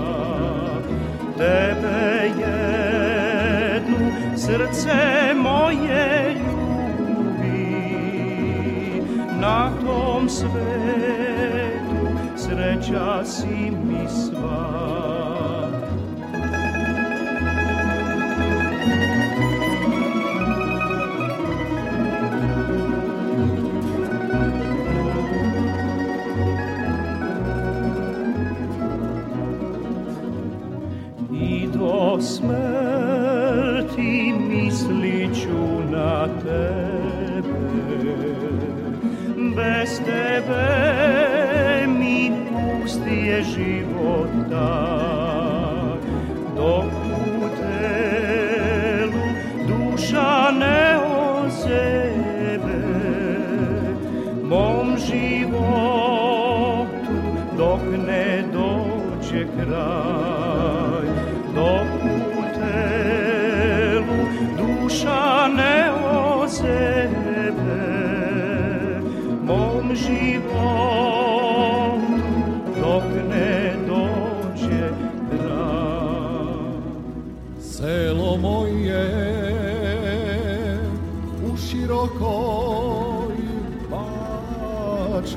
Tebe 1.39 2.31
jednu 2.41 4.13
srce 4.37 5.35
moje 5.37 6.35
ljubi. 6.35 7.73
Na 9.41 9.71
tom 9.85 10.29
svetu 10.29 10.49
sreća 12.37 13.25
si 13.25 13.71
mi 13.71 14.09
sva 14.09 15.02
love. 44.63 44.92
Širokoj 82.03 83.37
Bačkoj 83.91 85.33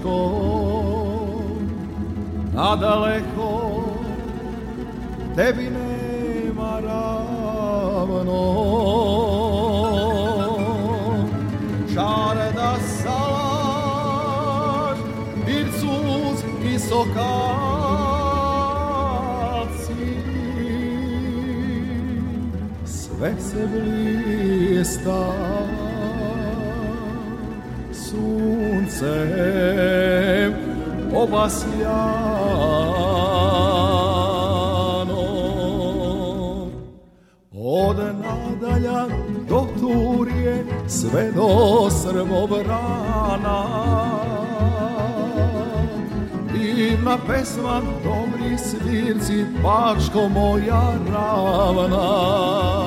nadaleko 2.54 3.84
tebi 5.36 5.70
nema 5.70 6.80
ravno. 6.80 8.42
Čarda 11.94 12.76
salaš, 13.04 15.00
Ircuz 15.48 16.40
i 16.64 16.80
sokaci. 16.80 17.16
Sve 22.86 23.34
se 23.40 23.68
blista 23.68 25.34
suncem 28.96 30.54
obasjano. 31.14 31.96
Od 37.54 37.98
nadalja 37.98 39.08
do 39.50 39.68
Turije 39.80 40.66
sve 40.88 41.32
do 41.32 41.90
Srbobrana 41.90 43.66
Divna 46.54 47.18
pesma, 47.28 47.82
dobri 48.04 48.58
svirci, 48.58 49.46
Bačko 49.64 50.30
moja 50.30 50.94
ravna 51.14 52.85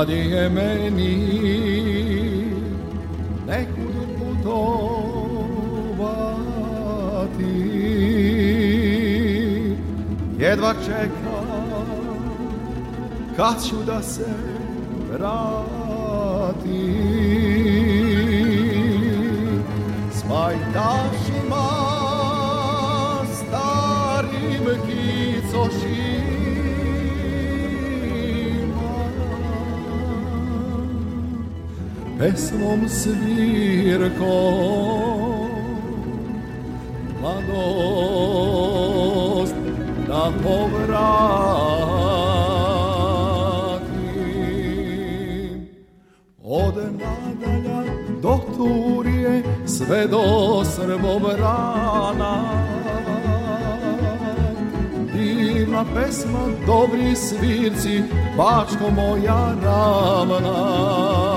kad 0.00 0.08
je 0.10 0.50
meni 0.50 1.16
nekud 3.46 3.94
putovati. 4.18 4.70
Jedva 10.38 10.74
čekam 10.84 11.70
kad 13.36 13.64
ću 13.68 13.76
da 13.86 14.02
se 14.02 14.26
vratim. 15.12 15.40
S 20.12 20.22
pajtašima 20.22 21.68
starim 23.34 24.64
kicošima 24.86 26.19
pesmom 32.20 32.88
svirkom. 32.88 34.20
Mladost 37.20 37.54
da 40.08 40.32
povratim. 40.42 41.00
Od 46.42 46.74
nadalja 46.76 47.82
do 48.22 48.38
Turije 48.56 49.42
sve 49.66 50.06
do 50.06 50.22
Srbobrana 50.64 52.34
divna 55.12 55.84
pesma 55.94 56.38
dobri 56.66 57.16
svirci 57.16 58.02
Bačko 58.36 58.90
moja 58.90 59.54
ravna 59.64 61.29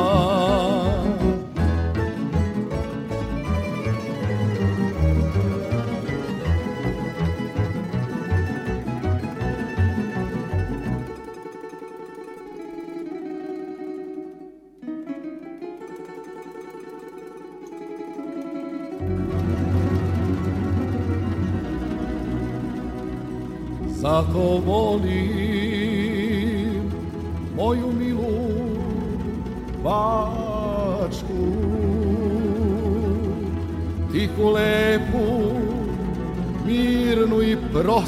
i 38.03 38.05